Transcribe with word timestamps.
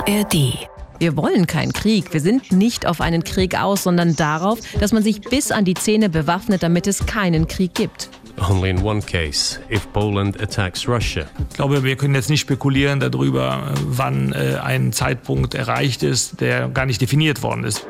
ARD. 0.00 0.66
Wir 0.98 1.16
wollen 1.16 1.46
keinen 1.46 1.72
Krieg. 1.72 2.12
Wir 2.12 2.20
sind 2.20 2.52
nicht 2.52 2.86
auf 2.86 3.00
einen 3.00 3.24
Krieg 3.24 3.58
aus, 3.58 3.82
sondern 3.82 4.16
darauf, 4.16 4.58
dass 4.78 4.92
man 4.92 5.02
sich 5.02 5.20
bis 5.20 5.50
an 5.50 5.64
die 5.64 5.74
Zähne 5.74 6.08
bewaffnet, 6.08 6.62
damit 6.62 6.86
es 6.86 7.04
keinen 7.06 7.46
Krieg 7.48 7.74
gibt. 7.74 8.08
Only 8.48 8.70
in 8.70 8.82
one 8.82 9.02
case, 9.02 9.58
if 9.70 9.90
Poland 9.92 10.40
attacks 10.40 10.88
Russia. 10.88 11.24
Ich 11.50 11.56
glaube, 11.56 11.84
wir 11.84 11.96
können 11.96 12.14
jetzt 12.14 12.30
nicht 12.30 12.40
spekulieren 12.40 13.00
darüber, 13.00 13.74
wann 13.86 14.32
äh, 14.32 14.56
ein 14.62 14.92
Zeitpunkt 14.92 15.54
erreicht 15.54 16.02
ist, 16.02 16.40
der 16.40 16.68
gar 16.68 16.86
nicht 16.86 17.00
definiert 17.02 17.42
worden 17.42 17.64
ist. 17.64 17.86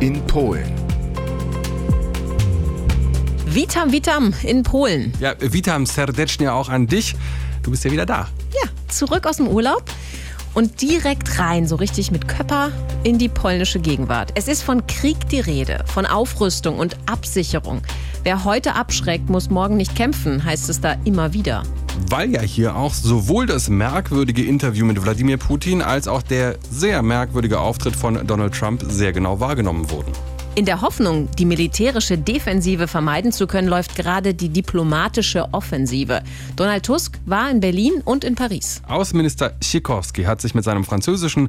In 0.00 0.20
Polen. 0.26 0.73
Witam, 3.54 3.92
Witam 3.92 4.34
in 4.42 4.64
Polen. 4.64 5.12
Ja, 5.20 5.34
witam 5.38 5.86
serdecznie 5.86 6.52
auch 6.52 6.68
an 6.68 6.88
dich. 6.88 7.14
Du 7.62 7.70
bist 7.70 7.84
ja 7.84 7.92
wieder 7.92 8.04
da. 8.04 8.26
Ja, 8.52 8.68
zurück 8.88 9.28
aus 9.28 9.36
dem 9.36 9.46
Urlaub 9.46 9.84
und 10.54 10.82
direkt 10.82 11.38
rein, 11.38 11.68
so 11.68 11.76
richtig 11.76 12.10
mit 12.10 12.26
Köpper 12.26 12.72
in 13.04 13.16
die 13.16 13.28
polnische 13.28 13.78
Gegenwart. 13.78 14.32
Es 14.34 14.48
ist 14.48 14.64
von 14.64 14.84
Krieg 14.88 15.28
die 15.28 15.38
Rede, 15.38 15.84
von 15.86 16.04
Aufrüstung 16.04 16.80
und 16.80 16.96
Absicherung. 17.06 17.82
Wer 18.24 18.42
heute 18.42 18.74
abschreckt, 18.74 19.30
muss 19.30 19.50
morgen 19.50 19.76
nicht 19.76 19.94
kämpfen, 19.94 20.44
heißt 20.44 20.68
es 20.68 20.80
da 20.80 20.96
immer 21.04 21.32
wieder. 21.32 21.62
Weil 22.10 22.32
ja 22.32 22.40
hier 22.40 22.74
auch 22.74 22.92
sowohl 22.92 23.46
das 23.46 23.68
merkwürdige 23.68 24.42
Interview 24.42 24.84
mit 24.84 25.00
Wladimir 25.00 25.36
Putin 25.36 25.80
als 25.80 26.08
auch 26.08 26.22
der 26.22 26.56
sehr 26.72 27.02
merkwürdige 27.02 27.60
Auftritt 27.60 27.94
von 27.94 28.26
Donald 28.26 28.52
Trump 28.52 28.84
sehr 28.88 29.12
genau 29.12 29.38
wahrgenommen 29.38 29.88
wurden. 29.92 30.10
In 30.56 30.66
der 30.66 30.82
Hoffnung, 30.82 31.28
die 31.36 31.46
militärische 31.46 32.16
Defensive 32.16 32.86
vermeiden 32.86 33.32
zu 33.32 33.48
können, 33.48 33.66
läuft 33.66 33.96
gerade 33.96 34.34
die 34.34 34.50
diplomatische 34.50 35.52
Offensive. 35.52 36.22
Donald 36.54 36.84
Tusk 36.86 37.18
war 37.26 37.50
in 37.50 37.58
Berlin 37.58 38.02
und 38.04 38.22
in 38.22 38.36
Paris. 38.36 38.80
Außenminister 38.86 39.54
Sikorski 39.60 40.22
hat 40.22 40.40
sich 40.40 40.54
mit 40.54 40.62
seinem 40.62 40.84
französischen 40.84 41.48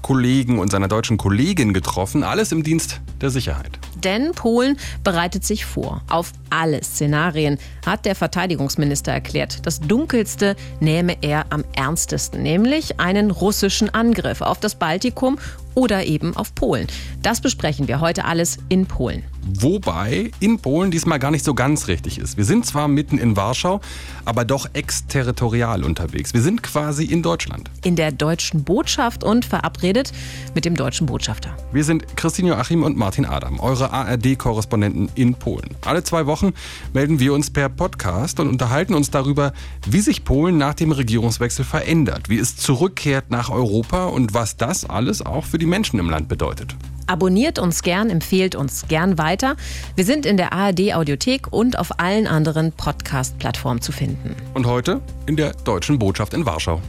Kollegen 0.00 0.60
und 0.60 0.70
seiner 0.70 0.88
deutschen 0.88 1.18
Kollegin 1.18 1.74
getroffen, 1.74 2.22
alles 2.22 2.50
im 2.50 2.62
Dienst 2.62 3.02
der 3.20 3.28
Sicherheit. 3.28 3.78
Denn 4.02 4.32
Polen 4.32 4.78
bereitet 5.04 5.44
sich 5.44 5.66
vor. 5.66 6.00
Auf 6.08 6.32
alle 6.48 6.82
Szenarien 6.82 7.58
hat 7.84 8.06
der 8.06 8.14
Verteidigungsminister 8.14 9.12
erklärt. 9.12 9.66
Das 9.66 9.80
Dunkelste 9.80 10.56
nehme 10.80 11.16
er 11.20 11.46
am 11.50 11.64
ernstesten, 11.74 12.42
nämlich 12.42 12.98
einen 12.98 13.30
russischen 13.30 13.92
Angriff 13.92 14.40
auf 14.40 14.60
das 14.60 14.76
Baltikum 14.76 15.38
oder 15.78 16.04
eben 16.06 16.36
auf 16.36 16.56
Polen. 16.56 16.88
Das 17.22 17.40
besprechen 17.40 17.86
wir 17.86 18.00
heute 18.00 18.24
alles 18.24 18.58
in 18.68 18.86
Polen. 18.86 19.22
Wobei 19.54 20.30
in 20.40 20.58
Polen 20.58 20.90
diesmal 20.90 21.18
gar 21.18 21.30
nicht 21.30 21.44
so 21.44 21.54
ganz 21.54 21.86
richtig 21.86 22.18
ist. 22.18 22.36
Wir 22.36 22.44
sind 22.44 22.66
zwar 22.66 22.88
mitten 22.88 23.16
in 23.16 23.36
Warschau, 23.36 23.80
aber 24.24 24.44
doch 24.44 24.68
exterritorial 24.74 25.84
unterwegs. 25.84 26.34
Wir 26.34 26.42
sind 26.42 26.62
quasi 26.62 27.04
in 27.04 27.22
Deutschland. 27.22 27.70
In 27.84 27.96
der 27.96 28.12
deutschen 28.12 28.64
Botschaft 28.64 29.24
und 29.24 29.44
verabredet 29.44 30.12
mit 30.54 30.64
dem 30.64 30.74
deutschen 30.74 31.06
Botschafter. 31.06 31.56
Wir 31.72 31.84
sind 31.84 32.16
Christine 32.16 32.48
Joachim 32.48 32.82
und 32.82 32.96
Martin 32.96 33.24
Adam, 33.24 33.60
eure 33.60 33.92
ARD-Korrespondenten 33.92 35.08
in 35.14 35.34
Polen. 35.34 35.70
Alle 35.82 36.02
zwei 36.02 36.26
Wochen 36.26 36.52
melden 36.92 37.20
wir 37.20 37.32
uns 37.32 37.50
per 37.50 37.68
Podcast 37.68 38.40
und 38.40 38.48
unterhalten 38.48 38.94
uns 38.94 39.10
darüber, 39.10 39.52
wie 39.86 40.00
sich 40.00 40.24
Polen 40.24 40.58
nach 40.58 40.74
dem 40.74 40.90
Regierungswechsel 40.90 41.64
verändert, 41.64 42.28
wie 42.28 42.38
es 42.38 42.56
zurückkehrt 42.56 43.30
nach 43.30 43.48
Europa 43.48 44.06
und 44.06 44.34
was 44.34 44.56
das 44.56 44.84
alles 44.84 45.24
auch 45.24 45.44
für 45.44 45.58
die 45.58 45.67
Menschen 45.68 45.98
im 45.98 46.10
Land 46.10 46.28
bedeutet. 46.28 46.74
Abonniert 47.06 47.58
uns 47.58 47.82
gern, 47.82 48.10
empfehlt 48.10 48.54
uns 48.54 48.86
gern 48.86 49.16
weiter. 49.16 49.56
Wir 49.96 50.04
sind 50.04 50.26
in 50.26 50.36
der 50.36 50.52
ARD 50.52 50.94
Audiothek 50.94 51.50
und 51.50 51.78
auf 51.78 51.98
allen 52.00 52.26
anderen 52.26 52.72
Podcast-Plattformen 52.72 53.80
zu 53.80 53.92
finden. 53.92 54.36
Und 54.52 54.66
heute 54.66 55.00
in 55.26 55.36
der 55.36 55.54
deutschen 55.54 55.98
Botschaft 55.98 56.34
in 56.34 56.44
Warschau. 56.44 56.82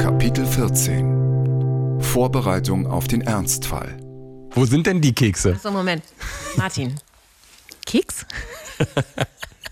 Kapitel 0.00 0.44
14. 0.44 2.00
Vorbereitung 2.00 2.88
auf 2.88 3.06
den 3.06 3.20
Ernstfall. 3.20 3.96
Wo 4.50 4.64
sind 4.64 4.86
denn 4.86 5.00
die 5.00 5.12
Kekse? 5.12 5.58
So, 5.62 5.70
Moment. 5.70 6.02
Martin. 6.56 6.96
Keks? 7.86 8.26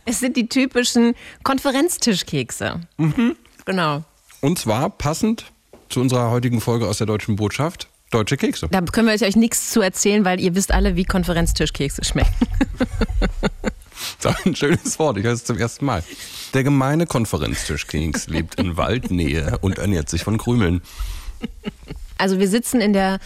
es 0.05 0.21
sind 0.21 0.37
die 0.37 0.49
typischen 0.49 1.15
Konferenztischkekse. 1.43 2.81
Mhm. 2.99 3.35
Genau. 3.65 4.05
Und 4.41 4.59
zwar 4.59 4.91
passend 4.91 5.47
zu 5.89 6.01
unserer 6.01 6.31
heutigen 6.31 6.61
Folge 6.61 6.89
aus 6.89 6.99
der 6.99 7.07
deutschen 7.07 7.37
Botschaft. 7.37 7.89
Deutsche 8.11 8.37
Kekse. 8.37 8.69
Da 8.71 8.81
können 8.81 9.09
wir 9.09 9.27
euch 9.27 9.37
nichts 9.37 9.71
zu 9.71 9.81
erzählen, 9.81 10.25
weil 10.25 10.41
ihr 10.41 10.55
wisst 10.55 10.73
alle, 10.73 10.95
wie 10.95 11.05
Konferenztischkekse 11.05 12.05
schmecken. 12.05 12.33
Das 14.21 14.39
ist 14.39 14.47
ein 14.47 14.57
schönes 14.57 14.99
Wort, 14.99 15.19
ich 15.19 15.25
höre 15.25 15.33
es 15.33 15.45
zum 15.45 15.59
ersten 15.59 15.85
Mal. 15.85 16.03
Der 16.53 16.65
gemeine 16.65 17.07
Konferenztischkeks 17.07 18.27
lebt 18.29 18.57
in 18.57 18.77
Waldnähe 18.77 19.59
und 19.61 19.79
ernährt 19.79 20.09
sich 20.09 20.25
von 20.25 20.39
Krümeln. 20.39 20.83
Also 22.19 22.39
wir 22.39 22.49
sitzen 22.49 22.81
in 22.81 22.93
der 22.93 23.19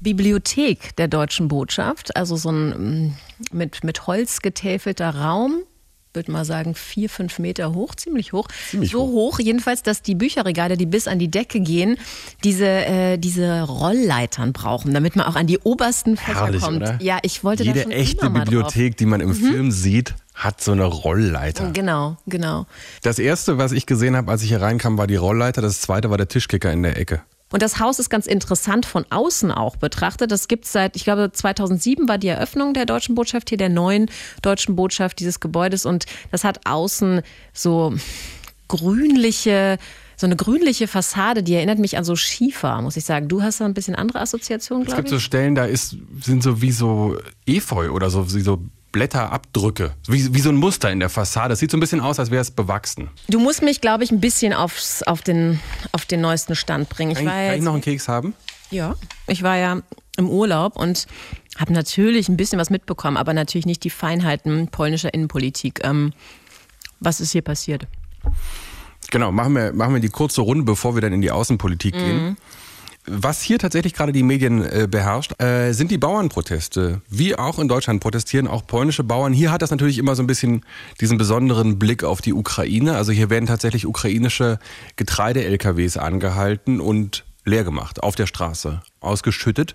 Bibliothek 0.00 0.96
der 0.96 1.08
deutschen 1.08 1.48
Botschaft, 1.48 2.16
also 2.16 2.36
so 2.36 2.50
ein 2.50 3.10
mm, 3.12 3.16
mit, 3.52 3.84
mit 3.84 4.06
Holz 4.06 4.40
getäfelter 4.40 5.14
Raum 5.14 5.62
würde 6.14 6.32
mal 6.32 6.44
sagen, 6.44 6.74
vier, 6.74 7.08
fünf 7.08 7.38
Meter 7.38 7.74
hoch, 7.74 7.94
ziemlich 7.94 8.32
hoch. 8.32 8.48
Ziemlich 8.70 8.90
so 8.90 9.02
hoch. 9.02 9.38
jedenfalls, 9.38 9.82
dass 9.82 10.02
die 10.02 10.14
Bücherregale, 10.14 10.76
die 10.76 10.86
bis 10.86 11.08
an 11.08 11.18
die 11.18 11.30
Decke 11.30 11.60
gehen, 11.60 11.96
diese, 12.44 12.66
äh, 12.66 13.18
diese 13.18 13.62
Rollleitern 13.62 14.52
brauchen, 14.52 14.92
damit 14.92 15.16
man 15.16 15.26
auch 15.26 15.36
an 15.36 15.46
die 15.46 15.58
obersten 15.58 16.16
Fächer 16.16 16.46
Herrlich, 16.46 16.62
kommt. 16.62 16.76
oder? 16.78 16.98
Ja, 17.00 17.18
ich 17.22 17.44
wollte 17.44 17.62
Jede 17.62 17.78
da 17.78 17.82
schon 17.84 17.92
echte 17.92 18.26
immer 18.26 18.30
mal 18.30 18.44
Bibliothek, 18.44 18.96
die 18.96 19.06
man 19.06 19.20
im 19.20 19.34
Film 19.34 19.70
sieht, 19.70 20.14
hat 20.34 20.60
so 20.60 20.72
eine 20.72 20.84
Rollleiter. 20.84 21.64
Drauf. 21.64 21.72
Genau, 21.74 22.16
genau. 22.26 22.66
Das 23.02 23.18
erste, 23.18 23.58
was 23.58 23.72
ich 23.72 23.86
gesehen 23.86 24.16
habe, 24.16 24.30
als 24.30 24.42
ich 24.42 24.48
hier 24.48 24.60
reinkam, 24.62 24.98
war 24.98 25.06
die 25.06 25.16
Rollleiter. 25.16 25.62
Das 25.62 25.80
zweite 25.80 26.10
war 26.10 26.16
der 26.16 26.28
Tischkicker 26.28 26.72
in 26.72 26.82
der 26.82 26.96
Ecke. 26.98 27.22
Und 27.52 27.62
das 27.62 27.80
Haus 27.80 27.98
ist 27.98 28.10
ganz 28.10 28.26
interessant 28.26 28.86
von 28.86 29.04
außen 29.10 29.50
auch 29.50 29.76
betrachtet. 29.76 30.30
Das 30.30 30.46
gibt 30.48 30.66
es 30.66 30.72
seit, 30.72 30.94
ich 30.96 31.04
glaube, 31.04 31.30
2007 31.32 32.08
war 32.08 32.18
die 32.18 32.28
Eröffnung 32.28 32.74
der 32.74 32.86
deutschen 32.86 33.14
Botschaft 33.14 33.48
hier, 33.48 33.58
der 33.58 33.68
neuen 33.68 34.10
deutschen 34.42 34.76
Botschaft 34.76 35.18
dieses 35.18 35.40
Gebäudes. 35.40 35.84
Und 35.84 36.06
das 36.30 36.44
hat 36.44 36.66
außen 36.66 37.22
so 37.52 37.94
grünliche, 38.68 39.78
so 40.16 40.26
eine 40.26 40.36
grünliche 40.36 40.86
Fassade, 40.86 41.42
die 41.42 41.54
erinnert 41.54 41.78
mich 41.78 41.96
an 41.96 42.04
so 42.04 42.14
Schiefer, 42.14 42.80
muss 42.82 42.96
ich 42.96 43.04
sagen. 43.04 43.28
Du 43.28 43.42
hast 43.42 43.60
da 43.60 43.64
ein 43.64 43.74
bisschen 43.74 43.96
andere 43.96 44.20
Assoziationen, 44.20 44.82
Es 44.82 44.88
glaube 44.88 45.02
gibt 45.02 45.08
ich. 45.08 45.14
so 45.14 45.20
Stellen, 45.20 45.54
da 45.54 45.64
ist, 45.64 45.96
sind 46.22 46.42
so 46.42 46.62
wie 46.62 46.70
so 46.72 47.18
Efeu 47.46 47.90
oder 47.90 48.10
so, 48.10 48.32
wie 48.32 48.40
so 48.42 48.62
Blätterabdrücke. 48.92 49.92
Wie, 50.08 50.34
wie 50.34 50.40
so 50.40 50.50
ein 50.50 50.56
Muster 50.56 50.90
in 50.90 51.00
der 51.00 51.08
Fassade. 51.08 51.54
Es 51.54 51.60
sieht 51.60 51.70
so 51.70 51.76
ein 51.76 51.80
bisschen 51.80 52.00
aus, 52.00 52.18
als 52.18 52.30
wäre 52.30 52.42
es 52.42 52.50
bewachsen. 52.50 53.08
Du 53.28 53.38
musst 53.38 53.62
mich, 53.62 53.80
glaube 53.80 54.04
ich, 54.04 54.10
ein 54.10 54.20
bisschen 54.20 54.52
aufs, 54.52 55.02
auf, 55.02 55.22
den, 55.22 55.60
auf 55.92 56.04
den 56.04 56.20
neuesten 56.20 56.56
Stand 56.56 56.88
bringen. 56.88 57.12
Ich 57.12 57.18
Kann, 57.18 57.26
kann 57.26 57.54
ich 57.54 57.62
noch 57.62 57.74
einen 57.74 57.82
Keks 57.82 58.08
haben? 58.08 58.34
Ja, 58.70 58.96
ich 59.26 59.42
war 59.42 59.56
ja 59.56 59.80
im 60.16 60.28
Urlaub 60.28 60.76
und 60.76 61.06
habe 61.58 61.72
natürlich 61.72 62.28
ein 62.28 62.36
bisschen 62.36 62.58
was 62.58 62.70
mitbekommen, 62.70 63.16
aber 63.16 63.34
natürlich 63.34 63.66
nicht 63.66 63.82
die 63.84 63.90
Feinheiten 63.90 64.68
polnischer 64.68 65.12
Innenpolitik. 65.12 65.80
Ähm, 65.84 66.12
was 67.00 67.20
ist 67.20 67.32
hier 67.32 67.42
passiert? 67.42 67.86
Genau, 69.10 69.32
machen 69.32 69.54
wir, 69.54 69.72
machen 69.72 69.94
wir 69.94 70.00
die 70.00 70.08
kurze 70.08 70.42
Runde, 70.42 70.64
bevor 70.64 70.94
wir 70.94 71.00
dann 71.00 71.12
in 71.12 71.20
die 71.20 71.30
Außenpolitik 71.30 71.94
gehen. 71.94 72.36
Was 73.12 73.42
hier 73.42 73.58
tatsächlich 73.58 73.94
gerade 73.94 74.12
die 74.12 74.22
Medien 74.22 74.62
äh, 74.62 74.86
beherrscht, 74.88 75.40
äh, 75.42 75.72
sind 75.72 75.90
die 75.90 75.98
Bauernproteste. 75.98 77.02
Wie 77.08 77.34
auch 77.34 77.58
in 77.58 77.66
Deutschland 77.66 78.00
protestieren 78.00 78.46
auch 78.46 78.64
polnische 78.64 79.02
Bauern. 79.02 79.32
Hier 79.32 79.50
hat 79.50 79.62
das 79.62 79.70
natürlich 79.72 79.98
immer 79.98 80.14
so 80.14 80.22
ein 80.22 80.28
bisschen 80.28 80.64
diesen 81.00 81.18
besonderen 81.18 81.76
Blick 81.76 82.04
auf 82.04 82.20
die 82.20 82.32
Ukraine. 82.32 82.94
Also 82.94 83.10
hier 83.10 83.28
werden 83.28 83.46
tatsächlich 83.46 83.84
ukrainische 83.84 84.60
Getreide-LKWs 84.94 85.96
angehalten 85.96 86.80
und 86.80 87.24
leer 87.44 87.64
gemacht, 87.64 88.00
auf 88.00 88.14
der 88.14 88.26
Straße, 88.26 88.80
ausgeschüttet. 89.00 89.74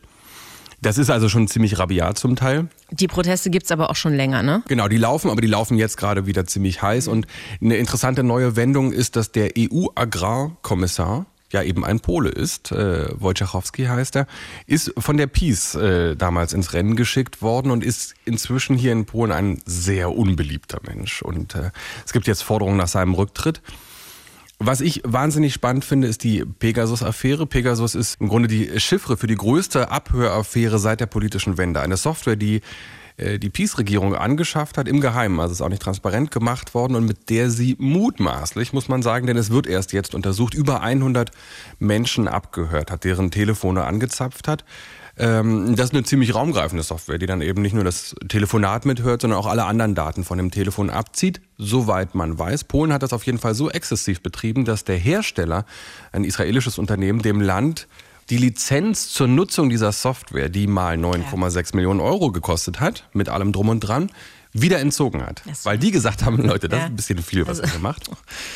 Das 0.81 0.97
ist 0.97 1.09
also 1.09 1.27
schon 1.27 1.49
ziemlich 1.49 1.77
rabiat 1.77 2.17
zum 2.17 2.37
Teil. 2.37 2.67
Die 2.91 3.07
Proteste 3.07 3.49
gibt's 3.49 3.71
aber 3.71 3.89
auch 3.89 3.95
schon 3.97 4.13
länger, 4.13 4.43
ne? 4.43 4.63
Genau, 4.69 4.87
die 4.87 4.97
laufen, 4.97 5.29
aber 5.29 5.41
die 5.41 5.47
laufen 5.47 5.77
jetzt 5.77 5.97
gerade 5.97 6.25
wieder 6.25 6.45
ziemlich 6.45 6.81
heiß. 6.81 7.09
Und 7.09 7.27
eine 7.61 7.75
interessante 7.75 8.23
neue 8.23 8.55
Wendung 8.55 8.93
ist, 8.93 9.17
dass 9.17 9.31
der 9.31 9.51
EU-Agrarkommissar, 9.57 11.25
ja 11.51 11.63
eben 11.63 11.85
ein 11.85 11.99
Pole 11.99 12.29
ist, 12.29 12.71
äh, 12.71 13.07
Wojciechowski 13.19 13.85
heißt 13.85 14.15
er, 14.15 14.27
ist 14.65 14.93
von 14.97 15.17
der 15.17 15.27
PiS 15.27 15.75
äh, 15.75 16.15
damals 16.15 16.53
ins 16.53 16.73
Rennen 16.73 16.95
geschickt 16.95 17.41
worden 17.41 17.71
und 17.71 17.83
ist 17.83 18.15
inzwischen 18.25 18.77
hier 18.77 18.91
in 18.91 19.05
Polen 19.05 19.31
ein 19.31 19.61
sehr 19.65 20.11
unbeliebter 20.11 20.79
Mensch. 20.85 21.21
Und 21.21 21.55
äh, 21.55 21.71
es 22.05 22.13
gibt 22.13 22.27
jetzt 22.27 22.43
Forderungen 22.43 22.77
nach 22.77 22.87
seinem 22.87 23.13
Rücktritt. 23.13 23.61
Was 24.57 24.79
ich 24.79 25.01
wahnsinnig 25.03 25.53
spannend 25.53 25.83
finde, 25.83 26.07
ist 26.07 26.23
die 26.23 26.45
Pegasus-Affäre. 26.45 27.45
Pegasus 27.45 27.93
ist 27.93 28.21
im 28.21 28.29
Grunde 28.29 28.47
die 28.47 28.79
Chiffre 28.79 29.17
für 29.17 29.27
die 29.27 29.35
größte 29.35 29.91
Abhöraffäre 29.91 30.79
seit 30.79 31.01
der 31.01 31.07
politischen 31.07 31.57
Wende. 31.57 31.81
Eine 31.81 31.97
Software, 31.97 32.37
die 32.37 32.61
die 33.17 33.49
Peace-Regierung 33.49 34.15
angeschafft 34.15 34.77
hat, 34.77 34.87
im 34.87 34.99
Geheimen, 34.99 35.39
also 35.39 35.53
ist 35.53 35.61
auch 35.61 35.69
nicht 35.69 35.81
transparent 35.81 36.31
gemacht 36.31 36.73
worden 36.73 36.95
und 36.95 37.05
mit 37.05 37.29
der 37.29 37.49
sie 37.49 37.75
mutmaßlich, 37.79 38.73
muss 38.73 38.89
man 38.89 39.01
sagen, 39.01 39.25
denn 39.25 39.37
es 39.37 39.51
wird 39.51 39.67
erst 39.67 39.93
jetzt 39.93 40.13
untersucht, 40.15 40.53
über 40.53 40.81
100 40.81 41.31
Menschen 41.79 42.27
abgehört 42.27 42.91
hat, 42.91 43.03
deren 43.05 43.31
Telefone 43.31 43.85
angezapft 43.85 44.47
hat. 44.47 44.65
Ähm, 45.17 45.75
das 45.75 45.87
ist 45.87 45.93
eine 45.93 46.03
ziemlich 46.03 46.35
raumgreifende 46.35 46.83
Software, 46.83 47.17
die 47.17 47.25
dann 47.25 47.41
eben 47.41 47.61
nicht 47.61 47.73
nur 47.73 47.85
das 47.85 48.15
Telefonat 48.27 48.85
mithört, 48.85 49.21
sondern 49.21 49.39
auch 49.39 49.47
alle 49.47 49.65
anderen 49.65 49.95
Daten 49.95 50.25
von 50.25 50.37
dem 50.37 50.51
Telefon 50.51 50.89
abzieht, 50.89 51.39
soweit 51.57 52.15
man 52.15 52.37
weiß. 52.37 52.65
Polen 52.65 52.91
hat 52.91 53.01
das 53.01 53.13
auf 53.13 53.25
jeden 53.25 53.37
Fall 53.37 53.55
so 53.55 53.69
exzessiv 53.69 54.21
betrieben, 54.21 54.65
dass 54.65 54.83
der 54.83 54.97
Hersteller, 54.97 55.65
ein 56.11 56.25
israelisches 56.25 56.77
Unternehmen, 56.77 57.21
dem 57.21 57.39
Land 57.39 57.87
die 58.29 58.37
Lizenz 58.37 59.09
zur 59.09 59.27
Nutzung 59.27 59.69
dieser 59.69 59.91
Software, 59.91 60.49
die 60.49 60.67
mal 60.67 60.97
9,6 60.97 61.75
Millionen 61.75 61.99
Euro 61.99 62.31
gekostet 62.31 62.79
hat, 62.79 63.07
mit 63.13 63.29
allem 63.29 63.51
drum 63.51 63.69
und 63.69 63.81
dran, 63.81 64.09
wieder 64.57 64.79
entzogen 64.79 65.21
hat. 65.21 65.43
Weil 65.63 65.77
die 65.77 65.91
gesagt 65.91 66.23
haben, 66.23 66.37
Leute, 66.47 66.69
das 66.69 66.79
ja. 66.79 66.85
ist 66.85 66.91
ein 66.91 66.95
bisschen 66.95 67.17
viel, 67.21 67.45
was 67.45 67.59
also. 67.59 67.75
ihr 67.75 67.81
macht. 67.81 68.09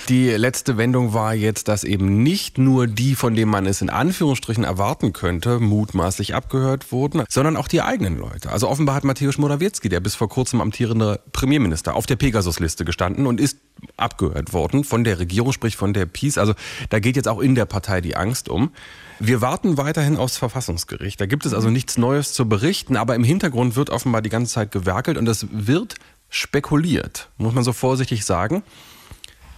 Die 0.07 0.30
letzte 0.30 0.77
Wendung 0.77 1.13
war 1.13 1.36
jetzt, 1.36 1.68
dass 1.68 1.83
eben 1.83 2.24
nicht 2.24 2.57
nur 2.57 2.88
die, 2.88 3.16
von 3.16 3.36
denen 3.36 3.51
man 3.51 3.66
es 3.66 3.81
in 3.81 3.89
Anführungsstrichen 3.89 4.63
erwarten 4.63 5.12
könnte, 5.12 5.60
mutmaßlich 5.60 6.33
abgehört 6.33 6.92
wurden, 6.92 7.25
sondern 7.27 7.57
auch 7.57 7.68
die 7.68 7.81
eigenen 7.81 8.18
Leute. 8.18 8.50
Also 8.50 8.69
offenbar 8.69 8.95
hat 8.95 9.04
Mateusz 9.04 9.38
Morawiecki, 9.38 9.89
der 9.89 10.00
bis 10.00 10.15
vor 10.15 10.30
kurzem 10.30 10.62
amtierende 10.62 11.19
Premierminister, 11.33 11.95
auf 11.95 12.06
der 12.06 12.15
Pegasus-Liste 12.15 12.86
gestanden 12.86 13.27
und 13.27 13.42
ist 13.42 13.57
abgehört 13.98 14.54
worden 14.54 14.86
von 14.86 15.04
der 15.04 15.19
Regierung, 15.19 15.51
sprich 15.51 15.75
von 15.75 15.94
der 15.94 16.06
Peace. 16.06 16.38
Also 16.38 16.54
da 16.89 17.00
geht 17.00 17.18
jetzt 17.18 17.27
auch 17.27 17.39
in 17.39 17.56
der 17.56 17.65
Partei 17.65 18.00
die 18.00 18.15
Angst 18.15 18.48
um. 18.48 18.72
Wir 19.19 19.42
warten 19.42 19.77
weiterhin 19.77 20.18
aufs 20.18 20.38
Verfassungsgericht. 20.38 21.19
Da 21.19 21.25
gibt 21.25 21.45
es 21.45 21.54
also 21.54 21.69
nichts 21.69 21.98
Neues 21.98 22.33
zu 22.33 22.48
berichten, 22.48 22.95
aber 22.95 23.16
im 23.16 23.24
Hintergrund 23.24 23.75
wird 23.75 23.89
offenbar 23.89 24.21
die 24.21 24.30
ganze 24.30 24.54
Zeit 24.54 24.71
gewerkelt 24.71 25.18
und 25.18 25.27
es 25.27 25.48
wird 25.51 25.95
spekuliert, 26.30 27.30
muss 27.38 27.54
man 27.54 27.63
so 27.63 27.74
vorsichtig 27.74 28.24
sagen, 28.24 28.63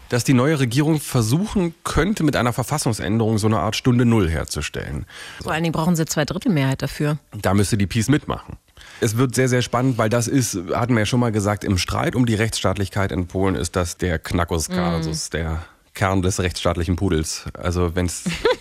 dass 0.09 0.23
die 0.23 0.33
neue 0.33 0.59
Regierung 0.59 0.99
versuchen 0.99 1.73
könnte, 1.83 2.23
mit 2.23 2.35
einer 2.35 2.53
Verfassungsänderung 2.53 3.37
so 3.37 3.47
eine 3.47 3.59
Art 3.59 3.75
Stunde 3.75 4.05
Null 4.05 4.29
herzustellen. 4.29 5.05
Vor 5.41 5.53
allen 5.53 5.63
Dingen 5.63 5.73
brauchen 5.73 5.95
sie 5.95 6.05
zwei 6.05 6.25
Drittel 6.25 6.51
Mehrheit 6.51 6.81
dafür. 6.81 7.17
Da 7.31 7.53
müsste 7.53 7.77
die 7.77 7.87
Peace 7.87 8.09
mitmachen. 8.09 8.57
Es 8.99 9.15
wird 9.15 9.35
sehr, 9.35 9.47
sehr 9.47 9.61
spannend, 9.61 9.97
weil 9.97 10.09
das 10.09 10.27
ist, 10.27 10.57
hatten 10.73 10.93
wir 10.93 11.01
ja 11.01 11.05
schon 11.05 11.19
mal 11.19 11.31
gesagt, 11.31 11.63
im 11.63 11.77
Streit 11.77 12.15
um 12.15 12.25
die 12.25 12.35
Rechtsstaatlichkeit 12.35 13.11
in 13.11 13.27
Polen 13.27 13.55
ist 13.55 13.75
das 13.75 13.97
der 13.97 14.19
Knackus 14.19 14.69
Kasus, 14.69 15.29
mm. 15.29 15.31
der 15.31 15.63
Kern 15.93 16.21
des 16.21 16.39
rechtsstaatlichen 16.39 16.95
Pudels. 16.95 17.45
Also 17.53 17.95
wenn 17.95 18.07
es 18.07 18.23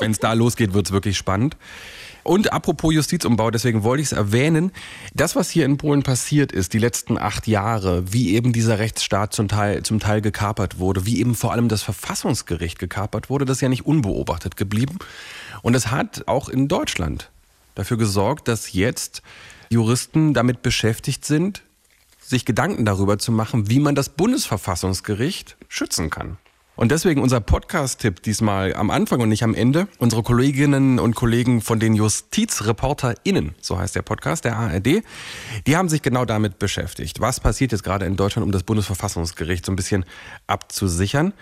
Wenn 0.00 0.12
es 0.12 0.18
da 0.18 0.32
losgeht, 0.32 0.74
wird 0.74 0.86
es 0.86 0.92
wirklich 0.92 1.16
spannend. 1.16 1.56
Und 2.28 2.52
apropos 2.52 2.92
Justizumbau, 2.92 3.50
deswegen 3.50 3.84
wollte 3.84 4.02
ich 4.02 4.08
es 4.08 4.12
erwähnen, 4.12 4.72
das, 5.14 5.34
was 5.34 5.48
hier 5.48 5.64
in 5.64 5.78
Polen 5.78 6.02
passiert 6.02 6.52
ist, 6.52 6.74
die 6.74 6.78
letzten 6.78 7.16
acht 7.16 7.46
Jahre, 7.46 8.12
wie 8.12 8.34
eben 8.34 8.52
dieser 8.52 8.78
Rechtsstaat 8.78 9.32
zum 9.32 9.48
Teil, 9.48 9.82
zum 9.82 9.98
Teil 9.98 10.20
gekapert 10.20 10.78
wurde, 10.78 11.06
wie 11.06 11.20
eben 11.20 11.34
vor 11.34 11.52
allem 11.52 11.68
das 11.68 11.82
Verfassungsgericht 11.82 12.78
gekapert 12.78 13.30
wurde, 13.30 13.46
das 13.46 13.58
ist 13.58 13.60
ja 13.62 13.70
nicht 13.70 13.86
unbeobachtet 13.86 14.56
geblieben. 14.56 14.98
Und 15.62 15.74
es 15.74 15.90
hat 15.90 16.24
auch 16.26 16.50
in 16.50 16.68
Deutschland 16.68 17.30
dafür 17.74 17.96
gesorgt, 17.96 18.46
dass 18.46 18.74
jetzt 18.74 19.22
Juristen 19.70 20.34
damit 20.34 20.62
beschäftigt 20.62 21.24
sind, 21.24 21.62
sich 22.20 22.44
Gedanken 22.44 22.84
darüber 22.84 23.18
zu 23.18 23.32
machen, 23.32 23.70
wie 23.70 23.80
man 23.80 23.94
das 23.94 24.10
Bundesverfassungsgericht 24.10 25.56
schützen 25.68 26.10
kann. 26.10 26.36
Und 26.78 26.92
deswegen 26.92 27.20
unser 27.22 27.40
Podcast-Tipp 27.40 28.22
diesmal 28.22 28.72
am 28.72 28.90
Anfang 28.90 29.20
und 29.20 29.28
nicht 29.30 29.42
am 29.42 29.52
Ende. 29.52 29.88
Unsere 29.98 30.22
Kolleginnen 30.22 31.00
und 31.00 31.16
Kollegen 31.16 31.60
von 31.60 31.80
den 31.80 31.96
JustizreporterInnen, 31.96 33.56
so 33.60 33.80
heißt 33.80 33.96
der 33.96 34.02
Podcast 34.02 34.44
der 34.44 34.56
ARD, 34.56 35.02
die 35.66 35.76
haben 35.76 35.88
sich 35.88 36.02
genau 36.02 36.24
damit 36.24 36.60
beschäftigt. 36.60 37.20
Was 37.20 37.40
passiert 37.40 37.72
jetzt 37.72 37.82
gerade 37.82 38.06
in 38.06 38.14
Deutschland, 38.14 38.46
um 38.46 38.52
das 38.52 38.62
Bundesverfassungsgericht 38.62 39.66
so 39.66 39.72
ein 39.72 39.76
bisschen 39.76 40.04
abzusichern 40.46 41.32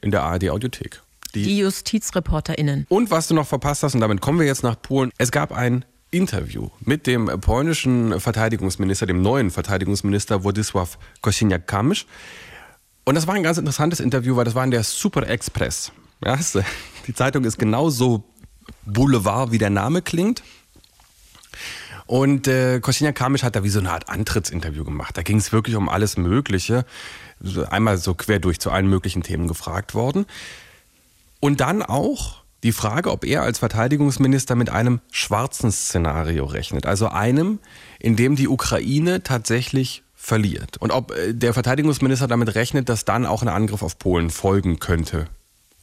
in 0.00 0.12
der 0.12 0.22
ARD-Audiothek? 0.22 1.02
Die, 1.34 1.42
die 1.42 1.58
JustizreporterInnen. 1.58 2.86
Und 2.88 3.10
was 3.10 3.26
du 3.26 3.34
noch 3.34 3.48
verpasst 3.48 3.82
hast, 3.82 3.96
und 3.96 4.00
damit 4.00 4.20
kommen 4.20 4.38
wir 4.38 4.46
jetzt 4.46 4.62
nach 4.62 4.80
Polen. 4.80 5.10
Es 5.18 5.32
gab 5.32 5.50
ein 5.50 5.84
Interview 6.12 6.68
mit 6.78 7.08
dem 7.08 7.26
polnischen 7.40 8.20
Verteidigungsminister, 8.20 9.06
dem 9.06 9.22
neuen 9.22 9.50
Verteidigungsminister 9.50 10.44
Władysław 10.44 10.98
Kosiniak-Kamysz. 11.20 12.06
Und 13.04 13.14
das 13.14 13.26
war 13.26 13.34
ein 13.34 13.42
ganz 13.42 13.58
interessantes 13.58 14.00
Interview, 14.00 14.36
weil 14.36 14.44
das 14.44 14.54
war 14.54 14.64
in 14.64 14.70
der 14.70 14.82
Super 14.82 15.28
Express. 15.28 15.92
Ja, 16.24 16.38
die 17.06 17.14
Zeitung 17.14 17.44
ist 17.44 17.58
genauso 17.58 18.24
Boulevard, 18.86 19.52
wie 19.52 19.58
der 19.58 19.70
Name 19.70 20.00
klingt. 20.00 20.42
Und 22.06 22.48
äh, 22.48 22.80
Kostina 22.80 23.12
Kamisch 23.12 23.42
hat 23.42 23.56
da 23.56 23.64
wie 23.64 23.70
so 23.70 23.78
eine 23.78 23.90
Art 23.90 24.08
Antrittsinterview 24.08 24.84
gemacht. 24.84 25.16
Da 25.16 25.22
ging 25.22 25.38
es 25.38 25.52
wirklich 25.52 25.76
um 25.76 25.88
alles 25.88 26.16
Mögliche. 26.16 26.84
Einmal 27.70 27.98
so 27.98 28.14
quer 28.14 28.38
durch 28.38 28.60
zu 28.60 28.70
allen 28.70 28.88
möglichen 28.88 29.22
Themen 29.22 29.48
gefragt 29.48 29.94
worden. 29.94 30.26
Und 31.40 31.60
dann 31.60 31.82
auch 31.82 32.42
die 32.62 32.72
Frage, 32.72 33.10
ob 33.10 33.24
er 33.24 33.42
als 33.42 33.58
Verteidigungsminister 33.58 34.54
mit 34.54 34.70
einem 34.70 35.00
schwarzen 35.10 35.70
Szenario 35.70 36.46
rechnet. 36.46 36.86
Also 36.86 37.08
einem, 37.08 37.58
in 37.98 38.16
dem 38.16 38.36
die 38.36 38.48
Ukraine 38.48 39.22
tatsächlich 39.22 40.02
verliert. 40.24 40.78
Und 40.78 40.90
ob 40.90 41.12
äh, 41.12 41.34
der 41.34 41.52
Verteidigungsminister 41.52 42.26
damit 42.26 42.54
rechnet, 42.54 42.88
dass 42.88 43.04
dann 43.04 43.26
auch 43.26 43.42
ein 43.42 43.48
Angriff 43.48 43.82
auf 43.82 43.98
Polen 43.98 44.30
folgen 44.30 44.78
könnte. 44.78 45.26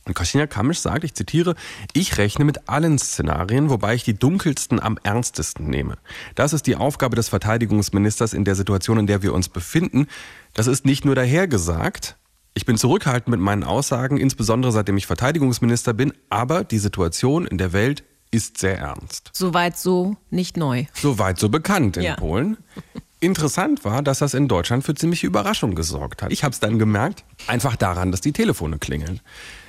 Und 0.06 0.16
Kasia 0.16 0.48
Kamisch 0.48 0.80
sagt, 0.80 1.04
ich 1.04 1.14
zitiere, 1.14 1.54
ich 1.94 2.18
rechne 2.18 2.44
mit 2.44 2.68
allen 2.68 2.98
Szenarien, 2.98 3.70
wobei 3.70 3.94
ich 3.94 4.04
die 4.04 4.16
dunkelsten 4.16 4.82
am 4.82 4.98
ernstesten 5.04 5.70
nehme. 5.70 6.00
Das 6.34 6.54
ist 6.54 6.66
die 6.66 6.76
Aufgabe 6.76 7.16
des 7.16 7.30
Verteidigungsministers 7.30 8.34
in 8.34 8.44
der 8.44 8.56
Situation, 8.56 8.98
in 8.98 9.06
der 9.06 9.22
wir 9.22 9.32
uns 9.36 9.48
befinden. 9.48 10.08
Das 10.56 10.66
ist 10.66 10.86
nicht 10.86 11.06
nur 11.06 11.14
dahergesagt. 11.14 12.18
Ich 12.56 12.66
bin 12.66 12.78
zurückhaltend 12.78 13.28
mit 13.28 13.40
meinen 13.40 13.64
Aussagen, 13.64 14.18
insbesondere 14.18 14.72
seitdem 14.72 14.98
ich 14.98 15.06
Verteidigungsminister 15.06 15.94
bin, 15.94 16.14
aber 16.30 16.64
die 16.64 16.80
Situation 16.80 17.46
in 17.46 17.60
der 17.60 17.74
Welt 17.74 18.04
ist 18.32 18.58
sehr 18.58 18.80
ernst. 18.80 19.30
Soweit 19.34 19.78
so 19.78 20.18
nicht 20.32 20.58
neu. 20.58 20.86
Soweit 20.94 21.38
so 21.38 21.50
bekannt 21.50 21.98
in 21.98 22.04
ja. 22.04 22.16
Polen. 22.16 22.58
Interessant 23.24 23.86
war, 23.86 24.02
dass 24.02 24.18
das 24.20 24.34
in 24.34 24.48
Deutschland 24.48 24.84
für 24.84 24.96
ziemliche 24.96 25.28
Überraschung 25.28 25.76
gesorgt 25.76 26.24
hat. 26.24 26.32
Ich 26.32 26.44
habe 26.44 26.54
es 26.54 26.60
dann 26.60 26.80
gemerkt, 26.80 27.24
einfach 27.46 27.76
daran, 27.76 28.12
dass 28.12 28.22
die 28.22 28.32
Telefone 28.32 28.80
klingeln. 28.80 29.20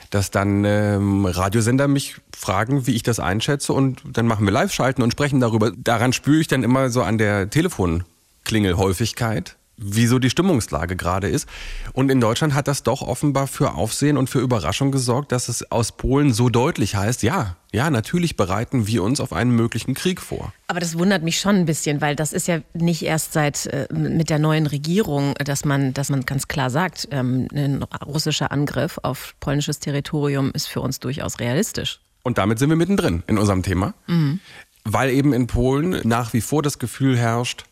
Dass 0.08 0.30
dann 0.30 0.64
ähm, 0.64 1.26
Radiosender 1.26 1.86
mich 1.86 2.16
fragen, 2.34 2.86
wie 2.86 2.94
ich 2.94 3.02
das 3.02 3.20
einschätze 3.20 3.74
und 3.74 4.00
dann 4.10 4.26
machen 4.26 4.46
wir 4.46 4.52
Live-Schalten 4.52 5.02
und 5.02 5.12
sprechen 5.12 5.40
darüber. 5.40 5.70
Daran 5.70 6.14
spüre 6.14 6.40
ich 6.40 6.48
dann 6.48 6.62
immer 6.62 6.88
so 6.88 7.02
an 7.02 7.18
der 7.18 7.50
Telefonklingelhäufigkeit, 7.50 9.58
wie 9.76 10.06
so 10.06 10.18
die 10.18 10.30
Stimmungslage 10.30 10.96
gerade 10.96 11.28
ist. 11.28 11.48
Und 11.92 12.10
in 12.10 12.20
Deutschland 12.20 12.54
hat 12.54 12.68
das 12.68 12.82
doch 12.82 13.02
offenbar 13.02 13.46
für 13.46 13.74
Aufsehen 13.74 14.16
und 14.16 14.28
für 14.30 14.38
Überraschung 14.38 14.92
gesorgt, 14.92 15.32
dass 15.32 15.48
es 15.48 15.70
aus 15.70 15.92
Polen 15.92 16.32
so 16.32 16.48
deutlich 16.48 16.94
heißt, 16.94 17.22
ja, 17.22 17.56
ja, 17.72 17.88
natürlich 17.88 18.36
bereiten 18.36 18.86
wir 18.86 19.02
uns 19.02 19.18
auf 19.18 19.32
einen 19.32 19.50
möglichen 19.52 19.94
Krieg 19.94 20.20
vor. 20.20 20.52
Aber 20.66 20.78
das 20.78 20.98
wundert 20.98 21.22
mich 21.22 21.40
schon 21.40 21.56
ein 21.56 21.64
bisschen, 21.64 22.00
weil 22.00 22.14
das 22.14 22.32
ist 22.32 22.46
ja 22.46 22.60
nicht 22.74 23.02
erst 23.02 23.32
seit 23.32 23.66
äh, 23.66 23.88
mit 23.92 24.28
der 24.28 24.38
neuen 24.38 24.66
Regierung, 24.66 25.34
dass 25.34 25.64
man, 25.64 25.94
dass 25.94 26.10
man 26.10 26.26
ganz 26.26 26.48
klar 26.48 26.68
sagt, 26.68 27.08
ähm, 27.10 27.48
ein 27.54 27.82
russischer 28.04 28.52
Angriff 28.52 28.98
auf 29.02 29.34
polnisches 29.40 29.78
Territorium 29.78 30.50
ist 30.52 30.66
für 30.68 30.80
uns 30.80 31.00
durchaus 31.00 31.40
realistisch. 31.40 32.00
Und 32.22 32.38
damit 32.38 32.58
sind 32.58 32.68
wir 32.68 32.76
mittendrin 32.76 33.22
in 33.26 33.38
unserem 33.38 33.62
Thema, 33.62 33.94
mhm. 34.06 34.40
weil 34.84 35.10
eben 35.10 35.32
in 35.32 35.46
Polen 35.46 36.00
nach 36.04 36.32
wie 36.34 36.40
vor 36.40 36.62
das 36.62 36.78
Gefühl 36.78 37.16
herrscht, 37.16 37.64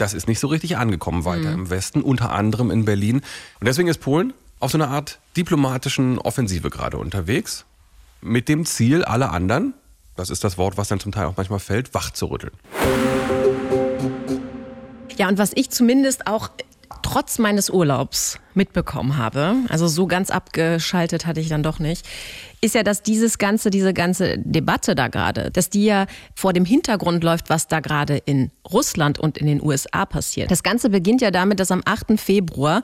das 0.00 0.14
ist 0.14 0.28
nicht 0.28 0.40
so 0.40 0.46
richtig 0.46 0.76
angekommen 0.76 1.24
weiter 1.24 1.50
mhm. 1.50 1.60
im 1.60 1.70
Westen, 1.70 2.02
unter 2.02 2.32
anderem 2.32 2.70
in 2.70 2.84
Berlin. 2.84 3.16
Und 3.60 3.66
deswegen 3.66 3.88
ist 3.88 3.98
Polen 3.98 4.32
auf 4.58 4.70
so 4.70 4.78
einer 4.78 4.88
Art 4.88 5.18
diplomatischen 5.36 6.18
Offensive 6.18 6.70
gerade 6.70 6.98
unterwegs, 6.98 7.64
mit 8.20 8.48
dem 8.48 8.66
Ziel, 8.66 9.04
alle 9.04 9.30
anderen, 9.30 9.74
das 10.16 10.28
ist 10.28 10.44
das 10.44 10.58
Wort, 10.58 10.76
was 10.76 10.88
dann 10.88 11.00
zum 11.00 11.12
Teil 11.12 11.26
auch 11.26 11.36
manchmal 11.36 11.60
fällt, 11.60 11.94
wach 11.94 12.10
zu 12.10 12.26
rütteln. 12.26 12.52
Ja, 15.16 15.28
und 15.28 15.38
was 15.38 15.52
ich 15.54 15.70
zumindest 15.70 16.26
auch 16.26 16.50
trotz 17.02 17.38
meines 17.38 17.70
Urlaubs 17.70 18.38
mitbekommen 18.54 19.16
habe, 19.16 19.56
also 19.68 19.86
so 19.86 20.06
ganz 20.06 20.30
abgeschaltet 20.30 21.26
hatte 21.26 21.40
ich 21.40 21.48
dann 21.48 21.62
doch 21.62 21.78
nicht, 21.78 22.06
ist 22.60 22.74
ja, 22.74 22.82
dass 22.82 23.02
dieses 23.02 23.38
ganze, 23.38 23.70
diese 23.70 23.94
ganze 23.94 24.38
Debatte 24.38 24.94
da 24.94 25.08
gerade, 25.08 25.50
dass 25.50 25.70
die 25.70 25.84
ja 25.84 26.06
vor 26.34 26.52
dem 26.52 26.64
Hintergrund 26.64 27.24
läuft, 27.24 27.48
was 27.48 27.68
da 27.68 27.80
gerade 27.80 28.16
in 28.16 28.50
Russland 28.70 29.18
und 29.18 29.38
in 29.38 29.46
den 29.46 29.62
USA 29.62 30.04
passiert. 30.04 30.50
Das 30.50 30.62
Ganze 30.62 30.90
beginnt 30.90 31.22
ja 31.22 31.30
damit, 31.30 31.60
dass 31.60 31.70
am 31.70 31.82
8. 31.84 32.20
Februar 32.20 32.82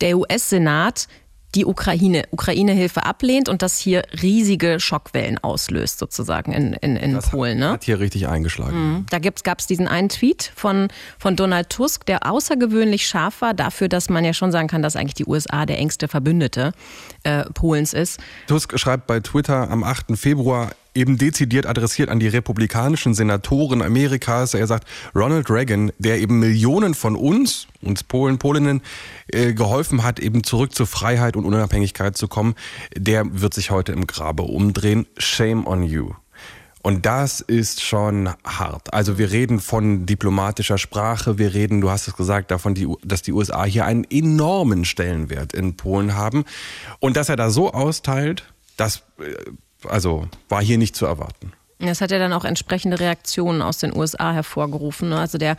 der 0.00 0.18
US-Senat 0.18 1.06
die 1.54 1.64
Ukraine, 1.64 2.24
Ukraine-Hilfe 2.30 3.04
ablehnt 3.04 3.48
und 3.48 3.62
das 3.62 3.78
hier 3.78 4.02
riesige 4.22 4.80
Schockwellen 4.80 5.38
auslöst, 5.38 5.98
sozusagen 5.98 6.52
in, 6.52 6.72
in, 6.74 6.96
in 6.96 7.14
das 7.14 7.30
Polen. 7.30 7.58
Ne? 7.58 7.70
Hat 7.70 7.84
hier 7.84 8.00
richtig 8.00 8.28
eingeschlagen. 8.28 8.76
Mhm. 8.76 9.06
Da 9.10 9.18
gab 9.18 9.58
es 9.58 9.66
diesen 9.66 9.88
einen 9.88 10.08
Tweet 10.08 10.52
von, 10.54 10.88
von 11.18 11.36
Donald 11.36 11.70
Tusk, 11.70 12.06
der 12.06 12.30
außergewöhnlich 12.30 13.06
scharf 13.06 13.40
war, 13.40 13.54
dafür, 13.54 13.88
dass 13.88 14.08
man 14.08 14.24
ja 14.24 14.32
schon 14.32 14.52
sagen 14.52 14.68
kann, 14.68 14.82
dass 14.82 14.96
eigentlich 14.96 15.14
die 15.14 15.26
USA 15.26 15.66
der 15.66 15.78
engste 15.78 16.08
Verbündete 16.08 16.72
äh, 17.22 17.44
Polens 17.54 17.92
ist. 17.92 18.20
Tusk 18.46 18.78
schreibt 18.78 19.06
bei 19.06 19.20
Twitter 19.20 19.70
am 19.70 19.84
8. 19.84 20.16
Februar, 20.16 20.70
eben 20.94 21.18
dezidiert 21.18 21.66
adressiert 21.66 22.08
an 22.08 22.20
die 22.20 22.28
republikanischen 22.28 23.14
Senatoren 23.14 23.82
Amerikas. 23.82 24.54
Er 24.54 24.66
sagt, 24.66 24.86
Ronald 25.14 25.50
Reagan, 25.50 25.92
der 25.98 26.18
eben 26.18 26.38
Millionen 26.38 26.94
von 26.94 27.16
uns, 27.16 27.66
uns 27.82 28.04
Polen, 28.04 28.38
Polinnen, 28.38 28.82
äh, 29.28 29.52
geholfen 29.52 30.02
hat, 30.02 30.20
eben 30.20 30.44
zurück 30.44 30.74
zur 30.74 30.86
Freiheit 30.86 31.36
und 31.36 31.44
Unabhängigkeit 31.44 32.16
zu 32.16 32.28
kommen, 32.28 32.54
der 32.96 33.24
wird 33.40 33.54
sich 33.54 33.70
heute 33.70 33.92
im 33.92 34.06
Grabe 34.06 34.42
umdrehen. 34.44 35.06
Shame 35.18 35.66
on 35.66 35.82
you. 35.82 36.12
Und 36.84 37.06
das 37.06 37.40
ist 37.40 37.82
schon 37.82 38.28
hart. 38.44 38.92
Also 38.92 39.16
wir 39.16 39.32
reden 39.32 39.58
von 39.60 40.04
diplomatischer 40.04 40.76
Sprache, 40.76 41.38
wir 41.38 41.54
reden, 41.54 41.80
du 41.80 41.88
hast 41.88 42.08
es 42.08 42.14
gesagt, 42.14 42.50
davon, 42.50 42.74
dass 43.02 43.22
die 43.22 43.32
USA 43.32 43.64
hier 43.64 43.86
einen 43.86 44.04
enormen 44.04 44.84
Stellenwert 44.84 45.54
in 45.54 45.78
Polen 45.78 46.14
haben. 46.14 46.44
Und 47.00 47.16
dass 47.16 47.30
er 47.30 47.36
da 47.36 47.48
so 47.48 47.72
austeilt, 47.72 48.44
das 48.76 48.98
äh, 49.18 49.32
also 49.88 50.28
war 50.48 50.62
hier 50.62 50.78
nicht 50.78 50.96
zu 50.96 51.06
erwarten. 51.06 51.52
Das 51.80 52.00
hat 52.00 52.10
ja 52.10 52.18
dann 52.18 52.32
auch 52.32 52.44
entsprechende 52.44 53.00
Reaktionen 53.00 53.60
aus 53.60 53.78
den 53.78 53.96
USA 53.96 54.32
hervorgerufen. 54.32 55.10
Ne? 55.10 55.18
Also 55.18 55.38
der 55.38 55.56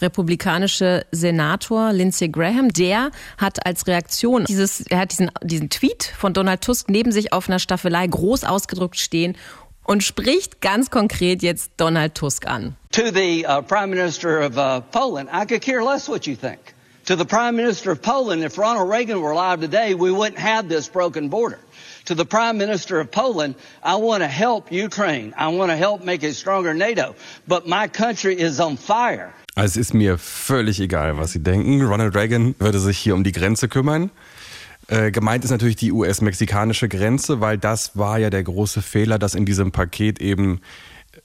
republikanische 0.00 1.04
Senator 1.12 1.92
Lindsey 1.92 2.28
Graham, 2.28 2.72
der 2.72 3.10
hat 3.36 3.64
als 3.66 3.86
Reaktion 3.86 4.44
dieses, 4.44 4.80
er 4.82 4.98
hat 5.00 5.12
diesen, 5.12 5.30
diesen 5.42 5.70
Tweet 5.70 6.04
von 6.18 6.32
Donald 6.32 6.62
Tusk 6.62 6.88
neben 6.88 7.12
sich 7.12 7.32
auf 7.32 7.48
einer 7.48 7.58
Staffelei 7.58 8.06
groß 8.06 8.44
ausgedruckt 8.44 8.98
stehen 8.98 9.36
und 9.84 10.02
spricht 10.02 10.60
ganz 10.60 10.90
konkret 10.90 11.42
jetzt 11.42 11.72
Donald 11.76 12.14
Tusk 12.14 12.46
an. 12.46 12.76
To 12.92 13.10
the 13.12 13.46
uh, 13.46 13.62
Prime 13.62 13.88
Minister 13.88 14.40
of 14.40 14.56
uh, 14.56 14.80
Poland, 14.90 15.28
I 15.32 15.46
could 15.46 15.62
care 15.62 15.82
less 15.82 16.08
what 16.08 16.26
you 16.26 16.34
think. 16.34 16.58
To 17.06 17.16
the 17.16 17.24
Prime 17.24 17.56
Minister 17.56 17.92
of 17.92 18.02
Poland, 18.02 18.42
if 18.42 18.58
Ronald 18.58 18.90
Reagan 18.90 19.22
were 19.22 19.32
alive 19.32 19.60
today, 19.60 19.94
we 19.94 20.10
wouldn't 20.10 20.38
have 20.38 20.68
this 20.68 20.88
broken 20.88 21.28
border. 21.30 21.58
To 22.08 22.14
the 22.14 22.24
Prime 22.24 22.56
Minister 22.56 23.00
of 23.00 23.10
Poland, 23.10 23.54
I 23.84 23.94
want 23.96 24.22
to 24.22 24.28
help 24.28 24.72
Ukraine. 24.72 25.34
I 25.36 25.48
want 25.48 25.70
to 25.70 25.76
help 25.76 26.02
make 26.02 26.26
it 26.26 26.36
stronger 26.36 26.72
NATO. 26.72 27.14
But 27.46 27.66
my 27.66 27.86
country 27.86 28.34
is 28.34 28.58
on 28.60 28.78
fire. 28.78 29.34
Also 29.54 29.78
es 29.78 29.88
ist 29.88 29.92
mir 29.92 30.16
völlig 30.16 30.80
egal, 30.80 31.18
was 31.18 31.32
Sie 31.32 31.42
denken. 31.42 31.82
Ronald 31.82 32.14
Reagan 32.14 32.54
würde 32.58 32.78
sich 32.78 32.96
hier 32.96 33.14
um 33.14 33.24
die 33.24 33.32
Grenze 33.32 33.68
kümmern. 33.68 34.10
Äh, 34.86 35.10
gemeint 35.10 35.44
ist 35.44 35.50
natürlich 35.50 35.76
die 35.76 35.92
US-mexikanische 35.92 36.88
Grenze, 36.88 37.42
weil 37.42 37.58
das 37.58 37.98
war 37.98 38.18
ja 38.18 38.30
der 38.30 38.42
große 38.42 38.80
Fehler, 38.80 39.18
dass 39.18 39.34
in 39.34 39.44
diesem 39.44 39.70
Paket 39.70 40.18
eben 40.18 40.62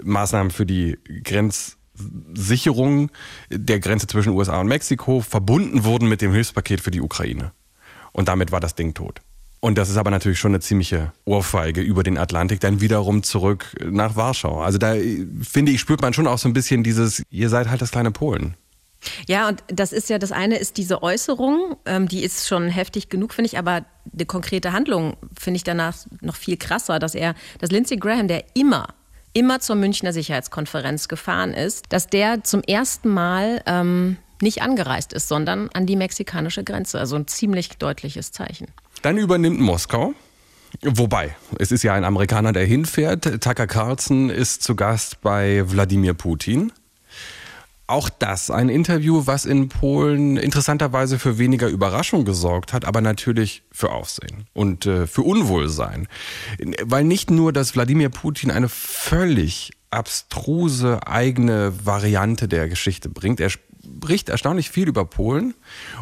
Maßnahmen 0.03 0.51
für 0.51 0.65
die 0.65 0.97
Grenzsicherung 1.23 3.09
der 3.49 3.79
Grenze 3.79 4.07
zwischen 4.07 4.33
USA 4.33 4.59
und 4.59 4.67
Mexiko 4.67 5.21
verbunden 5.21 5.85
wurden 5.85 6.09
mit 6.09 6.19
dem 6.19 6.33
Hilfspaket 6.33 6.81
für 6.81 6.91
die 6.91 6.99
Ukraine. 6.99 7.53
Und 8.11 8.27
damit 8.27 8.51
war 8.51 8.59
das 8.59 8.75
Ding 8.75 8.93
tot. 8.93 9.21
Und 9.63 9.77
das 9.77 9.89
ist 9.89 9.95
aber 9.95 10.11
natürlich 10.11 10.39
schon 10.39 10.51
eine 10.51 10.59
ziemliche 10.59 11.13
Ohrfeige 11.23 11.79
über 11.79 12.03
den 12.03 12.17
Atlantik, 12.17 12.59
dann 12.59 12.81
wiederum 12.81 13.23
zurück 13.23 13.73
nach 13.81 14.17
Warschau. 14.17 14.61
Also 14.61 14.77
da 14.77 14.95
finde 15.41 15.71
ich, 15.71 15.79
spürt 15.79 16.01
man 16.01 16.11
schon 16.11 16.27
auch 16.27 16.37
so 16.37 16.49
ein 16.49 16.53
bisschen 16.53 16.83
dieses, 16.83 17.23
ihr 17.29 17.47
seid 17.47 17.69
halt 17.69 17.81
das 17.81 17.91
kleine 17.91 18.11
Polen. 18.11 18.55
Ja, 19.25 19.47
und 19.47 19.63
das 19.67 19.93
ist 19.93 20.09
ja, 20.09 20.19
das 20.19 20.33
eine 20.33 20.57
ist 20.57 20.75
diese 20.75 21.01
Äußerung, 21.01 21.77
ähm, 21.85 22.09
die 22.09 22.25
ist 22.25 22.45
schon 22.45 22.67
heftig 22.67 23.07
genug, 23.07 23.33
finde 23.33 23.47
ich, 23.47 23.57
aber 23.57 23.85
die 24.03 24.25
konkrete 24.25 24.73
Handlung 24.73 25.15
finde 25.39 25.55
ich 25.55 25.63
danach 25.63 25.95
noch 26.19 26.35
viel 26.35 26.57
krasser, 26.57 26.99
dass 26.99 27.15
er, 27.15 27.33
dass 27.59 27.71
Lindsey 27.71 27.95
Graham, 27.95 28.27
der 28.27 28.43
immer 28.55 28.89
immer 29.31 29.61
zur 29.61 29.77
Münchner 29.77 30.11
Sicherheitskonferenz 30.11 31.07
gefahren 31.07 31.53
ist, 31.53 31.85
dass 31.89 32.07
der 32.07 32.43
zum 32.43 32.63
ersten 32.63 33.09
Mal 33.09 33.63
ähm, 33.65 34.17
nicht 34.41 34.61
angereist 34.61 35.13
ist, 35.13 35.27
sondern 35.27 35.69
an 35.73 35.85
die 35.85 35.95
mexikanische 35.95 36.63
Grenze. 36.63 36.99
Also 36.99 37.15
ein 37.15 37.27
ziemlich 37.27 37.69
deutliches 37.77 38.31
Zeichen. 38.31 38.67
Dann 39.03 39.17
übernimmt 39.17 39.59
Moskau. 39.59 40.13
Wobei, 40.81 41.35
es 41.59 41.73
ist 41.73 41.83
ja 41.83 41.93
ein 41.93 42.05
Amerikaner, 42.05 42.53
der 42.53 42.65
hinfährt. 42.65 43.43
Tucker 43.43 43.67
Carlson 43.67 44.29
ist 44.29 44.63
zu 44.63 44.75
Gast 44.75 45.19
bei 45.19 45.69
Wladimir 45.69 46.13
Putin. 46.13 46.71
Auch 47.85 48.09
das 48.09 48.49
ein 48.49 48.69
Interview, 48.69 49.23
was 49.25 49.43
in 49.43 49.67
Polen 49.67 50.37
interessanterweise 50.37 51.19
für 51.19 51.37
weniger 51.37 51.67
Überraschung 51.67 52.23
gesorgt 52.23 52.71
hat, 52.71 52.85
aber 52.85 53.01
natürlich 53.01 53.63
für 53.73 53.91
Aufsehen 53.91 54.47
und 54.53 54.85
äh, 54.85 55.05
für 55.05 55.23
Unwohlsein. 55.23 56.07
Weil 56.81 57.03
nicht 57.03 57.29
nur, 57.29 57.51
dass 57.51 57.75
Wladimir 57.75 58.07
Putin 58.07 58.51
eine 58.51 58.69
völlig 58.69 59.71
abstruse 59.91 61.05
eigene 61.05 61.73
Variante 61.85 62.47
der 62.47 62.69
Geschichte 62.69 63.09
bringt. 63.09 63.41
Er 63.41 63.51
spricht 64.03 64.27
erstaunlich 64.27 64.69
viel 64.69 64.89
über 64.89 65.05
Polen 65.05 65.53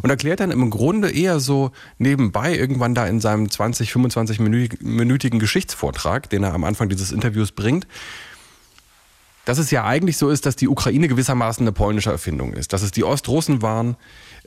und 0.02 0.10
erklärt 0.10 0.40
dann 0.40 0.50
im 0.50 0.72
Grunde 0.72 1.12
eher 1.12 1.40
so 1.40 1.70
nebenbei 2.00 2.58
irgendwann 2.58 2.96
da 2.96 3.06
in 3.06 3.20
seinem 3.20 3.52
20, 3.52 3.92
25 3.92 4.40
minütigen 4.40 5.40
Geschichtsvortrag, 5.40 6.28
den 6.28 6.42
er 6.42 6.56
am 6.56 6.64
Anfang 6.64 6.90
dieses 6.90 7.12
Interviews 7.12 7.52
bringt, 7.52 7.86
dass 9.46 9.60
es 9.60 9.70
ja 9.70 9.86
eigentlich 9.86 10.18
so 10.18 10.32
ist, 10.32 10.48
dass 10.48 10.56
die 10.56 10.68
Ukraine 10.68 11.08
gewissermaßen 11.10 11.64
eine 11.64 11.74
polnische 11.74 12.10
Erfindung 12.10 12.54
ist. 12.54 12.74
Dass 12.74 12.82
es 12.82 12.90
die 12.90 13.04
Ostrussen 13.04 13.62
waren, 13.62 13.98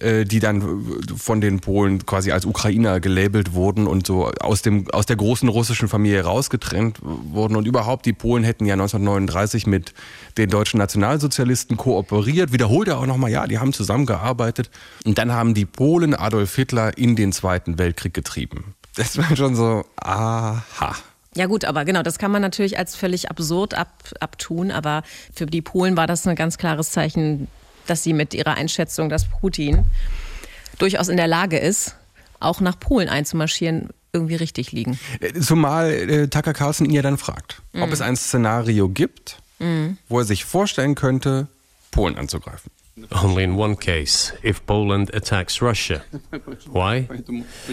die 0.00 0.40
dann 0.40 1.06
von 1.16 1.40
den 1.40 1.60
Polen 1.60 2.04
quasi 2.04 2.32
als 2.32 2.44
Ukrainer 2.44 3.00
gelabelt 3.00 3.54
wurden 3.54 3.86
und 3.86 4.06
so 4.06 4.26
aus, 4.40 4.62
dem, 4.62 4.90
aus 4.90 5.06
der 5.06 5.16
großen 5.16 5.48
russischen 5.48 5.88
Familie 5.88 6.22
rausgetrennt 6.22 6.98
wurden. 7.02 7.56
Und 7.56 7.66
überhaupt, 7.66 8.04
die 8.06 8.12
Polen 8.12 8.42
hätten 8.42 8.66
ja 8.66 8.74
1939 8.74 9.66
mit 9.66 9.94
den 10.36 10.50
deutschen 10.50 10.78
Nationalsozialisten 10.78 11.76
kooperiert. 11.76 12.52
Wiederholt 12.52 12.88
er 12.88 12.98
auch 12.98 13.06
nochmal, 13.06 13.30
ja, 13.30 13.46
die 13.46 13.58
haben 13.58 13.72
zusammengearbeitet. 13.72 14.70
Und 15.04 15.18
dann 15.18 15.32
haben 15.32 15.54
die 15.54 15.66
Polen 15.66 16.14
Adolf 16.14 16.54
Hitler 16.54 16.98
in 16.98 17.14
den 17.14 17.32
Zweiten 17.32 17.78
Weltkrieg 17.78 18.14
getrieben. 18.14 18.74
Das 18.96 19.16
war 19.16 19.36
schon 19.36 19.54
so, 19.54 19.84
aha. 19.96 20.62
Ja 21.36 21.46
gut, 21.46 21.64
aber 21.64 21.84
genau, 21.84 22.02
das 22.02 22.18
kann 22.18 22.30
man 22.30 22.42
natürlich 22.42 22.78
als 22.78 22.94
völlig 22.94 23.28
absurd 23.28 23.74
ab, 23.74 23.90
abtun, 24.20 24.70
aber 24.70 25.02
für 25.34 25.46
die 25.46 25.62
Polen 25.62 25.96
war 25.96 26.06
das 26.06 26.26
ein 26.26 26.36
ganz 26.36 26.58
klares 26.58 26.92
Zeichen, 26.92 27.48
dass 27.86 28.02
sie 28.02 28.12
mit 28.12 28.34
ihrer 28.34 28.54
Einschätzung, 28.54 29.08
dass 29.08 29.26
Putin 29.26 29.84
durchaus 30.78 31.08
in 31.08 31.16
der 31.16 31.26
Lage 31.26 31.58
ist, 31.58 31.96
auch 32.40 32.60
nach 32.60 32.78
Polen 32.78 33.08
einzumarschieren, 33.08 33.90
irgendwie 34.12 34.36
richtig 34.36 34.72
liegen. 34.72 34.98
Äh, 35.20 35.40
zumal 35.40 35.90
äh, 35.90 36.28
Tucker 36.28 36.52
Carlson 36.52 36.86
ihn 36.86 36.92
ja 36.92 37.02
dann 37.02 37.18
fragt, 37.18 37.62
mhm. 37.72 37.82
ob 37.82 37.92
es 37.92 38.00
ein 38.00 38.16
Szenario 38.16 38.88
gibt, 38.88 39.38
mhm. 39.58 39.98
wo 40.08 40.20
er 40.20 40.24
sich 40.24 40.44
vorstellen 40.44 40.94
könnte, 40.94 41.48
Polen 41.90 42.16
anzugreifen. 42.16 42.70
Only 43.10 43.42
in 43.42 43.56
one 43.56 43.74
case, 43.74 44.32
if 44.44 44.64
Poland 44.66 45.12
attacks 45.12 45.60
Russia. 45.60 46.02
Why? 46.72 47.08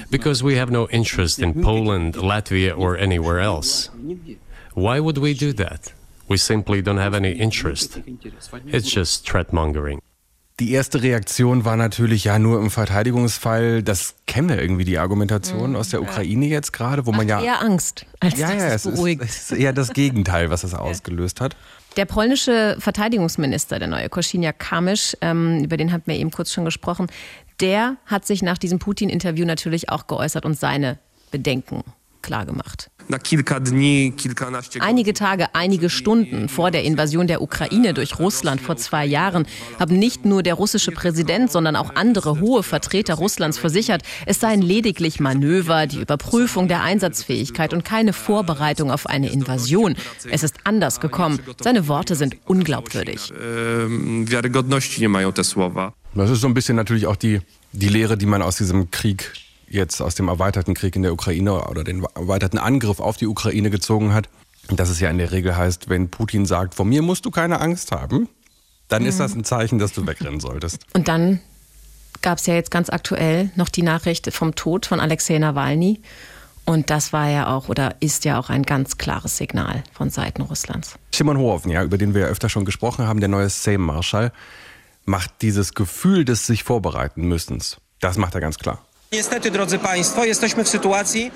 Because 0.09 0.43
we 0.43 0.59
have 0.59 0.71
no 0.71 0.87
interest 0.87 1.37
in 1.37 1.61
Poland, 1.61 2.15
Latvia, 2.15 2.75
or 2.75 2.97
anywhere 2.97 3.39
else. 3.39 3.91
Why 4.73 4.99
would 4.99 5.19
we 5.19 5.35
do 5.35 5.53
that? 5.53 5.93
We 6.31 6.37
simply 6.37 6.81
don't 6.81 6.97
have 6.97 7.13
any 7.13 7.33
interest. 7.33 7.99
It's 8.67 8.89
just 8.89 9.27
threat 9.27 9.51
mongering. 9.51 9.99
Die 10.61 10.71
erste 10.71 11.03
Reaktion 11.03 11.65
war 11.65 11.75
natürlich 11.75 12.23
ja 12.23 12.39
nur 12.39 12.61
im 12.61 12.71
Verteidigungsfall. 12.71 13.83
Das 13.83 14.15
kennen 14.27 14.47
wir 14.47 14.61
irgendwie 14.61 14.85
die 14.85 14.97
Argumentation 14.97 15.71
mhm, 15.71 15.75
aus 15.75 15.89
der 15.89 16.01
Ukraine 16.01 16.45
jetzt 16.45 16.71
gerade, 16.71 17.05
wo 17.05 17.11
man 17.11 17.27
ja 17.27 17.41
eher 17.41 17.61
Angst 17.61 18.05
als 18.21 18.39
ja, 18.39 18.53
ja, 18.53 18.67
es 18.67 18.83
beruhigt. 18.83 19.21
Ist, 19.23 19.51
ist 19.51 19.59
eher 19.59 19.73
das 19.73 19.89
Gegenteil, 19.93 20.49
was 20.49 20.63
es 20.63 20.73
ausgelöst 20.73 21.41
hat. 21.41 21.57
Der 21.97 22.05
polnische 22.05 22.77
Verteidigungsminister, 22.79 23.77
der 23.77 23.89
neue 23.89 24.07
Koschiniak 24.07 24.57
Kamisch, 24.57 25.17
ähm, 25.19 25.61
über 25.65 25.75
den 25.75 25.91
hatten 25.91 26.09
wir 26.09 26.15
eben 26.15 26.31
kurz 26.31 26.53
schon 26.53 26.63
gesprochen, 26.63 27.07
der 27.59 27.97
hat 28.05 28.25
sich 28.25 28.41
nach 28.41 28.57
diesem 28.57 28.79
Putin-Interview 28.79 29.45
natürlich 29.45 29.89
auch 29.89 30.07
geäußert 30.07 30.45
und 30.45 30.57
seine 30.57 30.97
Bedenken 31.31 31.83
klargemacht. 32.21 32.89
Einige 34.79 35.13
Tage, 35.13 35.47
einige 35.53 35.89
Stunden 35.89 36.49
vor 36.49 36.71
der 36.71 36.83
Invasion 36.83 37.27
der 37.27 37.41
Ukraine 37.41 37.93
durch 37.93 38.19
Russland 38.19 38.61
vor 38.61 38.77
zwei 38.77 39.05
Jahren 39.05 39.45
haben 39.79 39.97
nicht 39.97 40.25
nur 40.25 40.43
der 40.43 40.55
russische 40.55 40.91
Präsident, 40.91 41.51
sondern 41.51 41.75
auch 41.75 41.95
andere 41.95 42.39
hohe 42.39 42.63
Vertreter 42.63 43.15
Russlands 43.15 43.57
versichert, 43.57 44.03
es 44.25 44.39
seien 44.39 44.61
lediglich 44.61 45.19
Manöver, 45.19 45.87
die 45.87 46.01
Überprüfung 46.01 46.67
der 46.67 46.83
Einsatzfähigkeit 46.83 47.73
und 47.73 47.83
keine 47.83 48.13
Vorbereitung 48.13 48.91
auf 48.91 49.07
eine 49.07 49.31
Invasion. 49.31 49.95
Es 50.29 50.43
ist 50.43 50.55
anders 50.63 50.99
gekommen. 50.99 51.39
Seine 51.61 51.87
Worte 51.87 52.15
sind 52.15 52.37
unglaubwürdig. 52.45 53.31
Das 56.13 56.29
ist 56.29 56.41
so 56.41 56.47
ein 56.47 56.53
bisschen 56.53 56.75
natürlich 56.75 57.07
auch 57.07 57.15
die, 57.15 57.39
die 57.71 57.89
Lehre, 57.89 58.17
die 58.17 58.25
man 58.25 58.41
aus 58.41 58.57
diesem 58.57 58.91
Krieg 58.91 59.31
jetzt 59.71 60.01
aus 60.01 60.15
dem 60.15 60.27
erweiterten 60.27 60.73
Krieg 60.73 60.95
in 60.95 61.01
der 61.01 61.13
Ukraine 61.13 61.65
oder 61.67 61.83
den 61.83 62.03
erweiterten 62.15 62.57
Angriff 62.57 62.99
auf 62.99 63.17
die 63.17 63.27
Ukraine 63.27 63.69
gezogen 63.69 64.13
hat, 64.13 64.29
dass 64.69 64.89
es 64.89 64.99
ja 64.99 65.09
in 65.09 65.17
der 65.17 65.31
Regel 65.31 65.55
heißt, 65.55 65.89
wenn 65.89 66.09
Putin 66.09 66.45
sagt, 66.45 66.75
vor 66.75 66.85
mir 66.85 67.01
musst 67.01 67.25
du 67.25 67.31
keine 67.31 67.59
Angst 67.59 67.91
haben, 67.91 68.29
dann 68.87 69.03
mhm. 69.03 69.09
ist 69.09 69.19
das 69.19 69.33
ein 69.33 69.43
Zeichen, 69.43 69.79
dass 69.79 69.93
du 69.93 70.05
wegrennen 70.05 70.39
solltest. 70.39 70.85
Und 70.93 71.07
dann 71.07 71.39
gab 72.21 72.37
es 72.37 72.45
ja 72.45 72.53
jetzt 72.53 72.71
ganz 72.71 72.89
aktuell 72.89 73.51
noch 73.55 73.69
die 73.69 73.83
Nachricht 73.83 74.31
vom 74.33 74.55
Tod 74.55 74.85
von 74.85 74.99
Alexei 74.99 75.37
Nawalny. 75.37 76.01
Und 76.65 76.89
das 76.89 77.11
war 77.11 77.29
ja 77.29 77.47
auch 77.47 77.69
oder 77.69 77.95
ist 78.01 78.23
ja 78.23 78.39
auch 78.39 78.49
ein 78.49 78.63
ganz 78.63 78.97
klares 78.97 79.37
Signal 79.37 79.83
von 79.93 80.09
Seiten 80.09 80.43
Russlands. 80.43 80.95
Simon 81.13 81.37
Hohofen, 81.37 81.71
ja, 81.71 81.83
über 81.83 81.97
den 81.97 82.13
wir 82.13 82.21
ja 82.21 82.27
öfter 82.27 82.49
schon 82.49 82.65
gesprochen 82.65 83.07
haben, 83.07 83.19
der 83.19 83.29
neue 83.29 83.49
Sejm-Marschall, 83.49 84.31
macht 85.05 85.41
dieses 85.41 85.73
Gefühl 85.73 86.23
des 86.23 86.45
sich 86.45 86.63
vorbereiten 86.63 87.27
müssens, 87.27 87.77
das 87.99 88.17
macht 88.17 88.35
er 88.35 88.41
ganz 88.41 88.59
klar. 88.59 88.85
Niestety, 89.13 89.51
drodzy 89.51 89.79
Państwo, 89.79 90.25
jesteśmy 90.25 90.63
w 90.63 90.69
sytuacji, 90.69 91.31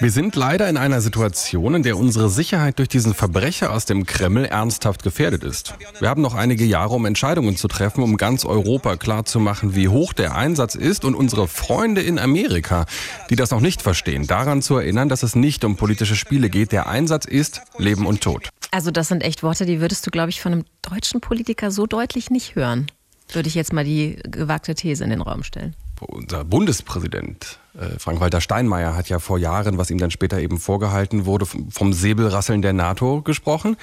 Wir 0.00 0.10
sind 0.10 0.36
leider 0.36 0.70
in 0.70 0.76
einer 0.76 1.00
Situation, 1.00 1.74
in 1.74 1.82
der 1.82 1.96
unsere 1.96 2.28
Sicherheit 2.28 2.78
durch 2.78 2.88
diesen 2.88 3.14
Verbrecher 3.14 3.72
aus 3.72 3.84
dem 3.84 4.04
Kreml 4.04 4.44
ernsthaft 4.44 5.02
gefährdet 5.02 5.44
ist. 5.44 5.74
Wir 6.00 6.08
haben 6.10 6.22
noch 6.22 6.34
einige 6.34 6.64
Jahre, 6.64 6.94
um 6.94 7.06
Entscheidungen 7.06 7.56
zu 7.56 7.68
treffen, 7.68 8.02
um 8.02 8.16
ganz 8.16 8.44
Europa 8.44 8.96
klarzumachen, 8.96 9.74
wie 9.74 9.88
hoch 9.88 10.12
der 10.12 10.34
Einsatz 10.34 10.74
ist 10.74 11.04
und 11.04 11.14
unsere 11.14 11.48
Freunde 11.48 12.02
in 12.02 12.18
Amerika, 12.18 12.84
die 13.30 13.36
das 13.36 13.50
noch 13.50 13.60
nicht 13.60 13.82
verstehen, 13.82 14.26
daran 14.26 14.60
zu 14.60 14.76
erinnern, 14.76 15.08
dass 15.08 15.22
es 15.22 15.34
nicht 15.34 15.64
um 15.64 15.76
politische 15.76 16.16
Spiele 16.16 16.50
geht. 16.50 16.72
Der 16.72 16.86
Einsatz 16.86 17.24
ist 17.24 17.62
Leben 17.78 18.06
und 18.06 18.20
Tod. 18.20 18.50
Also 18.70 18.90
das 18.90 19.08
sind 19.08 19.22
echt 19.22 19.42
Worte, 19.42 19.64
die 19.64 19.80
würdest 19.80 20.06
du, 20.06 20.10
glaube 20.10 20.30
ich, 20.30 20.42
von 20.42 20.52
einem 20.52 20.64
deutschen 20.82 21.22
Politiker 21.22 21.70
so 21.70 21.86
deutlich 21.86 22.30
nicht 22.30 22.56
hören. 22.56 22.86
Würde 23.32 23.48
ich 23.48 23.54
jetzt 23.54 23.72
mal 23.72 23.84
die 23.84 24.18
gewagte 24.24 24.74
These 24.74 25.02
in 25.04 25.10
den 25.10 25.22
Raum 25.22 25.42
stellen 25.42 25.74
unser 26.00 26.44
Bundespräsident 26.44 27.58
äh, 27.78 27.98
Frank-Walter 27.98 28.40
Steinmeier 28.40 28.96
hat 28.96 29.08
ja 29.08 29.18
vor 29.18 29.38
Jahren, 29.38 29.78
was 29.78 29.90
ihm 29.90 29.98
dann 29.98 30.10
später 30.10 30.40
eben 30.40 30.58
vorgehalten 30.58 31.26
wurde, 31.26 31.46
vom 31.46 31.92
Säbelrasseln 31.92 32.62
der 32.62 32.72
NATO 32.72 33.22
gesprochen. 33.22 33.76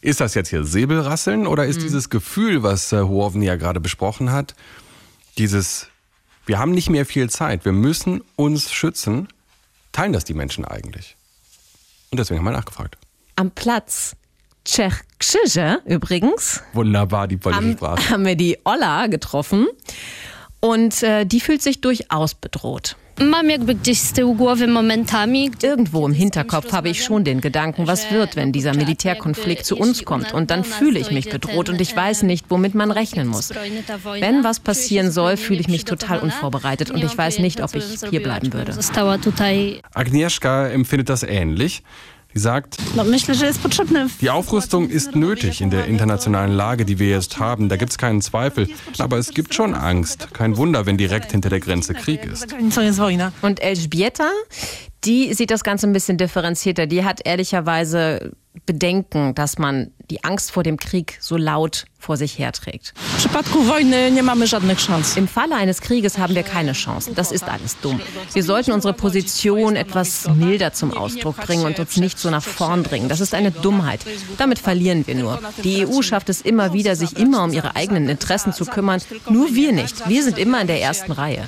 Ist 0.00 0.20
das 0.20 0.34
jetzt 0.34 0.48
hier 0.48 0.64
Säbelrasseln 0.64 1.46
oder 1.46 1.66
ist 1.66 1.78
mhm. 1.78 1.82
dieses 1.82 2.10
Gefühl, 2.10 2.62
was 2.62 2.92
äh, 2.92 3.02
ja 3.02 3.56
gerade 3.56 3.80
besprochen 3.80 4.32
hat, 4.32 4.54
dieses, 5.38 5.88
wir 6.46 6.58
haben 6.58 6.72
nicht 6.72 6.90
mehr 6.90 7.06
viel 7.06 7.28
Zeit, 7.30 7.64
wir 7.64 7.72
müssen 7.72 8.22
uns 8.36 8.70
schützen, 8.72 9.28
teilen 9.92 10.12
das 10.12 10.24
die 10.24 10.34
Menschen 10.34 10.64
eigentlich? 10.64 11.16
Und 12.10 12.18
deswegen 12.18 12.38
haben 12.38 12.46
wir 12.46 12.52
nachgefragt. 12.52 12.96
Am 13.36 13.50
Platz 13.50 14.16
Czech 14.64 14.92
übrigens. 15.86 16.62
Wunderbar, 16.72 17.28
die 17.28 17.36
polnische 17.36 17.72
Sprache. 17.72 18.10
Haben 18.10 18.24
wir 18.24 18.36
die 18.36 18.58
Olla 18.64 19.06
getroffen. 19.06 19.66
Und 20.60 21.02
äh, 21.02 21.24
die 21.24 21.40
fühlt 21.40 21.62
sich 21.62 21.80
durchaus 21.80 22.34
bedroht. 22.34 22.96
Irgendwo 25.62 26.06
im 26.06 26.14
Hinterkopf 26.14 26.72
habe 26.72 26.88
ich 26.88 27.04
schon 27.04 27.22
den 27.22 27.42
Gedanken, 27.42 27.86
was 27.86 28.10
wird, 28.10 28.34
wenn 28.34 28.50
dieser 28.50 28.74
Militärkonflikt 28.74 29.66
zu 29.66 29.76
uns 29.76 30.06
kommt. 30.06 30.32
Und 30.32 30.50
dann 30.50 30.64
fühle 30.64 30.98
ich 30.98 31.10
mich 31.10 31.28
bedroht 31.28 31.68
und 31.68 31.80
ich 31.82 31.94
weiß 31.94 32.22
nicht, 32.22 32.46
womit 32.48 32.74
man 32.74 32.90
rechnen 32.90 33.28
muss. 33.28 33.50
Wenn 33.50 34.42
was 34.42 34.60
passieren 34.60 35.10
soll, 35.10 35.36
fühle 35.36 35.60
ich 35.60 35.68
mich 35.68 35.84
total 35.84 36.20
unvorbereitet 36.20 36.90
und 36.90 37.04
ich 37.04 37.16
weiß 37.16 37.40
nicht, 37.40 37.62
ob 37.62 37.74
ich 37.74 37.84
hier 38.08 38.22
bleiben 38.22 38.54
würde. 38.54 38.72
Agnieszka 39.92 40.68
empfindet 40.68 41.10
das 41.10 41.22
ähnlich. 41.22 41.82
Die 42.34 42.38
sagt, 42.38 42.76
die 44.20 44.30
Aufrüstung 44.30 44.88
ist 44.88 45.16
nötig 45.16 45.60
in 45.60 45.70
der 45.70 45.86
internationalen 45.86 46.52
Lage, 46.52 46.84
die 46.84 46.98
wir 47.00 47.08
jetzt 47.08 47.40
haben. 47.40 47.68
Da 47.68 47.76
gibt 47.76 47.90
es 47.90 47.98
keinen 47.98 48.22
Zweifel. 48.22 48.68
Aber 48.98 49.18
es 49.18 49.30
gibt 49.30 49.52
schon 49.54 49.74
Angst. 49.74 50.28
Kein 50.32 50.56
Wunder, 50.56 50.86
wenn 50.86 50.96
direkt 50.96 51.32
hinter 51.32 51.48
der 51.48 51.60
Grenze 51.60 51.94
Krieg 51.94 52.24
ist. 52.24 52.46
Und 53.42 53.60
Elżbieta, 53.60 54.30
die 55.04 55.32
sieht 55.34 55.50
das 55.50 55.64
Ganze 55.64 55.86
ein 55.86 55.92
bisschen 55.92 56.18
differenzierter. 56.18 56.86
Die 56.86 57.04
hat 57.04 57.20
ehrlicherweise 57.24 58.32
Bedenken, 58.66 59.34
dass 59.34 59.58
man 59.58 59.92
die 60.10 60.24
Angst 60.24 60.50
vor 60.50 60.64
dem 60.64 60.76
Krieg 60.76 61.16
so 61.20 61.36
laut 61.36 61.84
vor 61.98 62.16
sich 62.16 62.38
herträgt. 62.38 62.92
Im 65.16 65.28
Falle 65.28 65.54
eines 65.54 65.80
Krieges 65.80 66.18
haben 66.18 66.34
wir 66.34 66.42
keine 66.42 66.72
Chance. 66.72 67.12
Das 67.14 67.30
ist 67.30 67.44
alles 67.44 67.78
dumm. 67.80 68.00
Wir 68.32 68.42
sollten 68.42 68.72
unsere 68.72 68.92
Position 68.92 69.76
etwas 69.76 70.28
milder 70.28 70.72
zum 70.72 70.92
Ausdruck 70.92 71.36
bringen 71.36 71.64
und 71.64 71.78
uns 71.78 71.96
nicht 71.96 72.18
so 72.18 72.28
nach 72.28 72.42
vorn 72.42 72.82
bringen. 72.82 73.08
Das 73.08 73.20
ist 73.20 73.34
eine 73.34 73.52
Dummheit. 73.52 74.00
Damit 74.36 74.58
verlieren 74.58 75.06
wir 75.06 75.14
nur. 75.14 75.40
Die 75.62 75.86
EU 75.86 76.02
schafft 76.02 76.28
es 76.28 76.40
immer 76.40 76.72
wieder, 76.72 76.96
sich 76.96 77.16
immer 77.16 77.44
um 77.44 77.52
ihre 77.52 77.76
eigenen 77.76 78.08
Interessen 78.08 78.52
zu 78.52 78.64
kümmern. 78.64 79.00
Nur 79.28 79.54
wir 79.54 79.72
nicht. 79.72 80.08
Wir 80.08 80.24
sind 80.24 80.38
immer 80.38 80.60
in 80.60 80.66
der 80.66 80.80
ersten 80.82 81.12
Reihe. 81.12 81.46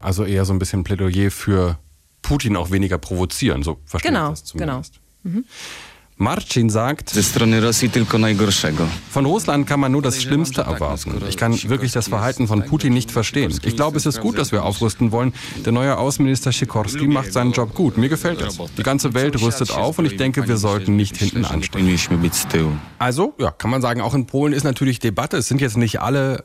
Also 0.00 0.24
eher 0.24 0.44
so 0.44 0.52
ein 0.52 0.58
bisschen 0.58 0.84
Plädoyer 0.84 1.30
für 1.30 1.78
Putin 2.26 2.56
auch 2.56 2.70
weniger 2.70 2.98
provozieren, 2.98 3.62
so 3.62 3.78
verstehe 3.84 4.10
genau, 4.10 4.32
ich 4.32 4.40
das 4.40 4.44
zumindest. 4.44 5.00
Genau. 5.22 5.36
Mhm. 5.36 5.44
Marcin 6.18 6.70
sagt, 6.70 7.10
von 9.10 9.26
Russland 9.26 9.66
kann 9.66 9.80
man 9.80 9.92
nur 9.92 10.00
das 10.00 10.22
Schlimmste 10.22 10.62
erwarten. 10.62 11.22
Ich 11.28 11.36
kann 11.36 11.52
wirklich 11.68 11.92
das 11.92 12.08
Verhalten 12.08 12.48
von 12.48 12.64
Putin 12.64 12.94
nicht 12.94 13.10
verstehen. 13.10 13.52
Ich 13.62 13.76
glaube, 13.76 13.98
es 13.98 14.06
ist 14.06 14.20
gut, 14.20 14.38
dass 14.38 14.50
wir 14.50 14.64
aufrüsten 14.64 15.12
wollen. 15.12 15.34
Der 15.66 15.72
neue 15.72 15.98
Außenminister 15.98 16.52
Sikorski 16.52 17.06
macht 17.06 17.34
seinen 17.34 17.52
Job 17.52 17.74
gut. 17.74 17.98
Mir 17.98 18.08
gefällt 18.08 18.40
es. 18.40 18.58
Die 18.78 18.82
ganze 18.82 19.12
Welt 19.12 19.38
rüstet 19.42 19.70
auf 19.72 19.98
und 19.98 20.06
ich 20.06 20.16
denke, 20.16 20.48
wir 20.48 20.56
sollten 20.56 20.96
nicht 20.96 21.18
hinten 21.18 21.44
anstehen. 21.44 21.98
Also, 22.98 23.34
ja, 23.38 23.50
kann 23.50 23.70
man 23.70 23.82
sagen, 23.82 24.00
auch 24.00 24.14
in 24.14 24.24
Polen 24.24 24.54
ist 24.54 24.64
natürlich 24.64 25.00
Debatte. 25.00 25.36
Es 25.36 25.48
sind 25.48 25.60
jetzt 25.60 25.76
nicht 25.76 26.00
alle 26.00 26.44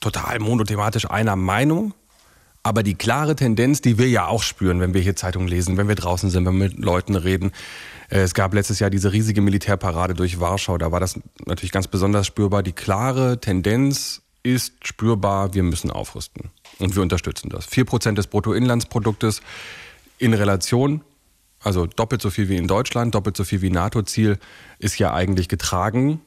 total 0.00 0.38
monothematisch 0.38 1.10
einer 1.10 1.36
Meinung. 1.36 1.92
Aber 2.62 2.82
die 2.82 2.94
klare 2.94 3.36
Tendenz, 3.36 3.80
die 3.80 3.96
wir 3.98 4.08
ja 4.08 4.26
auch 4.26 4.42
spüren, 4.42 4.80
wenn 4.80 4.92
wir 4.92 5.00
hier 5.00 5.16
Zeitungen 5.16 5.48
lesen, 5.48 5.76
wenn 5.78 5.88
wir 5.88 5.94
draußen 5.94 6.28
sind, 6.28 6.44
wenn 6.44 6.58
wir 6.58 6.68
mit 6.68 6.78
Leuten 6.78 7.16
reden. 7.16 7.52
Äh, 8.10 8.20
es 8.20 8.34
gab 8.34 8.52
letztes 8.52 8.80
Jahr 8.80 8.90
diese 8.90 9.12
riesige 9.12 9.40
Militärparade 9.40 10.14
durch 10.14 10.40
Warschau. 10.40 10.76
Da 10.76 10.92
war 10.92 11.00
das 11.00 11.18
natürlich 11.46 11.72
ganz 11.72 11.88
besonders 11.88 12.26
spürbar. 12.26 12.62
Die 12.62 12.72
klare 12.72 13.40
Tendenz 13.40 14.22
ist 14.42 14.86
spürbar, 14.86 15.54
wir 15.54 15.62
müssen 15.62 15.90
aufrüsten. 15.90 16.50
Und 16.78 16.96
wir 16.96 17.02
unterstützen 17.02 17.48
das. 17.50 17.66
Vier 17.66 17.84
Prozent 17.84 18.18
des 18.18 18.26
Bruttoinlandsproduktes 18.26 19.40
in 20.18 20.34
Relation, 20.34 21.02
also 21.60 21.86
doppelt 21.86 22.22
so 22.22 22.30
viel 22.30 22.48
wie 22.48 22.56
in 22.56 22.66
Deutschland, 22.66 23.14
doppelt 23.14 23.36
so 23.36 23.44
viel 23.44 23.62
wie 23.62 23.70
NATO-Ziel, 23.70 24.38
ist 24.78 24.98
ja 24.98 25.12
eigentlich 25.12 25.48
getragen 25.48 26.20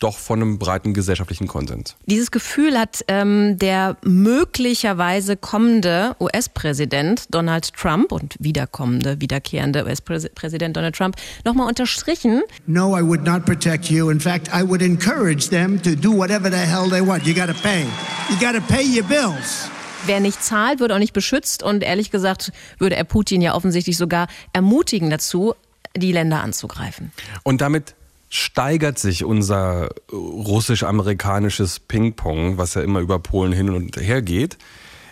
doch 0.00 0.18
von 0.18 0.42
einem 0.42 0.58
breiten 0.58 0.94
gesellschaftlichen 0.94 1.46
Konsens. 1.46 1.96
Dieses 2.06 2.30
Gefühl 2.30 2.78
hat 2.78 3.04
ähm, 3.08 3.58
der 3.58 3.96
möglicherweise 4.02 5.36
kommende 5.36 6.16
US-Präsident 6.18 7.32
Donald 7.32 7.72
Trump 7.74 8.10
und 8.10 8.34
wiederkommende, 8.40 9.20
wiederkehrende 9.20 9.84
US-Präsident 9.84 10.76
Donald 10.76 10.96
Trump 10.96 11.16
nochmal 11.44 11.68
unterstrichen. 11.68 12.42
No, 12.66 12.98
I 12.98 13.02
would 13.02 13.24
not 13.24 13.44
protect 13.44 13.90
you. 13.90 14.10
In 14.10 14.20
fact, 14.20 14.48
I 14.48 14.66
would 14.66 14.82
encourage 14.82 15.48
them 15.50 15.80
to 15.82 15.94
do 15.94 16.10
whatever 16.16 16.50
the 16.50 16.56
hell 16.56 16.88
they 16.90 17.06
want. 17.06 17.26
You 17.26 17.34
gotta 17.34 17.54
pay. 17.54 17.84
You 18.30 18.36
gotta 18.40 18.60
pay 18.60 18.84
your 18.84 19.06
bills. 19.06 19.68
Wer 20.06 20.20
nicht 20.20 20.42
zahlt, 20.42 20.80
wird 20.80 20.92
auch 20.92 20.98
nicht 20.98 21.12
beschützt 21.12 21.62
und 21.62 21.82
ehrlich 21.82 22.10
gesagt 22.10 22.52
würde 22.78 22.96
er 22.96 23.04
Putin 23.04 23.42
ja 23.42 23.54
offensichtlich 23.54 23.98
sogar 23.98 24.28
ermutigen 24.54 25.10
dazu, 25.10 25.54
die 25.94 26.12
Länder 26.12 26.42
anzugreifen. 26.42 27.12
Und 27.42 27.60
damit 27.60 27.94
steigert 28.30 28.98
sich 28.98 29.24
unser 29.24 29.90
russisch-amerikanisches 30.12 31.80
Ping-Pong, 31.80 32.56
was 32.56 32.74
ja 32.74 32.82
immer 32.82 33.00
über 33.00 33.18
Polen 33.18 33.52
hin 33.52 33.68
und 33.68 33.96
her 33.96 34.22
geht. 34.22 34.56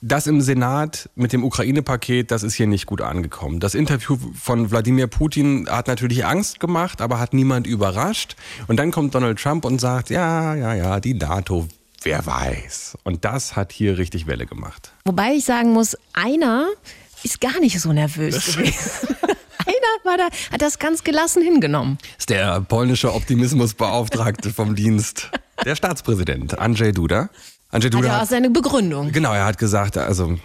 Das 0.00 0.28
im 0.28 0.40
Senat 0.40 1.11
mit 1.16 1.33
dem 1.33 1.42
Ukraine-Paket, 1.42 2.31
das 2.31 2.44
ist 2.44 2.54
hier 2.54 2.68
nicht 2.68 2.87
gut 2.87 3.02
angekommen. 3.02 3.59
Das 3.59 3.74
Interview 3.74 4.16
von 4.40 4.70
Wladimir 4.70 5.09
Putin 5.09 5.68
hat 5.68 5.88
natürlich 5.88 6.24
Angst 6.24 6.61
gemacht, 6.61 7.00
aber 7.00 7.18
hat 7.18 7.35
niemand 7.35 7.66
überrascht. 7.66 8.37
Und 8.68 8.76
dann 8.76 8.92
kommt 8.92 9.16
Donald 9.16 9.40
Trump 9.40 9.64
und 9.64 9.81
sagt, 9.81 10.11
ja, 10.11 10.54
ja, 10.54 10.74
ja, 10.74 11.00
die 11.00 11.14
NATO, 11.14 11.66
wer 12.02 12.24
weiß. 12.24 12.98
Und 13.02 13.24
das 13.24 13.57
hat 13.57 13.72
hier 13.72 13.98
richtig 13.98 14.28
Welle 14.28 14.46
gemacht. 14.46 14.92
Wobei 15.04 15.33
ich 15.33 15.44
sagen 15.44 15.72
muss, 15.72 15.96
einer 16.12 16.68
ist 17.24 17.40
gar 17.40 17.59
nicht 17.59 17.81
so 17.81 17.92
nervös 17.92 18.54
gewesen. 18.54 19.16
War 20.04 20.16
da, 20.16 20.28
hat 20.52 20.62
das 20.62 20.78
ganz 20.78 21.04
gelassen 21.04 21.42
hingenommen. 21.42 21.98
Das 22.00 22.20
ist 22.20 22.31
der 22.31 22.61
polnische 22.62 23.12
Optimismusbeauftragte 23.12 24.50
vom 24.50 24.74
Dienst. 24.74 25.31
Der 25.64 25.76
Staatspräsident, 25.76 26.59
Andrzej 26.59 26.92
Duda. 26.92 27.28
Andrzej 27.70 27.90
Duda 27.90 28.09
hat 28.09 28.16
ja 28.16 28.22
auch 28.22 28.26
seine 28.26 28.48
Begründung. 28.48 29.12
Genau, 29.12 29.35
er 29.35 29.44
hat 29.44 29.59
gesagt, 29.59 29.98
also 29.98 30.38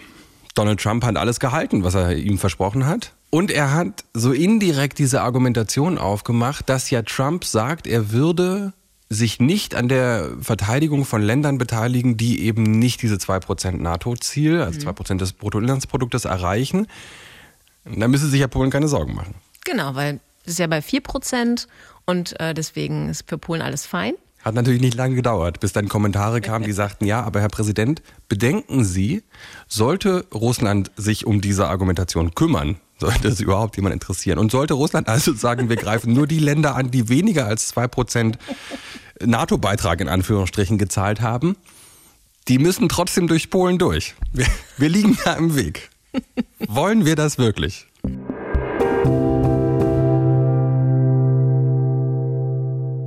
Donald 0.54 0.80
Trump 0.80 1.04
hat 1.04 1.16
alles 1.16 1.40
gehalten, 1.40 1.82
was 1.82 1.94
er 1.94 2.16
ihm 2.16 2.36
versprochen 2.38 2.86
hat. 2.86 3.12
Und 3.30 3.50
er 3.50 3.72
hat 3.72 4.04
so 4.12 4.32
indirekt 4.32 4.98
diese 4.98 5.22
Argumentation 5.22 5.98
aufgemacht, 5.98 6.68
dass 6.68 6.90
ja 6.90 7.02
Trump 7.02 7.44
sagt, 7.44 7.86
er 7.86 8.12
würde 8.12 8.72
sich 9.08 9.40
nicht 9.40 9.74
an 9.74 9.88
der 9.88 10.30
Verteidigung 10.40 11.04
von 11.04 11.22
Ländern 11.22 11.58
beteiligen, 11.58 12.16
die 12.16 12.42
eben 12.42 12.62
nicht 12.64 13.02
diese 13.02 13.16
2% 13.16 13.78
NATO-Ziel, 13.80 14.60
also 14.60 14.80
2% 14.88 15.18
des 15.18 15.32
Bruttoinlandsproduktes 15.32 16.24
erreichen. 16.24 16.86
Da 17.84 18.08
müsste 18.08 18.28
sich 18.28 18.40
ja 18.40 18.48
Polen 18.48 18.70
keine 18.70 18.88
Sorgen 18.88 19.14
machen. 19.14 19.34
Genau, 19.64 19.94
weil 19.94 20.20
es 20.44 20.52
ist 20.52 20.58
ja 20.58 20.66
bei 20.66 20.82
4 20.82 21.00
Prozent 21.00 21.68
und 22.06 22.38
äh, 22.40 22.54
deswegen 22.54 23.08
ist 23.08 23.28
für 23.28 23.38
Polen 23.38 23.62
alles 23.62 23.86
fein. 23.86 24.14
Hat 24.42 24.54
natürlich 24.54 24.82
nicht 24.82 24.94
lange 24.94 25.14
gedauert, 25.14 25.60
bis 25.60 25.72
dann 25.72 25.88
Kommentare 25.88 26.42
kamen, 26.42 26.66
die 26.66 26.72
sagten, 26.72 27.06
ja, 27.06 27.22
aber 27.22 27.40
Herr 27.40 27.48
Präsident, 27.48 28.02
bedenken 28.28 28.84
Sie, 28.84 29.22
sollte 29.68 30.26
Russland 30.34 30.90
sich 30.96 31.24
um 31.24 31.40
diese 31.40 31.66
Argumentation 31.68 32.34
kümmern, 32.34 32.76
sollte 32.98 33.28
es 33.28 33.40
überhaupt 33.40 33.76
jemand 33.76 33.94
interessieren, 33.94 34.38
und 34.38 34.50
sollte 34.50 34.74
Russland 34.74 35.08
also 35.08 35.32
sagen, 35.32 35.70
wir 35.70 35.76
greifen 35.76 36.12
nur 36.12 36.26
die 36.26 36.40
Länder 36.40 36.76
an, 36.76 36.90
die 36.90 37.08
weniger 37.08 37.46
als 37.46 37.74
2% 37.74 38.34
NATO-Beitrag 39.24 40.02
in 40.02 40.08
Anführungsstrichen 40.08 40.76
gezahlt 40.76 41.22
haben, 41.22 41.56
die 42.48 42.58
müssen 42.58 42.90
trotzdem 42.90 43.28
durch 43.28 43.48
Polen 43.48 43.78
durch. 43.78 44.14
Wir, 44.32 44.46
wir 44.76 44.90
liegen 44.90 45.16
da 45.24 45.34
im 45.34 45.56
Weg. 45.56 45.90
Wollen 46.68 47.04
wir 47.04 47.16
das 47.16 47.38
wirklich? 47.38 47.86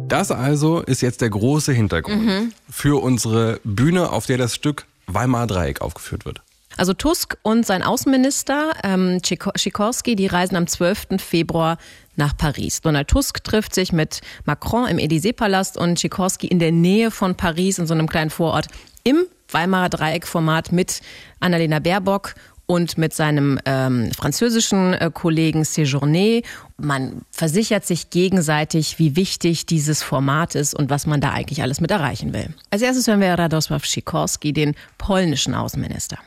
Das 0.08 0.32
also 0.32 0.82
ist 0.82 1.02
jetzt 1.02 1.22
der 1.22 1.30
große 1.30 1.74
Hintergrund 1.74 2.26
mhm. 2.26 2.54
für 2.70 3.02
unsere 3.02 3.60
Bühne, 3.64 4.12
auf 4.12 4.26
der 4.26 4.38
das 4.38 4.56
Stück 4.56 4.86
Weimarer 5.06 5.48
Dreieck 5.48 5.82
aufgeführt 5.82 6.26
wird. 6.26 6.42
Also 6.78 6.94
Tusk 6.94 7.38
und 7.42 7.66
sein 7.66 7.82
Außenminister 7.82 8.74
ähm, 8.84 9.20
Sikorski, 9.24 10.16
die 10.16 10.28
reisen 10.28 10.56
am 10.56 10.68
12. 10.68 11.08
Februar 11.18 11.78
nach 12.16 12.38
Paris. 12.38 12.82
Donald 12.82 13.08
Tusk 13.08 13.44
trifft 13.44 13.74
sich 13.74 13.92
mit 13.92 14.22
Macron 14.46 14.88
im 14.88 14.98
Élysée-Palast 14.98 15.78
und 15.78 15.98
Sikorski 15.98 16.48
in 16.48 16.60
der 16.60 16.72
Nähe 16.72 17.10
von 17.10 17.36
Paris 17.36 17.80
in 17.80 17.88
so 17.88 17.94
einem 17.94 18.08
kleinen 18.08 18.30
Vorort 18.30 18.68
im 19.04 19.26
Weimarer 19.52 19.90
Dreieckformat 19.90 20.72
mit 20.72 21.02
Annalena 21.40 21.80
Baerbock 21.80 22.36
und 22.68 22.98
mit 22.98 23.14
seinem 23.14 23.60
ähm, 23.66 24.12
französischen 24.16 24.94
äh, 24.94 25.10
Kollegen 25.12 25.64
Séjourné. 25.64 26.44
Man 26.78 27.22
versichert 27.32 27.86
sich 27.86 28.12
gegenseitig, 28.12 29.00
wie 29.00 29.16
wichtig 29.16 29.66
dieses 29.66 30.04
Format 30.04 30.54
ist 30.54 30.76
und 30.76 30.90
was 30.90 31.08
man 31.08 31.22
da 31.22 31.32
eigentlich 31.32 31.64
alles 31.64 31.82
mit 31.82 31.90
erreichen 31.90 32.34
will. 32.34 32.50
Als 32.70 32.82
erstes 32.84 33.08
hören 33.08 33.22
wir 33.22 33.34
Radosław 33.34 33.84
Sikorski, 33.86 34.54
den 34.54 34.76
polnischen 34.98 35.56
Außenminister. 35.56 36.20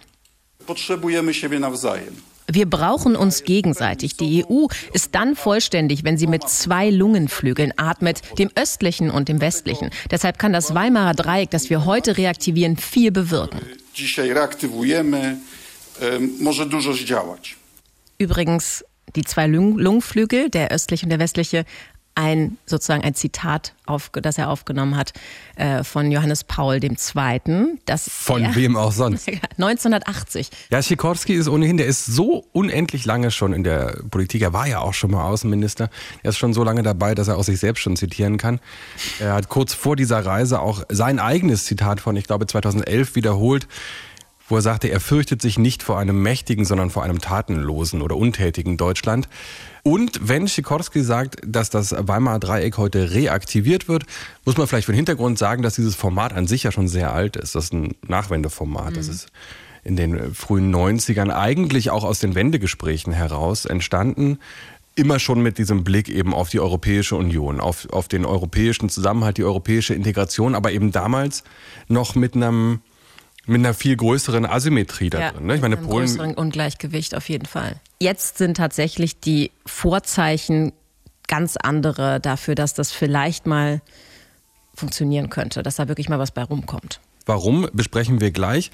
Wir 2.53 2.69
brauchen 2.69 3.15
uns 3.15 3.45
gegenseitig. 3.45 4.17
Die 4.17 4.45
EU 4.45 4.67
ist 4.93 5.15
dann 5.15 5.37
vollständig, 5.37 6.03
wenn 6.03 6.17
sie 6.19 6.27
mit 6.27 6.49
zwei 6.49 6.91
Lungenflügeln 6.91 7.73
atmet, 7.77 8.23
dem 8.39 8.51
östlichen 8.57 9.11
und 9.11 9.29
dem 9.29 9.41
westlichen. 9.41 9.91
Deshalb 10.11 10.39
kann 10.39 10.53
das 10.53 10.75
Weimarer 10.75 11.15
Dreieck, 11.15 11.51
das 11.51 11.71
wir 11.71 11.85
heute 11.85 12.17
reaktivieren, 12.17 12.77
viel 12.77 13.13
bewirken. 13.13 13.61
Übrigens, 18.19 18.85
die 19.17 19.23
zwei 19.23 19.47
Lungenflügel, 19.47 20.51
der 20.51 20.71
östliche 20.71 21.07
und 21.07 21.11
der 21.11 21.19
westliche, 21.19 21.65
ein 22.15 22.59
sozusagen 22.67 23.03
ein 23.03 23.15
Zitat, 23.15 23.73
auf, 23.87 24.11
das 24.11 24.37
er 24.37 24.51
aufgenommen 24.51 24.97
hat 24.97 25.13
äh, 25.57 25.85
von 25.85 26.11
Johannes 26.11 26.45
Paul 26.45 26.83
II. 26.83 27.79
Das 27.87 28.09
von 28.11 28.43
er, 28.43 28.55
wem 28.55 28.77
auch 28.77 28.93
sonst? 28.93 29.29
1980. 29.59 30.51
Ja, 30.71 30.83
Sikorski 30.83 31.35
ist 31.35 31.49
ohnehin, 31.49 31.77
der 31.77 31.87
ist 31.87 32.07
so 32.07 32.45
unendlich 32.53 33.05
lange 33.05 33.31
schon 33.31 33.53
in 33.53 33.65
der 33.65 34.03
Politik. 34.11 34.43
Er 34.43 34.53
war 34.53 34.67
ja 34.67 34.81
auch 34.81 34.95
schon 34.95 35.13
mal 35.13 35.25
Außenminister. 35.25 35.89
Er 36.23 36.31
ist 36.31 36.39
schon 36.39 36.53
so 36.53 36.63
lange 36.63 36.83
dabei, 36.83 37.15
dass 37.15 37.29
er 37.29 37.39
auch 37.39 37.45
sich 37.45 37.59
selbst 37.59 37.81
schon 37.81 37.97
zitieren 37.97 38.37
kann. 38.37 38.61
Er 39.19 39.33
hat 39.33 39.49
kurz 39.49 39.73
vor 39.73 39.97
dieser 39.97 40.25
Reise 40.25 40.61
auch 40.61 40.83
sein 40.89 41.19
eigenes 41.19 41.65
Zitat 41.65 42.01
von, 42.01 42.17
ich 42.17 42.27
glaube, 42.27 42.47
2011 42.47 43.15
wiederholt 43.15 43.67
wo 44.51 44.57
er 44.57 44.63
sagte, 44.63 44.91
er 44.91 45.01
fürchtet 45.01 45.41
sich 45.41 45.59
nicht 45.59 45.83
vor 45.83 45.99
einem 45.99 46.23
mächtigen, 46.23 46.65
sondern 46.65 46.91
vor 46.91 47.03
einem 47.03 47.21
tatenlosen 47.21 48.03
oder 48.03 48.17
untätigen 48.17 48.77
Deutschland. 48.77 49.29
Und 49.83 50.21
wenn 50.23 50.47
Sikorski 50.47 51.03
sagt, 51.03 51.37
dass 51.47 51.71
das 51.71 51.95
Weimarer 51.97 52.39
Dreieck 52.39 52.77
heute 52.77 53.13
reaktiviert 53.13 53.89
wird, 53.89 54.05
muss 54.45 54.57
man 54.57 54.67
vielleicht 54.67 54.87
für 54.87 54.93
den 54.93 54.97
Hintergrund 54.97 55.39
sagen, 55.39 55.63
dass 55.63 55.75
dieses 55.75 55.95
Format 55.95 56.33
an 56.33 56.47
sich 56.47 56.65
ja 56.65 56.73
schon 56.73 56.89
sehr 56.89 57.15
alt 57.15 57.37
ist. 57.37 57.55
Das 57.55 57.65
ist 57.65 57.73
ein 57.73 57.95
Nachwendeformat. 58.07 58.91
Mhm. 58.91 58.95
Das 58.95 59.09
ist 59.09 59.29
in 59.83 59.97
den 59.97 60.35
frühen 60.35 60.75
90ern 60.75 61.31
eigentlich 61.31 61.91
auch 61.91 62.05
aus 62.05 62.19
den 62.19 62.35
Wendegesprächen 62.35 63.13
heraus 63.13 63.65
entstanden 63.65 64.39
immer 64.97 65.19
schon 65.19 65.41
mit 65.41 65.57
diesem 65.57 65.85
Blick 65.85 66.09
eben 66.09 66.35
auf 66.35 66.51
die 66.51 66.61
Europäische 66.61 67.17
Union, 67.17 67.61
auf, 67.61 67.89
auf 67.91 68.09
den 68.09 68.27
europäischen 68.27 68.91
Zusammenhalt, 68.91 69.39
die 69.39 69.45
europäische 69.45 69.95
Integration, 69.95 70.55
aber 70.55 70.73
eben 70.73 70.93
damals 70.93 71.45
noch 71.89 72.15
mit 72.15 72.35
einem 72.35 72.81
mit 73.51 73.59
einer 73.59 73.75
viel 73.75 73.97
größeren 73.97 74.47
Asymmetrie 74.47 75.11
da 75.11 75.21
ja, 75.21 75.33
drin. 75.33 75.47
Ne? 75.47 75.57
Ich 75.57 75.61
meine, 75.61 75.77
einem 75.77 75.87
Polen. 75.87 76.07
größeren 76.07 76.35
Ungleichgewicht 76.35 77.17
auf 77.17 77.29
jeden 77.29 77.47
Fall. 77.47 77.77
Jetzt 78.01 78.39
sind 78.39 78.57
tatsächlich 78.57 79.19
die 79.19 79.51
Vorzeichen 79.67 80.73
ganz 81.27 81.57
andere 81.57 82.21
dafür, 82.21 82.55
dass 82.55 82.75
das 82.75 82.93
vielleicht 82.93 83.47
mal 83.47 83.83
funktionieren 84.75 85.31
könnte, 85.31 85.63
dass 85.63 85.77
da 85.77 85.89
wirklich 85.89 86.09
mal 86.09 86.19
was 86.19 86.31
bei 86.31 86.45
rumkommt. 86.45 87.01
Warum, 87.27 87.69
besprechen 87.73 88.21
wir 88.21 88.31
gleich. 88.31 88.71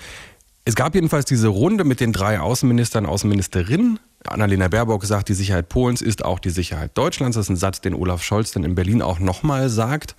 Es 0.67 0.75
gab 0.75 0.95
jedenfalls 0.95 1.25
diese 1.25 1.49
Runde 1.49 1.85
mit 1.85 2.01
den 2.01 2.13
drei 2.13 2.39
Außenministern, 2.39 3.07
Außenministerinnen. 3.07 3.99
Annalena 4.27 4.69
Baerbock 4.69 5.05
sagt, 5.05 5.29
die 5.29 5.35
Sicherheit 5.35 5.69
Polens 5.69 6.03
ist 6.03 6.25
auch 6.25 6.39
die 6.39 6.51
Sicherheit 6.51 6.93
Deutschlands. 6.95 7.37
Das 7.37 7.47
ist 7.47 7.51
ein 7.51 7.57
Satz, 7.57 7.81
den 7.81 7.95
Olaf 7.95 8.23
Scholz 8.23 8.53
dann 8.53 8.65
in 8.65 8.75
Berlin 8.75 9.03
auch 9.03 9.19
nochmal 9.19 9.69
sagt. 9.69 10.15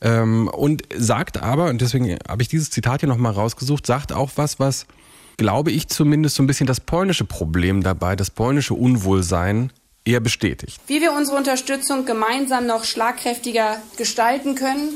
Ähm, 0.00 0.48
und 0.48 0.82
sagt 0.96 1.42
aber, 1.42 1.66
und 1.66 1.80
deswegen 1.80 2.18
habe 2.28 2.42
ich 2.42 2.48
dieses 2.48 2.70
Zitat 2.70 3.00
hier 3.00 3.08
nochmal 3.08 3.32
rausgesucht, 3.32 3.86
sagt 3.86 4.12
auch 4.12 4.32
was, 4.34 4.58
was, 4.58 4.86
glaube 5.36 5.70
ich 5.70 5.88
zumindest, 5.88 6.36
so 6.36 6.42
ein 6.42 6.46
bisschen 6.46 6.66
das 6.66 6.80
polnische 6.80 7.24
Problem 7.24 7.82
dabei, 7.82 8.16
das 8.16 8.30
polnische 8.30 8.74
Unwohlsein 8.74 9.72
eher 10.04 10.20
bestätigt. 10.20 10.80
Wie 10.88 11.00
wir 11.00 11.12
unsere 11.12 11.36
Unterstützung 11.36 12.04
gemeinsam 12.04 12.66
noch 12.66 12.84
schlagkräftiger 12.84 13.76
gestalten 13.96 14.56
können, 14.56 14.88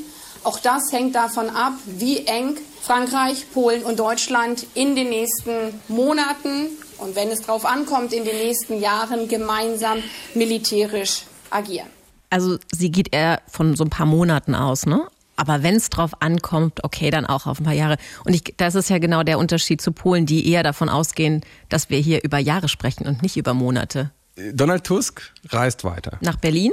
auch 0.43 0.59
das 0.59 0.93
hängt 0.93 1.15
davon 1.15 1.51
ab, 1.51 1.75
wie 1.87 2.27
eng 2.27 2.57
Frankreich, 2.87 3.47
Polen 3.53 3.83
und 3.83 3.99
Deutschland 3.99 4.65
in 4.75 4.95
den 4.95 5.09
nächsten 5.09 5.51
Monaten 5.89 6.69
und 6.99 7.17
wenn 7.17 7.31
es 7.31 7.41
darauf 7.41 7.65
ankommt, 7.65 8.13
in 8.13 8.25
den 8.25 8.37
nächsten 8.37 8.81
Jahren 8.81 9.27
gemeinsam 9.27 9.99
militärisch 10.35 11.25
agieren. 11.51 11.89
Also 12.31 12.59
sie 12.71 12.93
geht 12.93 13.13
eher 13.13 13.43
von 13.49 13.75
so 13.75 13.83
ein 13.83 13.91
paar 13.91 14.07
Monaten 14.07 14.55
aus, 14.55 14.87
ne? 14.87 15.05
Aber 15.35 15.65
wenn 15.65 15.75
es 15.75 15.91
drauf 15.91 16.23
ankommt, 16.23 16.85
okay, 16.85 17.11
dann 17.11 17.27
auch 17.27 17.47
auf 17.47 17.61
ein 17.61 17.65
paar 17.65 17.75
Jahre. 17.75 17.97
Und 18.25 18.35
ich, 18.35 18.55
das 18.57 18.77
ist 18.77 18.89
ja 18.89 18.99
genau 18.99 19.25
der 19.25 19.41
Unterschied 19.41 19.81
zu 19.81 19.91
Polen, 19.91 20.25
die 20.25 20.49
eher 20.49 20.63
davon 20.63 20.89
ausgehen, 20.89 21.43
dass 21.69 21.91
wir 21.91 21.99
hier 21.99 22.23
über 22.23 22.39
Jahre 22.39 22.69
sprechen 22.69 23.09
und 23.09 23.21
nicht 23.21 23.37
über 23.37 23.53
Monate. 23.53 24.13
Donald 24.53 24.85
Tusk 24.85 25.33
reist 25.49 25.83
weiter. 25.83 26.19
Nach 26.21 26.37
Berlin 26.37 26.73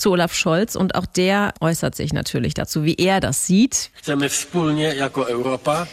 zu 0.00 0.12
Olaf 0.12 0.34
Scholz 0.34 0.74
und 0.74 0.94
auch 0.94 1.06
der 1.06 1.52
äußert 1.60 1.94
sich 1.94 2.12
natürlich 2.12 2.54
dazu, 2.54 2.84
wie 2.84 2.94
er 2.94 3.20
das 3.20 3.46
sieht. 3.46 3.90
Chcemy 4.00 4.28
wspólnie 4.28 4.94
jako 4.94 5.24
Europa 5.26 5.86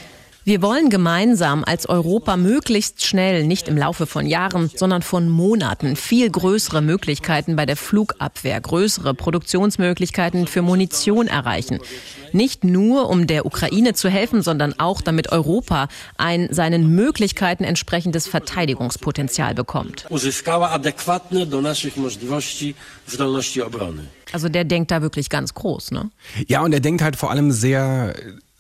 wir 0.48 0.62
wollen 0.62 0.90
gemeinsam 0.90 1.66
als 1.66 1.90
Europa 1.90 2.38
möglichst 2.38 3.06
schnell, 3.06 3.44
nicht 3.44 3.68
im 3.68 3.76
Laufe 3.76 4.08
von 4.08 4.26
Jahren, 4.26 4.72
sondern 4.74 5.02
von 5.02 5.28
Monaten, 5.28 5.98
viel 5.98 6.30
größere 6.30 6.82
Möglichkeiten 6.82 7.58
bei 7.58 7.66
der 7.66 7.76
Flugabwehr, 7.76 8.62
größere 8.62 9.14
Produktionsmöglichkeiten 9.14 10.48
für 10.48 10.62
Munition 10.62 11.28
erreichen. 11.28 11.80
Nicht 12.32 12.64
nur, 12.64 13.10
um 13.10 13.28
der 13.28 13.46
Ukraine 13.46 13.94
zu 13.94 14.08
helfen, 14.08 14.42
sondern 14.42 14.74
auch, 14.80 15.02
damit 15.02 15.34
Europa 15.34 15.90
ein 16.18 16.48
seinen 16.50 16.96
Möglichkeiten 16.96 17.66
entsprechendes 17.66 18.28
Verteidigungspotenzial 18.28 19.54
bekommt. 19.54 20.06
Also 24.32 24.48
der 24.48 24.64
denkt 24.64 24.92
da 24.92 25.02
wirklich 25.02 25.30
ganz 25.30 25.54
groß, 25.54 25.92
ne? 25.92 26.10
Ja, 26.48 26.62
und 26.62 26.72
er 26.72 26.80
denkt 26.80 27.02
halt 27.02 27.18
vor 27.18 27.32
allem 27.32 27.52
sehr 27.52 28.16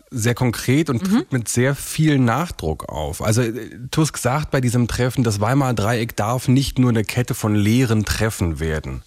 sehr 0.09 0.35
konkret 0.35 0.89
und 0.89 1.09
mhm. 1.09 1.25
mit 1.31 1.47
sehr 1.47 1.75
viel 1.75 2.19
Nachdruck 2.19 2.89
auf. 2.89 3.21
Also 3.21 3.41
äh, 3.41 3.69
Tusk 3.91 4.17
sagt 4.17 4.51
bei 4.51 4.61
diesem 4.61 4.87
Treffen, 4.87 5.23
das 5.23 5.39
Weimarer 5.39 5.73
Dreieck 5.73 6.15
darf 6.15 6.47
nicht 6.47 6.79
nur 6.79 6.89
eine 6.89 7.03
Kette 7.03 7.33
von 7.33 7.55
leeren 7.55 8.05
Treffen 8.05 8.59
werden. 8.59 9.03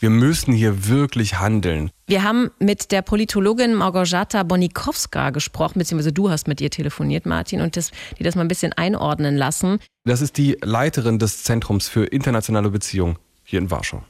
Wir 0.00 0.10
müssen 0.10 0.52
hier 0.52 0.86
wirklich 0.86 1.40
handeln. 1.40 1.90
Wir 2.06 2.22
haben 2.22 2.50
mit 2.60 2.92
der 2.92 3.02
Politologin 3.02 3.74
Małgorzata 3.74 4.44
Bonikowska 4.44 5.30
gesprochen, 5.30 5.80
beziehungsweise 5.80 6.12
du 6.12 6.30
hast 6.30 6.46
mit 6.46 6.60
ihr 6.60 6.70
telefoniert, 6.70 7.26
Martin, 7.26 7.60
und 7.60 7.76
das, 7.76 7.90
die 8.16 8.22
das 8.22 8.36
mal 8.36 8.42
ein 8.42 8.48
bisschen 8.48 8.72
einordnen 8.72 9.36
lassen. 9.36 9.80
Das 10.04 10.20
ist 10.20 10.36
die 10.36 10.56
Leiterin 10.62 11.18
des 11.18 11.42
Zentrums 11.42 11.88
für 11.88 12.04
internationale 12.04 12.70
Beziehungen 12.70 13.16
hier 13.42 13.58
in 13.58 13.72
Warschau. 13.72 14.04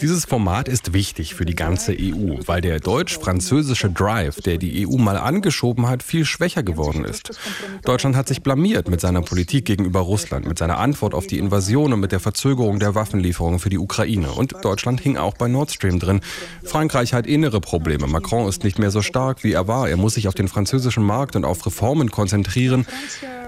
Dieses 0.00 0.24
Format 0.24 0.68
ist 0.68 0.92
wichtig 0.92 1.34
für 1.34 1.44
die 1.44 1.54
ganze 1.54 1.92
EU, 1.92 2.38
weil 2.46 2.60
der 2.60 2.80
deutsch-französische 2.80 3.90
Drive, 3.90 4.40
der 4.40 4.58
die 4.58 4.86
EU 4.86 4.96
mal 4.96 5.16
angeschoben 5.16 5.88
hat, 5.88 6.02
viel 6.02 6.24
schwächer 6.24 6.62
geworden 6.62 7.04
ist. 7.04 7.38
Deutschland 7.84 8.16
hat 8.16 8.28
sich 8.28 8.42
blamiert 8.42 8.88
mit 8.88 9.00
seiner 9.00 9.22
Politik 9.22 9.66
gegenüber 9.66 10.00
Russland, 10.00 10.46
mit 10.46 10.58
seiner 10.58 10.78
Antwort 10.78 11.14
auf 11.14 11.26
die 11.26 11.38
Invasion 11.38 11.92
und 11.92 12.00
mit 12.00 12.12
der 12.12 12.20
Verzögerung 12.20 12.78
der 12.78 12.94
Waffenlieferungen 12.94 13.60
für 13.60 13.70
die 13.70 13.78
Ukraine. 13.78 14.32
Und 14.32 14.54
Deutschland 14.62 15.00
hing 15.00 15.16
auch 15.16 15.34
bei 15.34 15.48
Nord 15.48 15.70
Stream 15.70 16.00
drin. 16.00 16.20
Frankreich 16.64 17.12
hat 17.12 17.26
innere 17.26 17.60
Probleme. 17.60 18.06
Macron 18.06 18.48
ist 18.48 18.64
nicht 18.64 18.78
mehr 18.78 18.90
so 18.90 19.02
stark, 19.02 19.44
wie 19.44 19.52
er 19.52 19.68
war. 19.68 19.88
Er 19.88 19.96
muss 19.96 20.14
sich 20.14 20.28
auf 20.28 20.34
den 20.34 20.48
französischen 20.48 21.04
Markt 21.04 21.36
und 21.36 21.44
auf 21.44 21.64
Reformen 21.66 22.10
konzentrieren. 22.10 22.86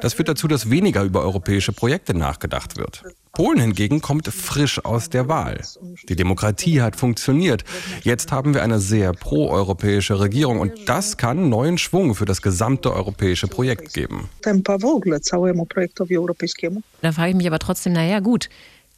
Das 0.00 0.14
führt 0.14 0.28
dazu, 0.28 0.48
dass 0.48 0.70
weniger 0.70 1.02
über 1.02 1.22
europäische 1.22 1.72
Projekte 1.72 2.14
nachgedacht 2.14 2.76
wird. 2.76 3.02
Polen 3.38 3.60
hingegen 3.60 4.00
kommt 4.00 4.26
frisch 4.26 4.84
aus 4.84 5.10
der 5.10 5.28
Wahl. 5.28 5.60
Die 6.08 6.16
Demokratie 6.16 6.82
hat 6.82 6.96
funktioniert. 6.96 7.62
Jetzt 8.02 8.32
haben 8.32 8.52
wir 8.52 8.64
eine 8.64 8.80
sehr 8.80 9.12
proeuropäische 9.12 10.18
Regierung 10.18 10.58
und 10.58 10.88
das 10.88 11.18
kann 11.18 11.48
neuen 11.48 11.78
Schwung 11.78 12.16
für 12.16 12.24
das 12.24 12.42
gesamte 12.42 12.92
europäische 12.92 13.46
Projekt 13.46 13.94
geben. 13.94 14.28
Da 14.42 14.54
frage 17.12 17.30
ich 17.30 17.36
mich 17.36 17.46
aber 17.46 17.60
trotzdem, 17.60 17.92
naja 17.92 18.18
gut, 18.18 18.48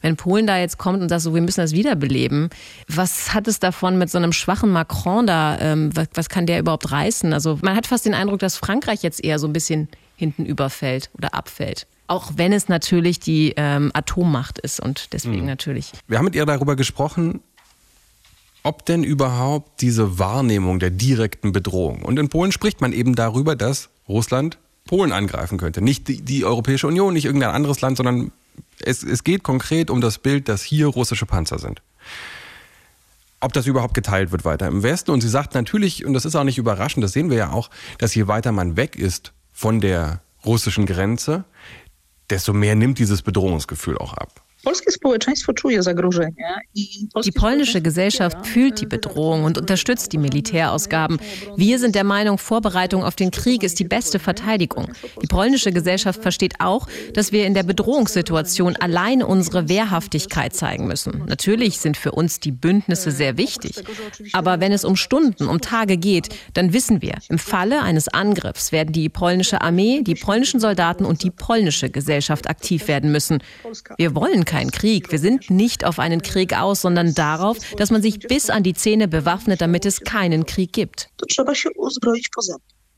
wenn 0.01 0.15
Polen 0.17 0.47
da 0.47 0.57
jetzt 0.57 0.77
kommt 0.77 1.01
und 1.01 1.09
sagt, 1.09 1.21
so, 1.21 1.33
wir 1.33 1.41
müssen 1.41 1.61
das 1.61 1.71
wiederbeleben, 1.71 2.49
was 2.87 3.33
hat 3.33 3.47
es 3.47 3.59
davon 3.59 3.97
mit 3.97 4.09
so 4.09 4.17
einem 4.17 4.33
schwachen 4.33 4.71
Macron 4.71 5.27
da? 5.27 5.57
Ähm, 5.59 5.89
was, 5.95 6.07
was, 6.13 6.29
kann 6.29 6.45
der 6.45 6.59
überhaupt 6.59 6.91
reißen? 6.91 7.33
Also 7.33 7.59
man 7.61 7.75
hat 7.75 7.87
fast 7.87 8.05
den 8.05 8.13
Eindruck, 8.13 8.39
dass 8.39 8.57
Frankreich 8.57 9.03
jetzt 9.03 9.23
eher 9.23 9.39
so 9.39 9.47
ein 9.47 9.53
bisschen 9.53 9.87
hinten 10.15 10.45
überfällt 10.45 11.09
oder 11.17 11.33
abfällt. 11.33 11.87
Auch 12.07 12.31
wenn 12.35 12.51
es 12.51 12.67
natürlich 12.67 13.19
die 13.19 13.53
ähm, 13.55 13.91
Atommacht 13.93 14.59
ist 14.59 14.79
und 14.79 15.13
deswegen 15.13 15.41
mhm. 15.41 15.47
natürlich. 15.47 15.91
Wir 16.07 16.17
haben 16.17 16.25
mit 16.25 16.35
ihr 16.35 16.45
darüber 16.45 16.75
gesprochen, 16.75 17.39
ob 18.63 18.85
denn 18.85 19.03
überhaupt 19.03 19.81
diese 19.81 20.19
Wahrnehmung 20.19 20.79
der 20.79 20.91
direkten 20.91 21.51
Bedrohung. 21.51 22.03
Und 22.03 22.19
in 22.19 22.29
Polen 22.29 22.51
spricht 22.51 22.81
man 22.81 22.93
eben 22.93 23.15
darüber, 23.15 23.55
dass 23.55 23.89
Russland 24.07 24.57
Polen 24.85 25.11
angreifen 25.11 25.57
könnte. 25.57 25.81
Nicht 25.81 26.07
die, 26.07 26.21
die 26.21 26.43
Europäische 26.45 26.87
Union, 26.87 27.13
nicht 27.13 27.25
irgendein 27.25 27.51
anderes 27.51 27.81
Land, 27.81 27.97
sondern 27.97 28.31
es, 28.79 29.03
es 29.03 29.23
geht 29.23 29.43
konkret 29.43 29.89
um 29.89 30.01
das 30.01 30.17
Bild, 30.17 30.47
dass 30.47 30.61
hier 30.61 30.87
russische 30.87 31.25
Panzer 31.25 31.59
sind. 31.59 31.81
Ob 33.39 33.53
das 33.53 33.65
überhaupt 33.65 33.93
geteilt 33.93 34.31
wird 34.31 34.45
weiter 34.45 34.67
im 34.67 34.83
Westen. 34.83 35.11
Und 35.11 35.21
sie 35.21 35.29
sagt 35.29 35.55
natürlich, 35.55 36.05
und 36.05 36.13
das 36.13 36.25
ist 36.25 36.35
auch 36.35 36.43
nicht 36.43 36.57
überraschend, 36.57 37.03
das 37.03 37.13
sehen 37.13 37.29
wir 37.29 37.37
ja 37.37 37.51
auch, 37.51 37.69
dass 37.97 38.13
je 38.13 38.27
weiter 38.27 38.51
man 38.51 38.77
weg 38.77 38.95
ist 38.95 39.33
von 39.51 39.81
der 39.81 40.21
russischen 40.45 40.85
Grenze, 40.85 41.43
desto 42.29 42.53
mehr 42.53 42.75
nimmt 42.75 42.99
dieses 42.99 43.21
Bedrohungsgefühl 43.21 43.97
auch 43.97 44.13
ab. 44.13 44.41
Die 47.23 47.31
polnische 47.31 47.81
Gesellschaft 47.81 48.45
fühlt 48.45 48.79
die 48.79 48.85
Bedrohung 48.85 49.43
und 49.43 49.57
unterstützt 49.57 50.13
die 50.13 50.19
Militärausgaben. 50.19 51.19
Wir 51.55 51.79
sind 51.79 51.95
der 51.95 52.03
Meinung, 52.03 52.37
Vorbereitung 52.37 53.03
auf 53.03 53.15
den 53.15 53.31
Krieg 53.31 53.63
ist 53.63 53.79
die 53.79 53.85
beste 53.85 54.19
Verteidigung. 54.19 54.91
Die 55.21 55.27
polnische 55.27 55.71
Gesellschaft 55.71 56.21
versteht 56.21 56.55
auch, 56.59 56.87
dass 57.13 57.31
wir 57.31 57.47
in 57.47 57.55
der 57.55 57.63
Bedrohungssituation 57.63 58.75
allein 58.75 59.23
unsere 59.23 59.67
Wehrhaftigkeit 59.67 60.55
zeigen 60.55 60.85
müssen. 60.85 61.23
Natürlich 61.27 61.79
sind 61.79 61.97
für 61.97 62.11
uns 62.11 62.39
die 62.39 62.51
Bündnisse 62.51 63.09
sehr 63.09 63.37
wichtig. 63.37 63.83
Aber 64.33 64.59
wenn 64.59 64.71
es 64.71 64.85
um 64.85 64.95
Stunden, 64.95 65.47
um 65.47 65.61
Tage 65.61 65.97
geht, 65.97 66.29
dann 66.53 66.71
wissen 66.73 67.01
wir, 67.01 67.15
im 67.29 67.39
Falle 67.39 67.81
eines 67.81 68.09
Angriffs 68.09 68.71
werden 68.71 68.91
die 68.91 69.09
polnische 69.09 69.61
Armee, 69.61 70.01
die 70.03 70.15
polnischen 70.15 70.59
Soldaten 70.59 71.05
und 71.05 71.23
die 71.23 71.31
polnische 71.31 71.89
Gesellschaft 71.89 72.47
aktiv 72.47 72.87
werden 72.87 73.11
müssen. 73.11 73.39
Wir 73.97 74.13
wollen 74.13 74.45
keinen 74.51 74.71
Krieg. 74.71 75.11
Wir 75.11 75.19
sind 75.19 75.49
nicht 75.49 75.85
auf 75.85 75.97
einen 75.97 76.21
Krieg 76.21 76.53
aus, 76.53 76.81
sondern 76.81 77.13
darauf, 77.13 77.57
dass 77.77 77.89
man 77.89 78.01
sich 78.01 78.19
bis 78.19 78.49
an 78.49 78.63
die 78.63 78.73
Zähne 78.73 79.07
bewaffnet, 79.07 79.61
damit 79.61 79.85
es 79.85 80.01
keinen 80.01 80.45
Krieg 80.45 80.73
gibt. 80.73 81.09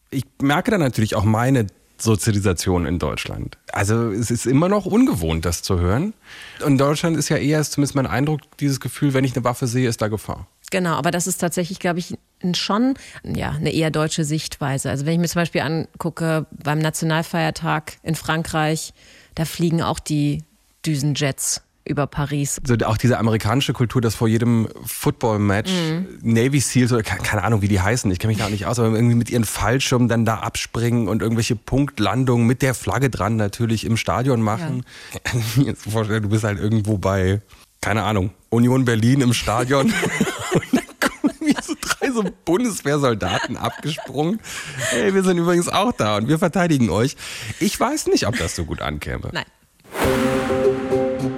Ich 0.09 0.23
merke 0.41 0.71
da 0.71 0.77
natürlich 0.77 1.15
auch 1.15 1.23
meine 1.23 1.67
Sozialisation 1.99 2.85
in 2.85 2.97
Deutschland. 2.97 3.57
Also 3.71 4.09
es 4.09 4.31
ist 4.31 4.47
immer 4.47 4.67
noch 4.67 4.85
ungewohnt, 4.85 5.45
das 5.45 5.61
zu 5.61 5.79
hören. 5.79 6.13
Und 6.61 6.73
in 6.73 6.77
Deutschland 6.79 7.17
ist 7.17 7.29
ja 7.29 7.37
eher, 7.37 7.63
zumindest 7.63 7.95
mein 7.95 8.07
Eindruck, 8.07 8.41
dieses 8.59 8.79
Gefühl, 8.79 9.13
wenn 9.13 9.23
ich 9.23 9.35
eine 9.35 9.43
Waffe 9.43 9.67
sehe, 9.67 9.87
ist 9.87 10.01
da 10.01 10.07
Gefahr. 10.07 10.47
Genau, 10.71 10.95
aber 10.95 11.11
das 11.11 11.27
ist 11.27 11.37
tatsächlich, 11.37 11.77
glaube 11.77 11.99
ich, 11.99 12.15
schon 12.55 12.95
ja, 13.23 13.51
eine 13.51 13.71
eher 13.71 13.91
deutsche 13.91 14.25
Sichtweise. 14.25 14.89
Also 14.89 15.05
wenn 15.05 15.13
ich 15.13 15.19
mir 15.19 15.27
zum 15.27 15.41
Beispiel 15.41 15.61
angucke, 15.61 16.47
beim 16.51 16.79
Nationalfeiertag 16.79 17.97
in 18.01 18.15
Frankreich, 18.15 18.93
da 19.35 19.45
fliegen 19.45 19.83
auch 19.83 19.99
die 19.99 20.43
Düsenjets 20.85 21.61
über 21.85 22.07
Paris. 22.07 22.59
Also 22.61 22.85
auch 22.85 22.97
diese 22.97 23.17
amerikanische 23.17 23.73
Kultur, 23.73 24.01
dass 24.01 24.15
vor 24.15 24.27
jedem 24.27 24.67
Football-Match 24.85 25.71
mhm. 25.71 26.07
Navy 26.21 26.59
Seals 26.59 26.93
oder 26.93 27.03
keine 27.03 27.43
Ahnung, 27.43 27.61
wie 27.61 27.67
die 27.67 27.81
heißen, 27.81 28.09
ich 28.11 28.19
kenne 28.19 28.31
mich 28.31 28.37
da 28.37 28.45
auch 28.45 28.49
nicht 28.49 28.65
aus, 28.65 28.79
aber 28.79 28.95
irgendwie 28.95 29.15
mit 29.15 29.29
ihren 29.29 29.43
Fallschirmen 29.43 30.07
dann 30.07 30.25
da 30.25 30.35
abspringen 30.35 31.07
und 31.07 31.21
irgendwelche 31.21 31.55
Punktlandungen 31.55 32.47
mit 32.47 32.61
der 32.61 32.73
Flagge 32.73 33.09
dran 33.09 33.35
natürlich 33.35 33.85
im 33.85 33.97
Stadion 33.97 34.41
machen. 34.41 34.85
Ja. 35.57 35.63
Jetzt 35.63 35.83
vorstellen, 35.83 36.23
du 36.23 36.29
bist 36.29 36.43
halt 36.45 36.59
irgendwo 36.59 36.97
bei, 36.97 37.41
keine 37.81 38.03
Ahnung, 38.03 38.31
Union 38.49 38.85
Berlin 38.85 39.21
im 39.21 39.33
Stadion 39.33 39.87
und 40.53 40.65
dann 40.71 40.85
kommen 41.01 41.33
wie 41.41 41.55
so 41.61 41.73
drei 41.81 42.11
so 42.11 42.23
Bundeswehrsoldaten 42.45 43.57
abgesprungen. 43.57 44.39
Hey, 44.89 45.13
wir 45.13 45.23
sind 45.23 45.37
übrigens 45.37 45.67
auch 45.67 45.91
da 45.91 46.15
und 46.15 46.29
wir 46.29 46.39
verteidigen 46.39 46.89
euch. 46.89 47.17
Ich 47.59 47.77
weiß 47.77 48.07
nicht, 48.07 48.25
ob 48.25 48.37
das 48.37 48.55
so 48.55 48.63
gut 48.63 48.81
ankäme. 48.81 49.29
Nein. 49.33 49.45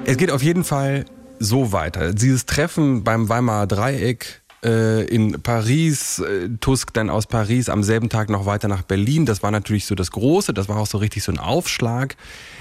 Es 0.06 0.17
geht 0.17 0.32
auf 0.32 0.43
jeden 0.43 0.63
Fall 0.63 1.06
so 1.39 1.71
weiter. 1.71 2.13
Dieses 2.13 2.45
Treffen 2.45 3.04
beim 3.04 3.28
Weimarer 3.28 3.67
Dreieck 3.67 4.41
äh, 4.63 5.06
in 5.06 5.41
Paris, 5.41 6.19
äh, 6.19 6.49
Tusk 6.60 6.93
dann 6.93 7.10
aus 7.10 7.28
Paris 7.28 7.69
am 7.69 7.84
selben 7.84 8.10
Tag 8.10 8.30
noch 8.30 8.45
weiter 8.45 8.67
nach 8.67 8.82
Berlin. 8.82 9.25
Das 9.25 9.43
war 9.43 9.51
natürlich 9.51 9.86
so 9.86 9.95
das 9.95 10.12
Große, 10.12 10.54
das 10.54 10.67
war 10.69 10.78
auch 10.78 10.88
so 10.88 10.97
richtig 10.97 11.23
so 11.23 11.32
ein 11.32 11.38
Aufschlag. 11.38 12.15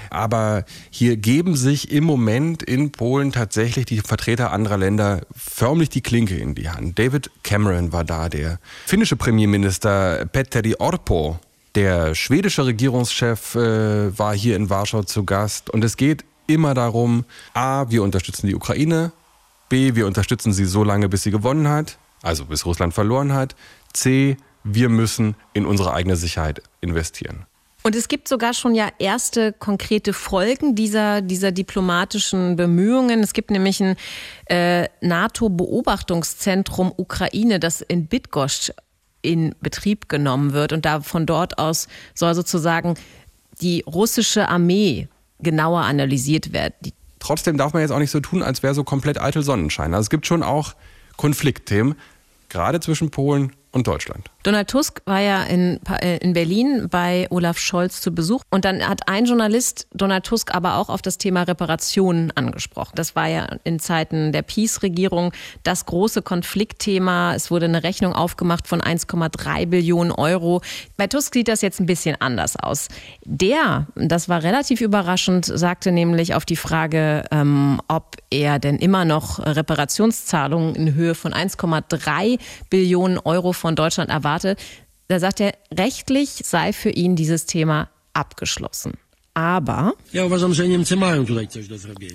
Aber 0.09 0.65
hier 0.91 1.17
geben 1.17 1.55
sich 1.55 1.91
im 1.91 2.03
Moment 2.03 2.61
in 2.61 2.91
Polen 2.91 3.31
tatsächlich 3.31 3.85
die 3.85 3.99
Vertreter 4.01 4.51
anderer 4.51 4.77
Länder 4.77 5.21
förmlich 5.35 5.89
die 5.89 6.01
Klinke 6.01 6.35
in 6.35 6.55
die 6.55 6.69
Hand. 6.69 6.99
David 6.99 7.31
Cameron 7.43 7.91
war 7.91 8.03
da, 8.03 8.29
der 8.29 8.59
finnische 8.85 9.15
Premierminister 9.15 10.25
Petteri 10.25 10.75
Orpo, 10.77 11.39
der 11.75 12.15
schwedische 12.15 12.65
Regierungschef 12.65 13.55
äh, 13.55 14.17
war 14.17 14.33
hier 14.33 14.55
in 14.55 14.69
Warschau 14.69 15.03
zu 15.03 15.25
Gast. 15.25 15.69
Und 15.69 15.83
es 15.83 15.97
geht 15.97 16.23
immer 16.47 16.73
darum, 16.73 17.25
a, 17.53 17.89
wir 17.89 18.01
unterstützen 18.03 18.47
die 18.47 18.55
Ukraine, 18.55 19.11
b, 19.69 19.95
wir 19.95 20.07
unterstützen 20.07 20.53
sie 20.53 20.65
so 20.65 20.83
lange, 20.83 21.09
bis 21.09 21.23
sie 21.23 21.31
gewonnen 21.31 21.67
hat, 21.67 21.97
also 22.21 22.45
bis 22.45 22.65
Russland 22.65 22.93
verloren 22.93 23.33
hat, 23.33 23.55
c, 23.93 24.37
wir 24.63 24.89
müssen 24.89 25.35
in 25.53 25.65
unsere 25.65 25.93
eigene 25.93 26.15
Sicherheit 26.15 26.61
investieren. 26.81 27.45
Und 27.83 27.95
es 27.95 28.07
gibt 28.07 28.27
sogar 28.27 28.55
schon 28.55 28.73
ja 28.73 28.89
erste 28.97 29.53
konkrete 29.53 30.11
Folgen 30.13 30.73
dieser, 30.73 31.21
dieser 31.21 31.51
diplomatischen 31.51 32.55
Bemühungen. 32.55 33.21
Es 33.21 33.33
gibt 33.33 33.51
nämlich 33.51 33.79
ein 33.79 33.95
äh, 34.47 34.87
NATO-Beobachtungszentrum 35.01 36.91
Ukraine, 36.97 37.59
das 37.59 37.81
in 37.81 38.07
Bydgoszcz 38.07 38.71
in 39.25 39.55
Betrieb 39.61 40.09
genommen 40.09 40.53
wird. 40.53 40.73
Und 40.73 40.85
da 40.85 41.01
von 41.01 41.25
dort 41.25 41.57
aus 41.57 41.87
soll 42.13 42.33
sozusagen 42.35 42.95
die 43.61 43.83
russische 43.87 44.49
Armee 44.49 45.07
genauer 45.39 45.81
analysiert 45.81 46.53
werden. 46.53 46.91
Trotzdem 47.19 47.57
darf 47.57 47.73
man 47.73 47.81
jetzt 47.81 47.91
auch 47.91 47.99
nicht 47.99 48.11
so 48.11 48.19
tun, 48.19 48.43
als 48.43 48.63
wäre 48.63 48.73
so 48.73 48.83
komplett 48.83 49.19
eitel 49.19 49.41
Sonnenschein. 49.41 49.93
Also 49.93 50.05
es 50.05 50.09
gibt 50.09 50.27
schon 50.27 50.43
auch 50.43 50.75
Konfliktthemen, 51.17 51.95
gerade 52.49 52.79
zwischen 52.79 53.09
Polen 53.09 53.51
und 53.75 53.87
Deutschland. 53.87 54.31
Donald 54.43 54.69
Tusk 54.69 55.01
war 55.05 55.19
ja 55.19 55.43
in, 55.43 55.81
äh, 55.99 56.17
in 56.19 56.31
Berlin 56.31 56.87
bei 56.89 57.27
Olaf 57.29 57.57
Scholz 57.57 57.99
zu 57.99 58.15
Besuch 58.15 58.41
und 58.49 58.63
dann 58.63 58.87
hat 58.87 59.09
ein 59.09 59.25
Journalist 59.25 59.87
Donald 59.93 60.23
Tusk 60.23 60.55
aber 60.55 60.77
auch 60.77 60.87
auf 60.87 61.01
das 61.01 61.17
Thema 61.17 61.43
Reparationen 61.43 62.31
angesprochen. 62.35 62.93
Das 62.95 63.17
war 63.17 63.27
ja 63.27 63.47
in 63.65 63.79
Zeiten 63.79 64.31
der 64.31 64.43
Peace-Regierung 64.43 65.33
das 65.63 65.85
große 65.85 66.21
Konfliktthema. 66.21 67.35
Es 67.35 67.51
wurde 67.51 67.65
eine 67.65 67.83
Rechnung 67.83 68.13
aufgemacht 68.13 68.65
von 68.65 68.81
1,3 68.81 69.65
Billionen 69.65 70.13
Euro. 70.13 70.61
Bei 70.95 71.07
Tusk 71.07 71.33
sieht 71.33 71.49
das 71.49 71.61
jetzt 71.61 71.81
ein 71.81 71.85
bisschen 71.85 72.15
anders 72.21 72.55
aus. 72.55 72.87
Der, 73.25 73.87
das 73.95 74.29
war 74.29 74.41
relativ 74.43 74.79
überraschend, 74.79 75.45
sagte 75.45 75.91
nämlich 75.91 76.33
auf 76.33 76.45
die 76.45 76.55
Frage, 76.55 77.25
ähm, 77.29 77.81
ob 77.89 78.15
er 78.29 78.59
denn 78.59 78.77
immer 78.77 79.03
noch 79.03 79.39
Reparationszahlungen 79.39 80.75
in 80.75 80.93
Höhe 80.93 81.13
von 81.15 81.33
1,3 81.33 82.39
Billionen 82.69 83.19
Euro 83.19 83.51
von 83.51 83.64
Deutschland 83.75 84.11
erwartet 84.11 84.45
Zitate, 84.45 84.55
da 85.07 85.19
sagt 85.19 85.39
er, 85.39 85.53
rechtlich 85.71 86.29
sei 86.29 86.73
für 86.73 86.89
ihn 86.89 87.15
dieses 87.15 87.45
Thema 87.45 87.89
abgeschlossen. 88.13 88.93
Aber 89.37 89.95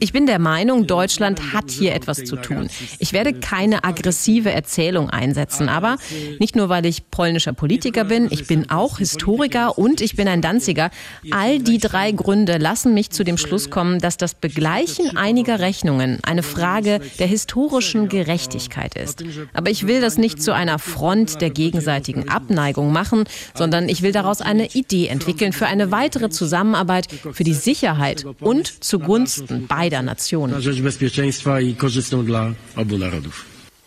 ich 0.00 0.12
bin 0.12 0.26
der 0.26 0.38
Meinung, 0.38 0.86
Deutschland 0.86 1.52
hat 1.52 1.70
hier 1.70 1.94
etwas 1.94 2.24
zu 2.24 2.36
tun. 2.36 2.70
Ich 2.98 3.12
werde 3.12 3.34
keine 3.34 3.84
aggressive 3.84 4.50
Erzählung 4.50 5.10
einsetzen, 5.10 5.68
aber 5.68 5.98
nicht 6.38 6.56
nur, 6.56 6.70
weil 6.70 6.86
ich 6.86 7.10
polnischer 7.10 7.52
Politiker 7.52 8.04
bin, 8.04 8.28
ich 8.30 8.46
bin 8.46 8.70
auch 8.70 8.96
Historiker 8.96 9.76
und 9.76 10.00
ich 10.00 10.16
bin 10.16 10.28
ein 10.28 10.40
Danziger. 10.40 10.90
All 11.30 11.58
die 11.58 11.76
drei 11.76 12.10
Gründe 12.12 12.56
lassen 12.56 12.94
mich 12.94 13.10
zu 13.10 13.22
dem 13.22 13.36
Schluss 13.36 13.68
kommen, 13.68 13.98
dass 13.98 14.16
das 14.16 14.32
Begleichen 14.32 15.18
einiger 15.18 15.60
Rechnungen 15.60 16.20
eine 16.22 16.42
Frage 16.42 17.00
der 17.18 17.26
historischen 17.26 18.08
Gerechtigkeit 18.08 18.94
ist. 18.94 19.22
Aber 19.52 19.70
ich 19.70 19.86
will 19.86 20.00
das 20.00 20.16
nicht 20.16 20.42
zu 20.42 20.54
einer 20.54 20.78
Front 20.78 21.42
der 21.42 21.50
gegenseitigen 21.50 22.30
Abneigung 22.30 22.92
machen, 22.92 23.24
sondern 23.54 23.90
ich 23.90 24.00
will 24.00 24.12
daraus 24.12 24.40
eine 24.40 24.68
Idee 24.68 25.08
entwickeln 25.08 25.52
für 25.52 25.66
eine 25.66 25.90
weitere 25.90 26.30
Zusammenarbeit 26.30 27.09
für 27.32 27.44
die 27.44 27.54
Sicherheit 27.54 28.24
und 28.40 28.84
zugunsten 28.84 29.66
beider 29.66 30.02
Nationen. 30.02 30.54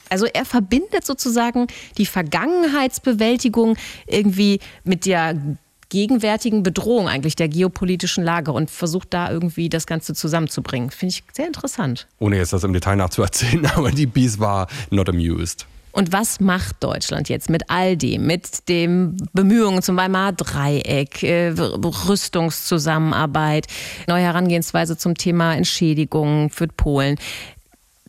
Also 0.10 0.26
er 0.26 0.46
verbindet 0.46 1.06
sozusagen 1.06 1.68
die 1.98 2.06
Vergangenheitsbewältigung 2.06 3.78
irgendwie 4.06 4.60
mit 4.84 5.06
der 5.06 5.58
gegenwärtigen 5.90 6.64
Bedrohung 6.64 7.08
eigentlich 7.08 7.36
der 7.36 7.48
geopolitischen 7.48 8.24
Lage 8.24 8.52
und 8.52 8.72
versucht 8.72 9.14
da 9.14 9.32
irgendwie 9.32 9.70
das 9.70 9.86
Ganze 9.86 10.16
zusammenzubringen. 10.16 10.90
Finde 10.90 11.14
ich 11.16 11.24
sehr 11.32 11.46
interessant. 11.46 12.08
Ohne 12.20 12.38
jetzt 12.38 12.52
das 12.52 12.64
im 12.64 12.74
Detail 12.74 12.96
nachzuerzählen, 12.96 13.66
aber 13.76 13.92
die 13.92 14.08
Bees 14.08 14.40
war 14.40 14.68
not 14.90 15.08
amused. 15.08 15.68
Und 15.94 16.12
was 16.12 16.40
macht 16.40 16.84
Deutschland 16.84 17.30
jetzt 17.30 17.52
mit 17.52 17.70
all 17.70 17.96
dem, 17.96 18.26
mit 18.26 18.68
den 18.68 19.16
Bemühungen 19.34 19.84
zum 19.84 19.96
Weimarer 19.96 20.32
Dreieck, 20.32 21.22
äh, 21.22 21.50
Rüstungszusammenarbeit, 21.50 23.68
neue 24.08 24.24
Herangehensweise 24.24 24.98
zum 24.98 25.16
Thema 25.16 25.56
Entschädigung 25.56 26.50
für 26.50 26.68
Polen? 26.68 27.20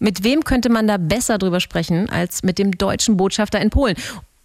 Mit 0.01 0.25
wem 0.25 0.45
könnte 0.45 0.71
man 0.71 0.89
da 0.89 0.97
besser 0.97 1.37
drüber 1.37 1.61
sprechen 1.61 2.09
als 2.09 2.43
mit 2.43 2.59
dem 2.59 2.73
deutschen 2.73 3.19
Botschafter 3.19 3.61
in 3.61 3.69
Polen? 3.69 3.97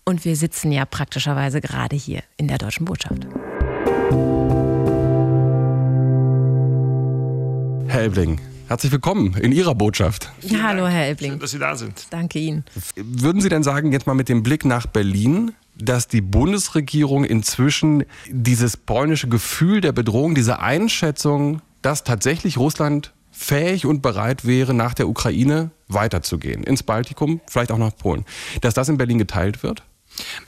Und 0.03 0.25
wir 0.25 0.35
sitzen 0.35 0.73
ja 0.73 0.83
praktischerweise 0.83 1.61
gerade 1.61 1.95
hier 1.95 2.23
in 2.35 2.49
der 2.49 2.57
deutschen 2.57 2.83
Botschaft. 2.85 3.25
Herr 7.87 8.01
Elbling, 8.01 8.41
Herzlich 8.69 8.91
willkommen 8.91 9.33
in 9.33 9.51
Ihrer 9.51 9.73
Botschaft. 9.73 10.29
Ja, 10.41 10.61
hallo, 10.61 10.85
Herr 10.85 11.07
Elbling. 11.07 11.31
Schön, 11.31 11.39
dass 11.39 11.49
Sie 11.49 11.57
da 11.57 11.75
sind. 11.75 12.05
Danke 12.11 12.37
Ihnen. 12.37 12.65
Würden 12.95 13.41
Sie 13.41 13.49
denn 13.49 13.63
sagen, 13.63 13.91
jetzt 13.91 14.05
mal 14.05 14.13
mit 14.13 14.29
dem 14.29 14.43
Blick 14.43 14.63
nach 14.63 14.85
Berlin, 14.85 15.53
dass 15.75 16.07
die 16.07 16.21
Bundesregierung 16.21 17.23
inzwischen 17.23 18.03
dieses 18.29 18.77
polnische 18.77 19.27
Gefühl 19.27 19.81
der 19.81 19.91
Bedrohung, 19.91 20.35
diese 20.35 20.59
Einschätzung, 20.59 21.63
dass 21.81 22.03
tatsächlich 22.03 22.59
Russland 22.59 23.11
fähig 23.31 23.87
und 23.87 24.03
bereit 24.03 24.45
wäre, 24.45 24.75
nach 24.75 24.93
der 24.93 25.09
Ukraine 25.09 25.71
weiterzugehen, 25.87 26.63
ins 26.63 26.83
Baltikum, 26.83 27.41
vielleicht 27.47 27.71
auch 27.71 27.79
nach 27.79 27.95
Polen, 27.97 28.23
dass 28.61 28.75
das 28.75 28.87
in 28.87 28.99
Berlin 28.99 29.17
geteilt 29.17 29.63
wird? 29.63 29.81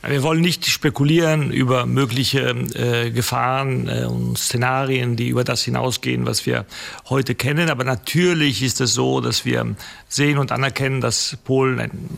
Wir 0.07 0.23
wollen 0.23 0.41
nicht 0.41 0.65
spekulieren 0.65 1.51
über 1.51 1.85
mögliche 1.85 2.49
äh, 2.49 3.11
Gefahren 3.11 3.87
äh, 3.87 4.05
und 4.05 4.37
Szenarien, 4.37 5.15
die 5.15 5.29
über 5.29 5.43
das 5.43 5.63
hinausgehen, 5.63 6.25
was 6.25 6.45
wir 6.45 6.65
heute 7.09 7.35
kennen. 7.35 7.69
Aber 7.69 7.83
natürlich 7.83 8.63
ist 8.63 8.81
es 8.81 8.93
so, 8.93 9.21
dass 9.21 9.45
wir 9.45 9.75
sehen 10.07 10.37
und 10.37 10.51
anerkennen, 10.51 11.01
dass 11.01 11.37
Polen 11.43 11.79
ein 11.79 12.09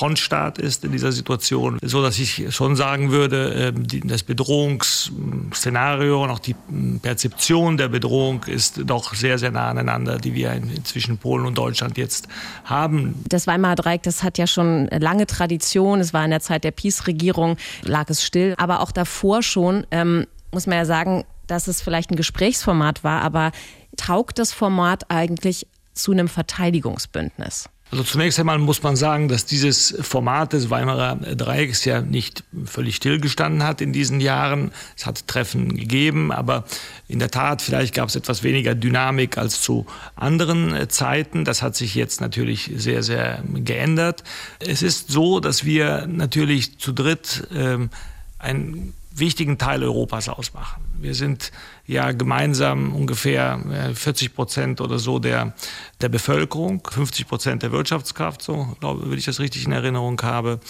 Frontstaat 0.00 0.56
ist 0.56 0.82
in 0.82 0.92
dieser 0.92 1.12
Situation, 1.12 1.78
so 1.82 2.02
dass 2.02 2.18
ich 2.18 2.54
schon 2.54 2.74
sagen 2.74 3.10
würde, 3.10 3.74
ähm, 3.76 3.86
das 4.08 4.22
Bedrohungsszenario 4.22 6.24
und 6.24 6.30
auch 6.30 6.38
die 6.38 6.56
Perzeption 7.02 7.76
der 7.76 7.88
Bedrohung 7.88 8.44
ist 8.44 8.80
doch 8.86 9.12
sehr, 9.12 9.38
sehr 9.38 9.50
nah 9.50 9.68
aneinander, 9.68 10.16
die 10.16 10.32
wir 10.32 10.58
zwischen 10.84 11.18
Polen 11.18 11.44
und 11.44 11.58
Deutschland 11.58 11.98
jetzt 11.98 12.28
haben. 12.64 13.22
Das 13.28 13.46
Weimarer 13.46 13.74
Dreieck, 13.74 14.02
das 14.02 14.22
hat 14.22 14.38
ja 14.38 14.46
schon 14.46 14.86
lange 14.86 15.26
Tradition. 15.26 16.00
Es 16.00 16.14
war 16.14 16.24
in 16.24 16.30
der 16.30 16.40
Zeit 16.40 16.64
der 16.64 16.70
Peace-Regierung, 16.70 17.58
lag 17.82 18.08
es 18.08 18.24
still. 18.24 18.54
Aber 18.56 18.80
auch 18.80 18.92
davor 18.92 19.42
schon, 19.42 19.86
ähm, 19.90 20.26
muss 20.50 20.66
man 20.66 20.78
ja 20.78 20.86
sagen, 20.86 21.26
dass 21.46 21.68
es 21.68 21.82
vielleicht 21.82 22.10
ein 22.10 22.16
Gesprächsformat 22.16 23.04
war, 23.04 23.20
aber 23.20 23.52
taugt 23.98 24.38
das 24.38 24.54
Format 24.54 25.10
eigentlich 25.10 25.66
zu 25.92 26.12
einem 26.12 26.28
Verteidigungsbündnis? 26.28 27.68
Also 27.90 28.04
zunächst 28.04 28.38
einmal 28.38 28.58
muss 28.58 28.82
man 28.84 28.94
sagen, 28.94 29.26
dass 29.26 29.46
dieses 29.46 29.96
Format 30.00 30.52
des 30.52 30.70
Weimarer 30.70 31.16
Dreiecks 31.16 31.84
ja 31.84 32.00
nicht 32.00 32.44
völlig 32.64 32.96
stillgestanden 32.96 33.64
hat 33.64 33.80
in 33.80 33.92
diesen 33.92 34.20
Jahren. 34.20 34.70
Es 34.96 35.06
hat 35.06 35.26
Treffen 35.26 35.76
gegeben, 35.76 36.30
aber 36.30 36.64
in 37.08 37.18
der 37.18 37.32
Tat, 37.32 37.62
vielleicht 37.62 37.94
gab 37.94 38.08
es 38.08 38.14
etwas 38.14 38.44
weniger 38.44 38.76
Dynamik 38.76 39.38
als 39.38 39.60
zu 39.60 39.86
anderen 40.14 40.88
Zeiten. 40.88 41.44
Das 41.44 41.62
hat 41.62 41.74
sich 41.74 41.96
jetzt 41.96 42.20
natürlich 42.20 42.70
sehr, 42.76 43.02
sehr 43.02 43.42
geändert. 43.54 44.22
Es 44.60 44.82
ist 44.82 45.10
so, 45.10 45.40
dass 45.40 45.64
wir 45.64 46.06
natürlich 46.06 46.78
zu 46.78 46.92
dritt 46.92 47.48
ähm, 47.52 47.90
ein 48.38 48.92
wichtigen 49.12 49.58
Teil 49.58 49.82
Europas 49.82 50.28
ausmachen. 50.28 50.84
Wir 50.98 51.14
sind 51.14 51.50
ja 51.86 52.12
gemeinsam 52.12 52.94
ungefähr 52.94 53.58
40 53.94 54.34
Prozent 54.34 54.80
oder 54.80 54.98
so 54.98 55.18
der, 55.18 55.54
der 56.00 56.08
Bevölkerung, 56.08 56.86
50 56.88 57.26
Prozent 57.26 57.62
der 57.62 57.72
Wirtschaftskraft, 57.72 58.42
so 58.42 58.76
glaube, 58.80 59.10
wenn 59.10 59.18
ich 59.18 59.24
das 59.24 59.40
richtig 59.40 59.64
in 59.64 59.72
Erinnerung 59.72 60.20
habe, 60.22 60.60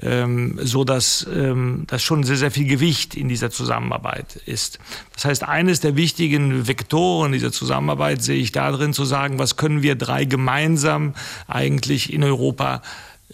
ähm, 0.00 0.58
so 0.62 0.84
dass 0.84 1.26
ähm, 1.32 1.84
das 1.86 2.02
schon 2.02 2.24
sehr, 2.24 2.36
sehr 2.36 2.50
viel 2.50 2.66
Gewicht 2.66 3.14
in 3.14 3.28
dieser 3.28 3.50
Zusammenarbeit 3.50 4.36
ist. 4.46 4.78
Das 5.12 5.26
heißt, 5.26 5.44
eines 5.44 5.80
der 5.80 5.96
wichtigen 5.96 6.66
Vektoren 6.66 7.32
dieser 7.32 7.52
Zusammenarbeit 7.52 8.22
sehe 8.22 8.40
ich 8.40 8.50
darin 8.50 8.94
zu 8.94 9.04
sagen, 9.04 9.38
was 9.38 9.56
können 9.56 9.82
wir 9.82 9.94
drei 9.94 10.24
gemeinsam 10.24 11.14
eigentlich 11.46 12.12
in 12.12 12.24
Europa 12.24 12.82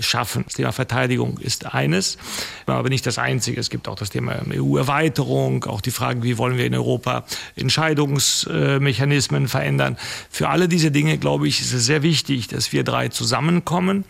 schaffen. 0.00 0.44
Das 0.44 0.54
Thema 0.54 0.72
Verteidigung 0.72 1.38
ist 1.38 1.74
eines, 1.74 2.18
aber 2.66 2.88
nicht 2.88 3.06
das 3.06 3.18
einzige. 3.18 3.60
Es 3.60 3.70
gibt 3.70 3.88
auch 3.88 3.94
das 3.94 4.10
Thema 4.10 4.40
EU-Erweiterung, 4.52 5.64
auch 5.64 5.80
die 5.80 5.90
Frage, 5.90 6.22
wie 6.22 6.38
wollen 6.38 6.56
wir 6.56 6.66
in 6.66 6.74
Europa 6.74 7.24
Entscheidungsmechanismen 7.56 9.48
verändern. 9.48 9.96
Für 10.30 10.48
alle 10.48 10.68
diese 10.68 10.90
Dinge, 10.90 11.18
glaube 11.18 11.48
ich, 11.48 11.60
ist 11.60 11.72
es 11.72 11.84
sehr 11.84 12.02
wichtig, 12.02 12.48
dass 12.48 12.72
wir 12.72 12.84
drei 12.84 13.08
zusammenkommen. 13.08 14.04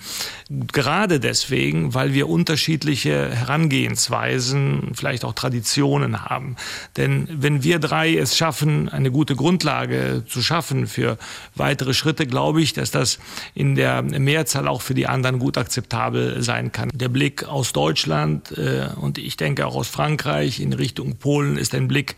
Gerade 0.49 1.21
deswegen, 1.21 1.95
weil 1.95 2.15
wir 2.15 2.29
unterschiedliche 2.29 3.31
Herangehensweisen, 3.35 4.93
vielleicht 4.95 5.25
auch 5.25 5.35
Traditionen 5.35 6.25
haben. 6.25 6.57
Denn 6.97 7.29
wenn 7.31 7.63
wir 7.63 7.79
drei 7.79 8.17
es 8.17 8.37
schaffen, 8.37 8.89
eine 8.89 9.11
gute 9.11 9.37
Grundlage 9.37 10.25
zu 10.29 10.43
schaffen 10.43 10.87
für 10.87 11.19
weitere 11.55 11.95
Schritte, 11.95 12.27
glaube 12.27 12.63
ich, 12.63 12.73
dass 12.73 12.91
das 12.91 13.19
in 13.55 13.75
der 13.75 14.03
Mehrzahl 14.03 14.69
auch 14.69 14.83
für 14.83 14.95
die 14.95 15.07
anderen 15.07 15.39
gut 15.39 15.59
akzeptiert 15.59 15.80
akzeptabel 15.81 16.43
sein 16.43 16.73
kann. 16.73 16.91
Der 16.93 17.09
Blick 17.09 17.45
aus 17.45 17.73
Deutschland 17.73 18.57
äh, 18.57 18.89
und 18.97 19.19
ich 19.19 19.37
denke 19.37 19.67
auch 19.67 19.75
aus 19.75 19.89
Frankreich 19.89 20.61
in 20.61 20.73
Richtung 20.73 21.17
Polen 21.17 21.57
ist 21.57 21.75
ein 21.75 21.89
Blick 21.89 22.17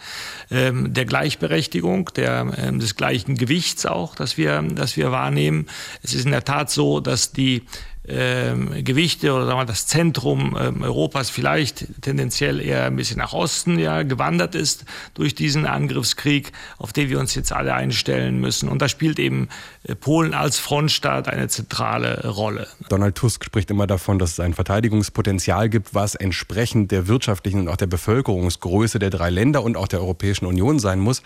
ähm, 0.50 0.92
der 0.92 1.04
Gleichberechtigung, 1.04 2.10
der, 2.16 2.52
ähm, 2.56 2.80
des 2.80 2.96
gleichen 2.96 3.36
Gewichts 3.36 3.86
auch, 3.86 4.14
das 4.14 4.36
wir, 4.36 4.62
das 4.62 4.96
wir 4.96 5.12
wahrnehmen. 5.12 5.66
Es 6.02 6.14
ist 6.14 6.24
in 6.24 6.32
der 6.32 6.44
Tat 6.44 6.70
so, 6.70 7.00
dass 7.00 7.32
die 7.32 7.62
ähm, 8.08 8.84
Gewichte 8.84 9.32
oder 9.32 9.46
sagen 9.46 9.60
wir, 9.60 9.64
das 9.64 9.86
Zentrum 9.86 10.56
ähm, 10.58 10.82
Europas 10.82 11.30
vielleicht 11.30 11.86
tendenziell 12.02 12.60
eher 12.60 12.86
ein 12.86 12.96
bisschen 12.96 13.18
nach 13.18 13.32
Osten 13.32 13.78
ja, 13.78 14.02
gewandert 14.02 14.54
ist 14.54 14.84
durch 15.14 15.34
diesen 15.34 15.66
Angriffskrieg, 15.66 16.52
auf 16.78 16.92
den 16.92 17.10
wir 17.10 17.20
uns 17.20 17.34
jetzt 17.34 17.52
alle 17.52 17.74
einstellen 17.74 18.40
müssen. 18.40 18.68
Und 18.68 18.82
da 18.82 18.88
spielt 18.88 19.20
eben 19.20 19.48
äh, 19.84 19.94
Polen 19.94 20.34
als 20.34 20.58
Frontstaat 20.58 21.28
eine 21.28 21.46
zentrale 21.48 22.28
Rolle. 22.28 22.66
Donald 22.88 23.14
Tusk 23.14 23.44
spricht 23.44 23.70
immer 23.70 23.86
davon, 23.86 24.18
dass 24.18 24.32
es 24.32 24.40
ein 24.40 24.54
Verteidigungspotenzial 24.54 25.68
gibt, 25.68 25.94
was 25.94 26.16
entsprechend 26.16 26.90
der 26.90 27.06
wirtschaftlichen 27.06 27.60
und 27.60 27.68
auch 27.68 27.76
der 27.76 27.86
Bevölkerungsgröße 27.86 28.98
der 28.98 29.10
drei 29.10 29.30
Länder 29.30 29.62
und 29.62 29.76
auch 29.76 29.88
der 29.88 30.00
Europäischen 30.00 30.46
Union 30.46 30.80
sein 30.80 30.98
muss. 30.98 31.22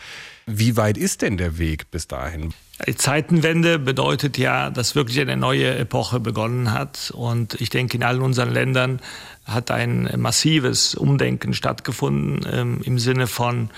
Wie 0.46 0.76
weit 0.76 0.98
ist 0.98 1.22
denn 1.22 1.38
der 1.38 1.58
Weg 1.58 1.90
bis 1.90 2.06
dahin? 2.06 2.52
Zeitenwende 2.96 3.78
bedeutet 3.78 4.36
ja, 4.36 4.70
dass 4.70 4.94
wirklich 4.94 5.18
eine 5.20 5.36
neue 5.36 5.76
Epoche 5.76 6.20
begonnen 6.20 6.72
hat. 6.72 7.10
Und 7.14 7.58
ich 7.60 7.70
denke, 7.70 7.96
in 7.96 8.02
allen 8.02 8.20
unseren 8.20 8.52
Ländern 8.52 9.00
hat 9.46 9.70
ein 9.70 10.10
massives 10.16 10.94
Umdenken 10.94 11.54
stattgefunden 11.54 12.46
ähm, 12.50 12.80
im 12.84 12.98
Sinne 12.98 13.26
von 13.26 13.70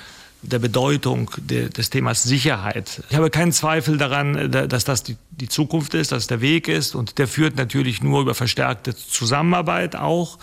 der 0.42 0.58
Bedeutung 0.58 1.30
de, 1.36 1.68
des 1.68 1.90
Themas 1.90 2.22
Sicherheit. 2.22 3.02
Ich 3.10 3.16
habe 3.16 3.28
keinen 3.30 3.52
Zweifel 3.52 3.98
daran, 3.98 4.50
dass 4.50 4.84
das 4.84 5.02
die, 5.02 5.16
die 5.30 5.48
Zukunft 5.48 5.94
ist, 5.94 6.12
dass 6.12 6.28
der 6.28 6.40
Weg 6.40 6.68
ist 6.68 6.94
und 6.94 7.18
der 7.18 7.26
führt 7.26 7.56
natürlich 7.56 8.02
nur 8.02 8.20
über 8.20 8.34
verstärkte 8.34 8.94
Zusammenarbeit 8.94 9.96
auch, 9.96 10.38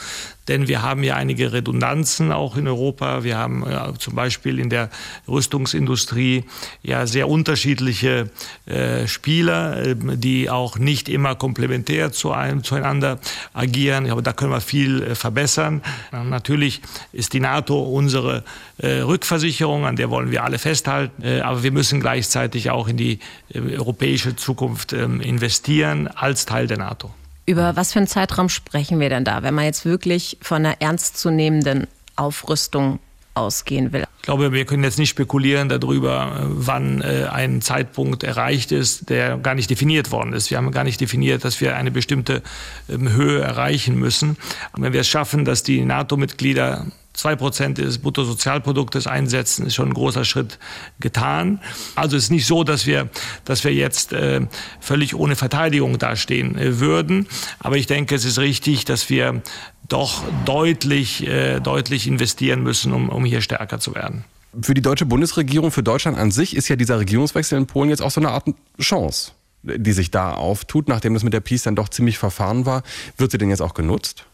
denn 0.48 0.68
wir 0.68 0.82
haben 0.82 1.04
ja 1.04 1.16
einige 1.16 1.54
Redundanzen 1.54 2.32
auch 2.32 2.56
in 2.56 2.68
Europa. 2.68 3.24
Wir 3.24 3.38
haben 3.38 3.64
ja, 3.70 3.94
zum 3.98 4.16
Beispiel 4.16 4.60
in 4.60 4.70
der 4.70 4.90
Rüstungsindustrie 5.28 6.44
ja 6.84 7.08
sehr 7.08 7.28
unterschiedliche 7.30 8.30
äh, 8.66 9.08
Spieler, 9.08 9.86
äh, 9.86 9.96
die 9.96 10.50
auch 10.50 10.78
nicht 10.78 11.10
immer 11.10 11.36
komplementär 11.36 12.12
zu 12.12 12.32
einem, 12.32 12.64
zueinander 12.64 13.20
agieren. 13.54 14.10
Aber 14.10 14.22
da 14.22 14.34
können 14.34 14.52
wir 14.52 14.62
viel 14.62 15.02
äh, 15.02 15.16
verbessern. 15.16 15.82
Natürlich 16.12 16.82
ist 17.12 17.34
die 17.34 17.40
NATO 17.40 17.82
unsere 17.82 18.44
äh, 18.78 19.00
Rückversicherung, 19.00 19.86
an 19.86 19.96
der 19.96 20.10
wollen 20.10 20.32
wir 20.32 20.44
alle 20.44 20.60
festhalten. 20.60 21.24
Äh, 21.24 21.42
aber 21.42 21.64
wir 21.64 21.72
müssen 21.72 22.00
gleichzeitig 22.00 22.70
auch 22.70 22.88
in 22.88 22.98
die 22.98 23.20
äh, 23.54 23.60
europäische 23.76 24.36
Zukunft 24.36 24.94
ähm, 24.94 25.22
investieren 25.22 26.08
als 26.08 26.46
Teil 26.46 26.68
der 26.68 26.78
NATO. 26.78 27.12
Über 27.46 27.76
was 27.76 27.94
für 27.94 28.00
einen 28.00 28.08
Zeitraum 28.08 28.50
sprechen 28.50 29.00
wir 29.00 29.10
denn 29.10 29.24
da, 29.24 29.44
wenn 29.44 29.54
man 29.54 29.66
jetzt 29.66 29.86
wirklich 29.86 30.38
von 30.42 30.66
einer 30.66 30.82
ernstzunehmenden 30.82 31.88
Aufrüstung 32.16 33.00
ausgehen 33.36 33.94
will? 33.94 34.06
Ich 34.18 34.24
glaube, 34.24 34.52
wir 34.52 34.66
können 34.66 34.84
jetzt 34.84 34.98
nicht 34.98 35.10
spekulieren 35.10 35.70
darüber, 35.70 36.40
wann 36.48 37.02
äh, 37.02 37.28
ein 37.32 37.62
Zeitpunkt 37.62 38.24
erreicht 38.24 38.72
ist, 38.72 39.10
der 39.10 39.38
gar 39.38 39.54
nicht 39.54 39.70
definiert 39.70 40.12
worden 40.12 40.34
ist. 40.34 40.50
Wir 40.50 40.58
haben 40.58 40.72
gar 40.72 40.84
nicht 40.84 41.00
definiert, 41.00 41.46
dass 41.46 41.62
wir 41.62 41.76
eine 41.76 41.92
bestimmte 41.92 42.42
ähm, 42.90 43.12
Höhe 43.12 43.42
erreichen 43.42 43.96
müssen. 44.00 44.38
Und 44.72 44.82
wenn 44.82 44.94
wir 44.94 45.02
es 45.02 45.08
schaffen, 45.08 45.46
dass 45.46 45.62
die 45.62 45.86
NATO-Mitglieder 45.86 46.88
zwei 47.16 47.36
Prozent 47.36 47.78
des 47.78 48.00
Bruttosozialproduktes 48.00 49.08
einsetzen, 49.08 49.66
ist 49.66 49.76
schon 49.76 49.90
ein 49.90 49.94
großer 49.94 50.26
Schritt 50.26 50.60
getan. 51.00 51.60
Also 51.96 52.18
es 52.18 52.26
ist 52.26 52.30
nicht 52.32 52.46
so, 52.46 52.64
dass 52.64 52.86
wir, 52.86 53.10
dass 53.46 53.64
wir 53.64 53.74
jetzt 53.74 54.14
äh, 54.14 54.42
völlig 54.80 55.16
ohne 55.16 55.36
Verteidigung 55.36 55.98
dastehen 55.98 56.58
äh, 56.58 56.80
würden. 56.80 57.28
Aber 57.60 57.78
ich 57.78 57.88
denke, 57.88 58.16
es 58.16 58.26
ist 58.26 58.40
richtig, 58.40 58.86
dass 58.86 59.10
wir 59.10 59.42
doch 59.88 60.24
deutlich, 60.46 61.28
äh, 61.28 61.60
deutlich 61.60 62.08
investieren 62.08 62.64
müssen, 62.64 62.92
um, 62.92 63.10
um 63.10 63.26
hier 63.26 63.42
stärker 63.42 63.80
zu 63.80 63.96
werden. 63.96 64.24
Für 64.62 64.74
die 64.74 64.82
deutsche 64.82 65.06
Bundesregierung, 65.06 65.72
für 65.72 65.84
Deutschland 65.84 66.18
an 66.18 66.32
sich 66.32 66.56
ist 66.56 66.70
ja 66.70 66.76
dieser 66.76 67.00
Regierungswechsel 67.00 67.58
in 67.58 67.68
Polen 67.68 67.90
jetzt 67.90 68.02
auch 68.02 68.12
so 68.12 68.22
eine 68.22 68.30
Art 68.30 68.46
Chance, 68.80 69.32
die 69.64 69.92
sich 69.92 70.12
da 70.12 70.34
auftut, 70.34 70.88
nachdem 70.88 71.14
das 71.14 71.24
mit 71.24 71.34
der 71.34 71.42
Peace 71.42 71.64
dann 71.64 71.76
doch 71.76 71.90
ziemlich 71.90 72.18
verfahren 72.18 72.66
war. 72.66 72.84
Wird 73.18 73.32
sie 73.32 73.38
denn 73.38 73.50
jetzt 73.50 73.62
auch 73.62 73.74
genutzt? 73.74 74.26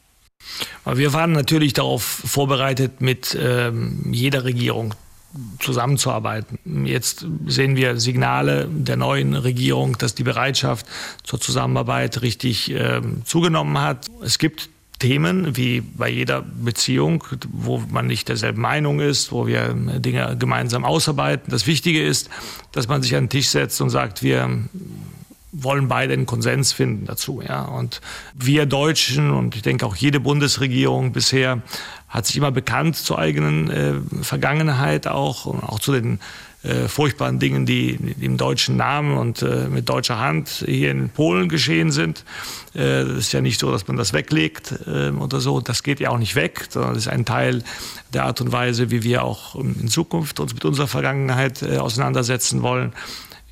Wir 0.86 1.14
waren 1.14 1.32
natürlich 1.32 1.74
darauf 1.74 2.04
vorbereitet, 2.04 3.02
mit 3.02 3.38
ähm, 3.40 4.12
jeder 4.12 4.44
Regierung 4.44 4.94
zusammenzuarbeiten. 5.60 6.86
Jetzt 6.86 7.26
sehen 7.48 7.76
wir 7.76 7.98
Signale 8.00 8.68
der 8.70 8.98
neuen 8.98 9.36
Regierung, 9.36 9.98
dass 9.98 10.16
die 10.16 10.24
Bereitschaft 10.24 10.86
zur 11.24 11.40
Zusammenarbeit 11.40 12.22
richtig 12.22 12.72
ähm, 12.72 13.22
zugenommen 13.26 13.80
hat. 13.80 14.08
Es 14.24 14.40
gibt 14.40 14.70
Themen, 15.00 15.58
wie 15.58 15.82
bei 15.82 16.10
jeder 16.10 16.44
Beziehung, 16.44 17.24
wo 17.52 17.80
man 17.90 18.06
nicht 18.06 18.30
derselben 18.30 18.62
Meinung 18.62 19.00
ist, 19.00 19.32
wo 19.32 19.48
wir 19.48 19.74
Dinge 19.74 20.36
gemeinsam 20.38 20.86
ausarbeiten. 20.86 21.50
Das 21.50 21.66
Wichtige 21.66 22.04
ist, 22.04 22.30
dass 22.72 22.88
man 22.88 23.02
sich 23.02 23.16
an 23.16 23.24
den 23.24 23.30
Tisch 23.30 23.48
setzt 23.48 23.82
und 23.82 23.90
sagt, 23.90 24.22
wir 24.22 24.48
wollen 25.52 25.88
beide 25.88 26.14
einen 26.14 26.26
Konsens 26.26 26.72
finden 26.72 27.06
dazu. 27.06 27.42
Ja. 27.46 27.64
Und 27.64 28.02
wir 28.34 28.66
Deutschen 28.66 29.32
und 29.32 29.56
ich 29.56 29.62
denke 29.62 29.86
auch 29.86 29.96
jede 29.96 30.20
Bundesregierung 30.20 31.12
bisher 31.12 31.62
hat 32.08 32.26
sich 32.26 32.38
immer 32.38 32.52
bekannt 32.52 32.98
zur 32.98 33.20
eigenen 33.20 33.70
äh, 33.70 33.94
Vergangenheit 34.22 35.08
auch 35.08 35.46
und 35.46 35.64
auch 35.64 35.80
zu 35.80 35.94
den 35.94 36.20
äh, 36.64 36.88
furchtbaren 36.88 37.40
Dingen, 37.40 37.66
die, 37.66 37.98
im 38.20 38.38
deutschen 38.38 38.78
Namen 38.78 39.18
und 39.18 39.42
äh, 39.42 39.68
mit 39.68 39.90
deutscher 39.90 40.20
Hand 40.20 40.64
hier 40.68 40.92
in 40.92 41.10
Polen 41.10 41.50
geschehen 41.50 41.92
sind. 41.92 42.24
Äh, 42.74 43.06
das 43.06 43.18
ist 43.18 43.34
ja 43.34 43.42
nicht 43.42 43.60
so, 43.60 43.72
dass 43.72 43.88
man 43.88 43.98
das 43.98 44.14
weglegt 44.14 44.76
äh, 44.86 45.10
oder 45.10 45.40
so. 45.40 45.60
Das 45.60 45.84
geht 45.84 46.00
ja 46.00 46.10
auch 46.10 46.20
nicht 46.20 46.36
weg, 46.36 46.68
sondern 46.70 46.94
das 46.94 47.06
ist 47.06 47.12
ein 47.12 47.26
Teil 47.26 47.64
der 48.14 48.26
Art 48.26 48.42
und 48.42 48.52
Weise, 48.52 48.92
wie 48.92 49.04
wir 49.04 49.24
auch 49.24 49.56
in 49.56 49.88
Zukunft 49.88 50.40
uns 50.40 50.54
mit 50.54 50.64
unserer 50.64 50.88
Vergangenheit 50.88 51.64
äh, 51.64 51.78
auseinandersetzen 51.78 52.62
wollen. 52.62 52.94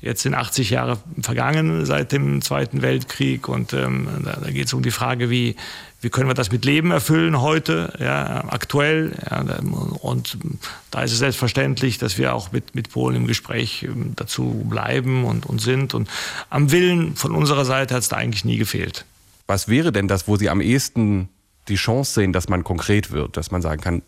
Jetzt 0.02 0.22
sind 0.22 0.34
80 0.34 0.70
Jahre 0.70 0.98
vergangen 1.20 1.84
seit 1.84 2.12
dem 2.12 2.40
Zweiten 2.40 2.80
Weltkrieg 2.80 3.48
und 3.48 3.74
ähm, 3.74 4.08
da, 4.24 4.38
da 4.42 4.50
geht 4.50 4.66
es 4.66 4.72
um 4.72 4.82
die 4.82 4.90
Frage, 4.90 5.28
wie, 5.28 5.56
wie 6.00 6.08
können 6.08 6.28
wir 6.28 6.34
das 6.34 6.50
mit 6.50 6.64
Leben 6.64 6.90
erfüllen 6.90 7.42
heute, 7.42 7.92
ja, 7.98 8.44
aktuell. 8.48 9.12
Ja, 9.30 9.44
und 10.00 10.38
da 10.90 11.02
ist 11.02 11.12
es 11.12 11.18
selbstverständlich, 11.18 11.98
dass 11.98 12.16
wir 12.16 12.34
auch 12.34 12.50
mit, 12.50 12.74
mit 12.74 12.90
Polen 12.90 13.16
im 13.16 13.26
Gespräch 13.26 13.82
ähm, 13.82 14.14
dazu 14.16 14.64
bleiben 14.68 15.24
und, 15.24 15.44
und 15.44 15.60
sind. 15.60 15.92
Und 15.92 16.08
am 16.48 16.70
Willen 16.70 17.14
von 17.16 17.32
unserer 17.32 17.66
Seite 17.66 17.94
hat 17.94 18.02
es 18.02 18.08
da 18.08 18.16
eigentlich 18.16 18.46
nie 18.46 18.56
gefehlt. 18.56 19.04
Was 19.46 19.68
wäre 19.68 19.92
denn 19.92 20.08
das, 20.08 20.26
wo 20.26 20.36
Sie 20.36 20.48
am 20.48 20.62
ehesten 20.62 21.28
die 21.68 21.74
Chance 21.74 22.14
sehen, 22.14 22.32
dass 22.32 22.48
man 22.48 22.64
konkret 22.64 23.10
wird, 23.10 23.36
dass 23.36 23.50
man 23.50 23.60
sagen 23.60 23.82
kann, 23.82 24.02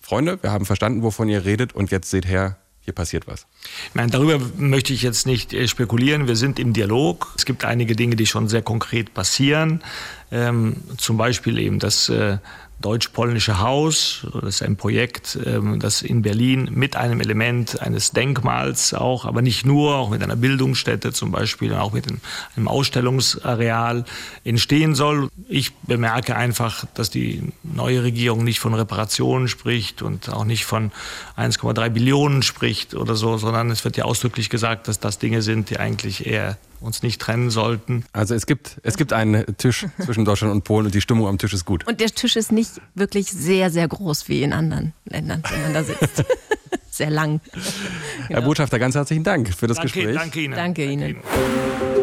Freunde, 0.00 0.40
wir 0.40 0.52
haben 0.52 0.66
verstanden, 0.66 1.02
wovon 1.02 1.28
ihr 1.28 1.44
redet 1.44 1.74
und 1.74 1.90
jetzt 1.90 2.10
seht 2.10 2.28
her, 2.28 2.58
hier 2.86 2.94
passiert 2.94 3.26
was. 3.26 3.46
Meine, 3.94 4.10
darüber 4.10 4.40
möchte 4.56 4.92
ich 4.92 5.02
jetzt 5.02 5.26
nicht 5.26 5.52
äh, 5.52 5.66
spekulieren. 5.66 6.28
Wir 6.28 6.36
sind 6.36 6.58
im 6.58 6.72
Dialog. 6.72 7.34
Es 7.36 7.44
gibt 7.44 7.64
einige 7.64 7.96
Dinge, 7.96 8.14
die 8.14 8.26
schon 8.26 8.48
sehr 8.48 8.62
konkret 8.62 9.12
passieren. 9.12 9.82
Ähm, 10.30 10.76
zum 10.96 11.16
Beispiel 11.16 11.58
eben 11.58 11.80
das 11.80 12.08
äh, 12.08 12.38
Deutsch-Polnische 12.80 13.60
Haus. 13.60 14.26
Das 14.34 14.56
ist 14.56 14.62
ein 14.62 14.76
Projekt, 14.76 15.38
ähm, 15.44 15.80
das 15.80 16.02
in 16.02 16.22
Berlin 16.22 16.68
mit 16.72 16.94
einem 16.96 17.20
Element 17.20 17.80
eines 17.80 18.10
Denkmals 18.10 18.92
auch, 18.92 19.24
aber 19.24 19.40
nicht 19.40 19.64
nur, 19.64 19.96
auch 19.96 20.10
mit 20.10 20.22
einer 20.22 20.36
Bildungsstätte 20.36 21.12
zum 21.12 21.30
Beispiel, 21.30 21.74
auch 21.74 21.92
mit 21.92 22.06
einem 22.54 22.68
Ausstellungsareal 22.68 24.04
entstehen 24.44 24.94
soll. 24.94 25.28
Ich 25.48 25.74
bemerke 25.74 26.36
einfach, 26.36 26.84
dass 26.94 27.08
die 27.08 27.52
neue 27.62 28.02
Regierung 28.02 28.44
nicht 28.44 28.60
von 28.60 28.74
Reparationen 28.74 29.48
spricht 29.48 30.02
und 30.02 30.28
auch 30.28 30.44
nicht 30.44 30.66
von 30.66 30.92
1,3 31.38 31.88
Billionen 31.88 32.42
spricht 32.42 32.94
oder 32.94 33.14
so, 33.14 33.38
sondern 33.38 33.70
es 33.70 33.84
wird 33.84 33.96
ja 33.96 34.04
ausdrücklich 34.04 34.50
gesagt, 34.50 34.88
dass 34.88 35.00
das 35.00 35.18
Dinge 35.18 35.40
sind, 35.40 35.70
die 35.70 35.78
eigentlich 35.78 36.26
eher 36.26 36.58
uns 36.80 37.02
nicht 37.02 37.20
trennen 37.20 37.50
sollten. 37.50 38.04
Also 38.12 38.34
es 38.34 38.46
gibt, 38.46 38.80
es 38.82 38.96
gibt 38.96 39.12
einen 39.12 39.44
Tisch 39.56 39.86
zwischen 40.04 40.24
Deutschland 40.24 40.52
und 40.52 40.64
Polen 40.64 40.86
und 40.86 40.94
die 40.94 41.00
Stimmung 41.00 41.26
am 41.26 41.38
Tisch 41.38 41.54
ist 41.54 41.64
gut. 41.64 41.86
Und 41.86 42.00
der 42.00 42.08
Tisch 42.08 42.36
ist 42.36 42.52
nicht 42.52 42.80
wirklich 42.94 43.30
sehr, 43.30 43.70
sehr 43.70 43.88
groß 43.88 44.28
wie 44.28 44.42
in 44.42 44.52
anderen 44.52 44.92
Ländern, 45.04 45.42
wenn 45.50 45.62
man 45.62 45.74
da 45.74 45.84
sitzt. 45.84 46.24
sehr 46.90 47.10
lang. 47.10 47.40
Herr 47.52 48.28
genau. 48.28 48.42
Botschafter, 48.42 48.78
ganz 48.78 48.94
herzlichen 48.94 49.24
Dank 49.24 49.54
für 49.54 49.66
das 49.66 49.76
danke, 49.76 49.92
Gespräch. 49.92 50.16
Danke 50.16 50.40
Ihnen. 50.40 50.54
Danke 50.54 50.84
Ihnen. 50.84 51.00
Danke 51.00 51.20
Ihnen. 51.20 51.95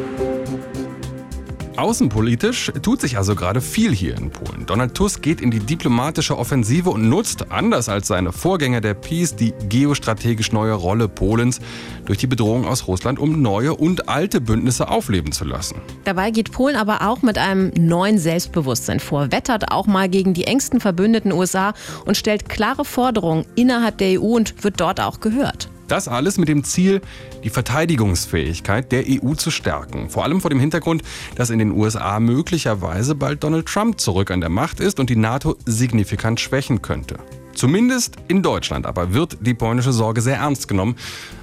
Außenpolitisch 1.76 2.72
tut 2.84 3.02
sich 3.02 3.18
also 3.18 3.36
gerade 3.36 3.60
viel 3.60 3.94
hier 3.94 4.16
in 4.16 4.30
Polen. 4.30 4.66
Donald 4.68 4.94
Tusk 4.94 5.24
geht 5.24 5.42
in 5.42 5.50
die 5.50 5.60
diplomatische 5.60 6.38
Offensive 6.38 6.92
und 6.92 7.10
nutzt, 7.10 7.52
anders 7.52 7.90
als 7.90 8.08
seine 8.08 8.32
Vorgänger 8.32 8.80
der 8.80 8.94
Peace, 8.94 9.36
die 9.36 9.54
geostrategisch 9.70 10.52
neue 10.52 10.74
Rolle 10.74 11.08
Polens 11.08 11.60
durch 12.06 12.20
die 12.20 12.28
Bedrohung 12.28 12.66
aus 12.66 12.88
Russland, 12.88 13.18
um 13.18 13.42
neue 13.42 13.74
und 13.74 14.08
alte 14.08 14.40
Bündnisse 14.40 14.88
aufleben 14.88 15.32
zu 15.32 15.46
lassen. 15.46 15.82
Dabei 16.04 16.30
geht 16.30 16.52
Polen 16.52 16.76
aber 16.76 17.08
auch 17.08 17.24
mit 17.24 17.40
einem 17.40 17.72
neuen 17.76 18.20
Selbstbewusstsein 18.20 19.00
vor, 19.00 19.32
wettert 19.32 19.72
auch 19.72 19.88
mal 19.88 20.10
gegen 20.10 20.36
die 20.36 20.46
engsten 20.46 20.80
Verbündeten 20.80 21.32
USA 21.32 21.74
und 22.06 22.18
stellt 22.18 22.50
klare 22.50 22.86
Forderungen 22.86 23.46
innerhalb 23.56 23.98
der 23.98 24.22
EU 24.22 24.36
und 24.36 24.64
wird 24.64 24.80
dort 24.80 25.02
auch 25.02 25.20
gehört. 25.20 25.70
Das 25.94 26.08
alles 26.08 26.40
mit 26.40 26.50
dem 26.50 26.64
Ziel, 26.64 27.02
die 27.44 27.52
Verteidigungsfähigkeit 27.52 28.92
der 28.92 29.04
EU 29.08 29.36
zu 29.36 29.52
stärken. 29.52 30.10
Vor 30.10 30.24
allem 30.24 30.42
vor 30.42 30.50
dem 30.50 30.60
Hintergrund, 30.60 31.04
dass 31.36 31.52
in 31.52 31.60
den 31.60 31.70
USA 31.70 32.20
möglicherweise 32.20 33.14
bald 33.14 33.44
Donald 33.44 33.68
Trump 33.68 34.02
zurück 34.02 34.32
an 34.32 34.42
der 34.42 34.50
Macht 34.50 34.80
ist 34.80 35.00
und 35.00 35.12
die 35.12 35.16
NATO 35.16 35.56
signifikant 35.68 36.40
schwächen 36.40 36.82
könnte. 36.82 37.18
Zumindest 37.54 38.16
in 38.28 38.42
Deutschland 38.42 38.88
aber 38.88 39.14
wird 39.14 39.38
die 39.42 39.54
polnische 39.54 39.94
Sorge 39.94 40.22
sehr 40.22 40.38
ernst 40.38 40.68
genommen, 40.68 40.96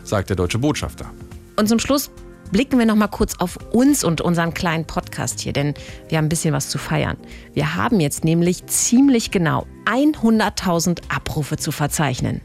sagt 0.02 0.30
der 0.30 0.36
deutsche 0.36 0.58
Botschafter. 0.58 1.08
Und 1.54 1.68
zum 1.68 1.78
Schluss 1.78 2.10
blicken 2.50 2.76
wir 2.80 2.86
noch 2.86 2.96
mal 2.96 3.06
kurz 3.06 3.36
auf 3.38 3.56
uns 3.70 4.02
und 4.02 4.20
unseren 4.20 4.52
kleinen 4.52 4.84
Podcast 4.84 5.38
hier, 5.38 5.52
denn 5.52 5.74
wir 6.08 6.18
haben 6.18 6.24
ein 6.24 6.28
bisschen 6.28 6.52
was 6.52 6.70
zu 6.70 6.78
feiern. 6.78 7.18
Wir 7.54 7.76
haben 7.76 8.00
jetzt 8.00 8.24
nämlich 8.24 8.66
ziemlich 8.66 9.30
genau 9.30 9.68
100.000 9.84 11.02
Abrufe 11.08 11.56
zu 11.56 11.70
verzeichnen. 11.70 12.40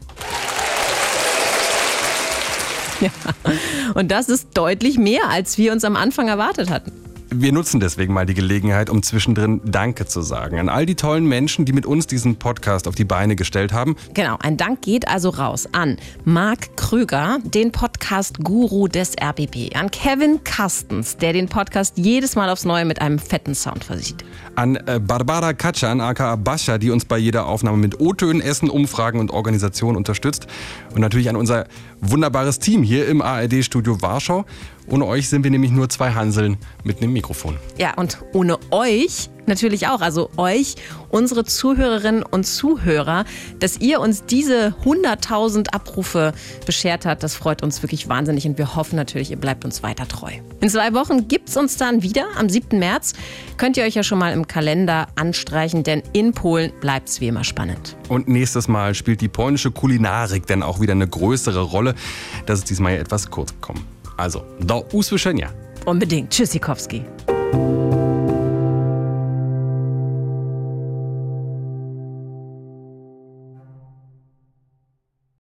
Ja. 3.00 3.10
Und 3.94 4.10
das 4.10 4.28
ist 4.28 4.48
deutlich 4.54 4.98
mehr, 4.98 5.28
als 5.28 5.58
wir 5.58 5.72
uns 5.72 5.84
am 5.84 5.96
Anfang 5.96 6.28
erwartet 6.28 6.70
hatten. 6.70 6.92
Wir 7.38 7.52
nutzen 7.52 7.80
deswegen 7.80 8.14
mal 8.14 8.24
die 8.24 8.32
Gelegenheit, 8.32 8.88
um 8.88 9.02
zwischendrin 9.02 9.60
Danke 9.62 10.06
zu 10.06 10.22
sagen 10.22 10.58
an 10.58 10.70
all 10.70 10.86
die 10.86 10.94
tollen 10.94 11.26
Menschen, 11.26 11.66
die 11.66 11.74
mit 11.74 11.84
uns 11.84 12.06
diesen 12.06 12.36
Podcast 12.36 12.88
auf 12.88 12.94
die 12.94 13.04
Beine 13.04 13.36
gestellt 13.36 13.74
haben. 13.74 13.94
Genau, 14.14 14.38
ein 14.40 14.56
Dank 14.56 14.80
geht 14.80 15.06
also 15.06 15.28
raus 15.28 15.68
an 15.72 15.98
Marc 16.24 16.78
Krüger, 16.78 17.38
den 17.44 17.72
Podcast-Guru 17.72 18.88
des 18.88 19.16
RBB, 19.22 19.76
an 19.76 19.90
Kevin 19.90 20.44
Kastens, 20.44 21.18
der 21.18 21.34
den 21.34 21.48
Podcast 21.48 21.98
jedes 21.98 22.36
Mal 22.36 22.48
aufs 22.48 22.64
Neue 22.64 22.86
mit 22.86 23.02
einem 23.02 23.18
fetten 23.18 23.54
Sound 23.54 23.84
versieht. 23.84 24.24
An 24.54 24.76
äh, 24.86 24.98
Barbara 24.98 25.52
Katschan, 25.52 26.00
aka 26.00 26.36
Bascha, 26.36 26.78
die 26.78 26.90
uns 26.90 27.04
bei 27.04 27.18
jeder 27.18 27.46
Aufnahme 27.46 27.76
mit 27.76 28.00
O-Tönen, 28.00 28.40
Essen, 28.40 28.70
Umfragen 28.70 29.20
und 29.20 29.30
Organisation 29.30 29.94
unterstützt. 29.94 30.46
Und 30.94 31.02
natürlich 31.02 31.28
an 31.28 31.36
unser 31.36 31.66
wunderbares 32.00 32.60
Team 32.60 32.82
hier 32.82 33.06
im 33.06 33.20
ARD-Studio 33.20 34.00
Warschau. 34.00 34.46
Ohne 34.88 35.06
euch 35.06 35.28
sind 35.28 35.42
wir 35.44 35.50
nämlich 35.50 35.72
nur 35.72 35.88
zwei 35.88 36.12
Hanseln 36.12 36.58
mit 36.84 37.02
einem 37.02 37.12
Mikrofon. 37.12 37.56
Ja, 37.78 37.94
und 37.94 38.18
ohne 38.32 38.58
euch 38.70 39.28
natürlich 39.46 39.88
auch, 39.88 40.00
also 40.00 40.30
euch, 40.36 40.74
unsere 41.08 41.44
Zuhörerinnen 41.44 42.22
und 42.22 42.44
Zuhörer, 42.44 43.24
dass 43.58 43.78
ihr 43.78 44.00
uns 44.00 44.24
diese 44.24 44.74
100.000 44.84 45.70
Abrufe 45.70 46.32
beschert 46.66 47.06
habt. 47.06 47.22
Das 47.22 47.34
freut 47.34 47.62
uns 47.62 47.82
wirklich 47.82 48.08
wahnsinnig 48.08 48.46
und 48.46 48.58
wir 48.58 48.76
hoffen 48.76 48.96
natürlich, 48.96 49.30
ihr 49.30 49.36
bleibt 49.36 49.64
uns 49.64 49.82
weiter 49.82 50.06
treu. 50.08 50.32
In 50.60 50.68
zwei 50.68 50.94
Wochen 50.94 51.28
gibt 51.28 51.48
es 51.48 51.56
uns 51.56 51.76
dann 51.76 52.02
wieder 52.02 52.26
am 52.36 52.48
7. 52.48 52.78
März. 52.78 53.14
Könnt 53.56 53.76
ihr 53.76 53.84
euch 53.84 53.94
ja 53.94 54.02
schon 54.02 54.18
mal 54.18 54.32
im 54.32 54.46
Kalender 54.46 55.06
anstreichen, 55.14 55.82
denn 55.82 56.02
in 56.12 56.32
Polen 56.32 56.72
bleibt 56.80 57.08
es 57.08 57.20
wie 57.20 57.28
immer 57.28 57.44
spannend. 57.44 57.96
Und 58.08 58.28
nächstes 58.28 58.68
Mal 58.68 58.94
spielt 58.94 59.20
die 59.20 59.28
polnische 59.28 59.70
Kulinarik 59.70 60.46
dann 60.46 60.62
auch 60.62 60.80
wieder 60.80 60.92
eine 60.92 61.08
größere 61.08 61.60
Rolle. 61.60 61.94
Das 62.46 62.60
ist 62.60 62.70
diesmal 62.70 62.94
ja 62.94 63.00
etwas 63.00 63.30
kurz 63.30 63.52
gekommen. 63.52 63.95
Also, 64.16 64.44
do 64.60 64.84
usłyszenia. 64.92 65.52
Unbedingt. 65.86 66.30
Tschüssikowski. 66.30 67.02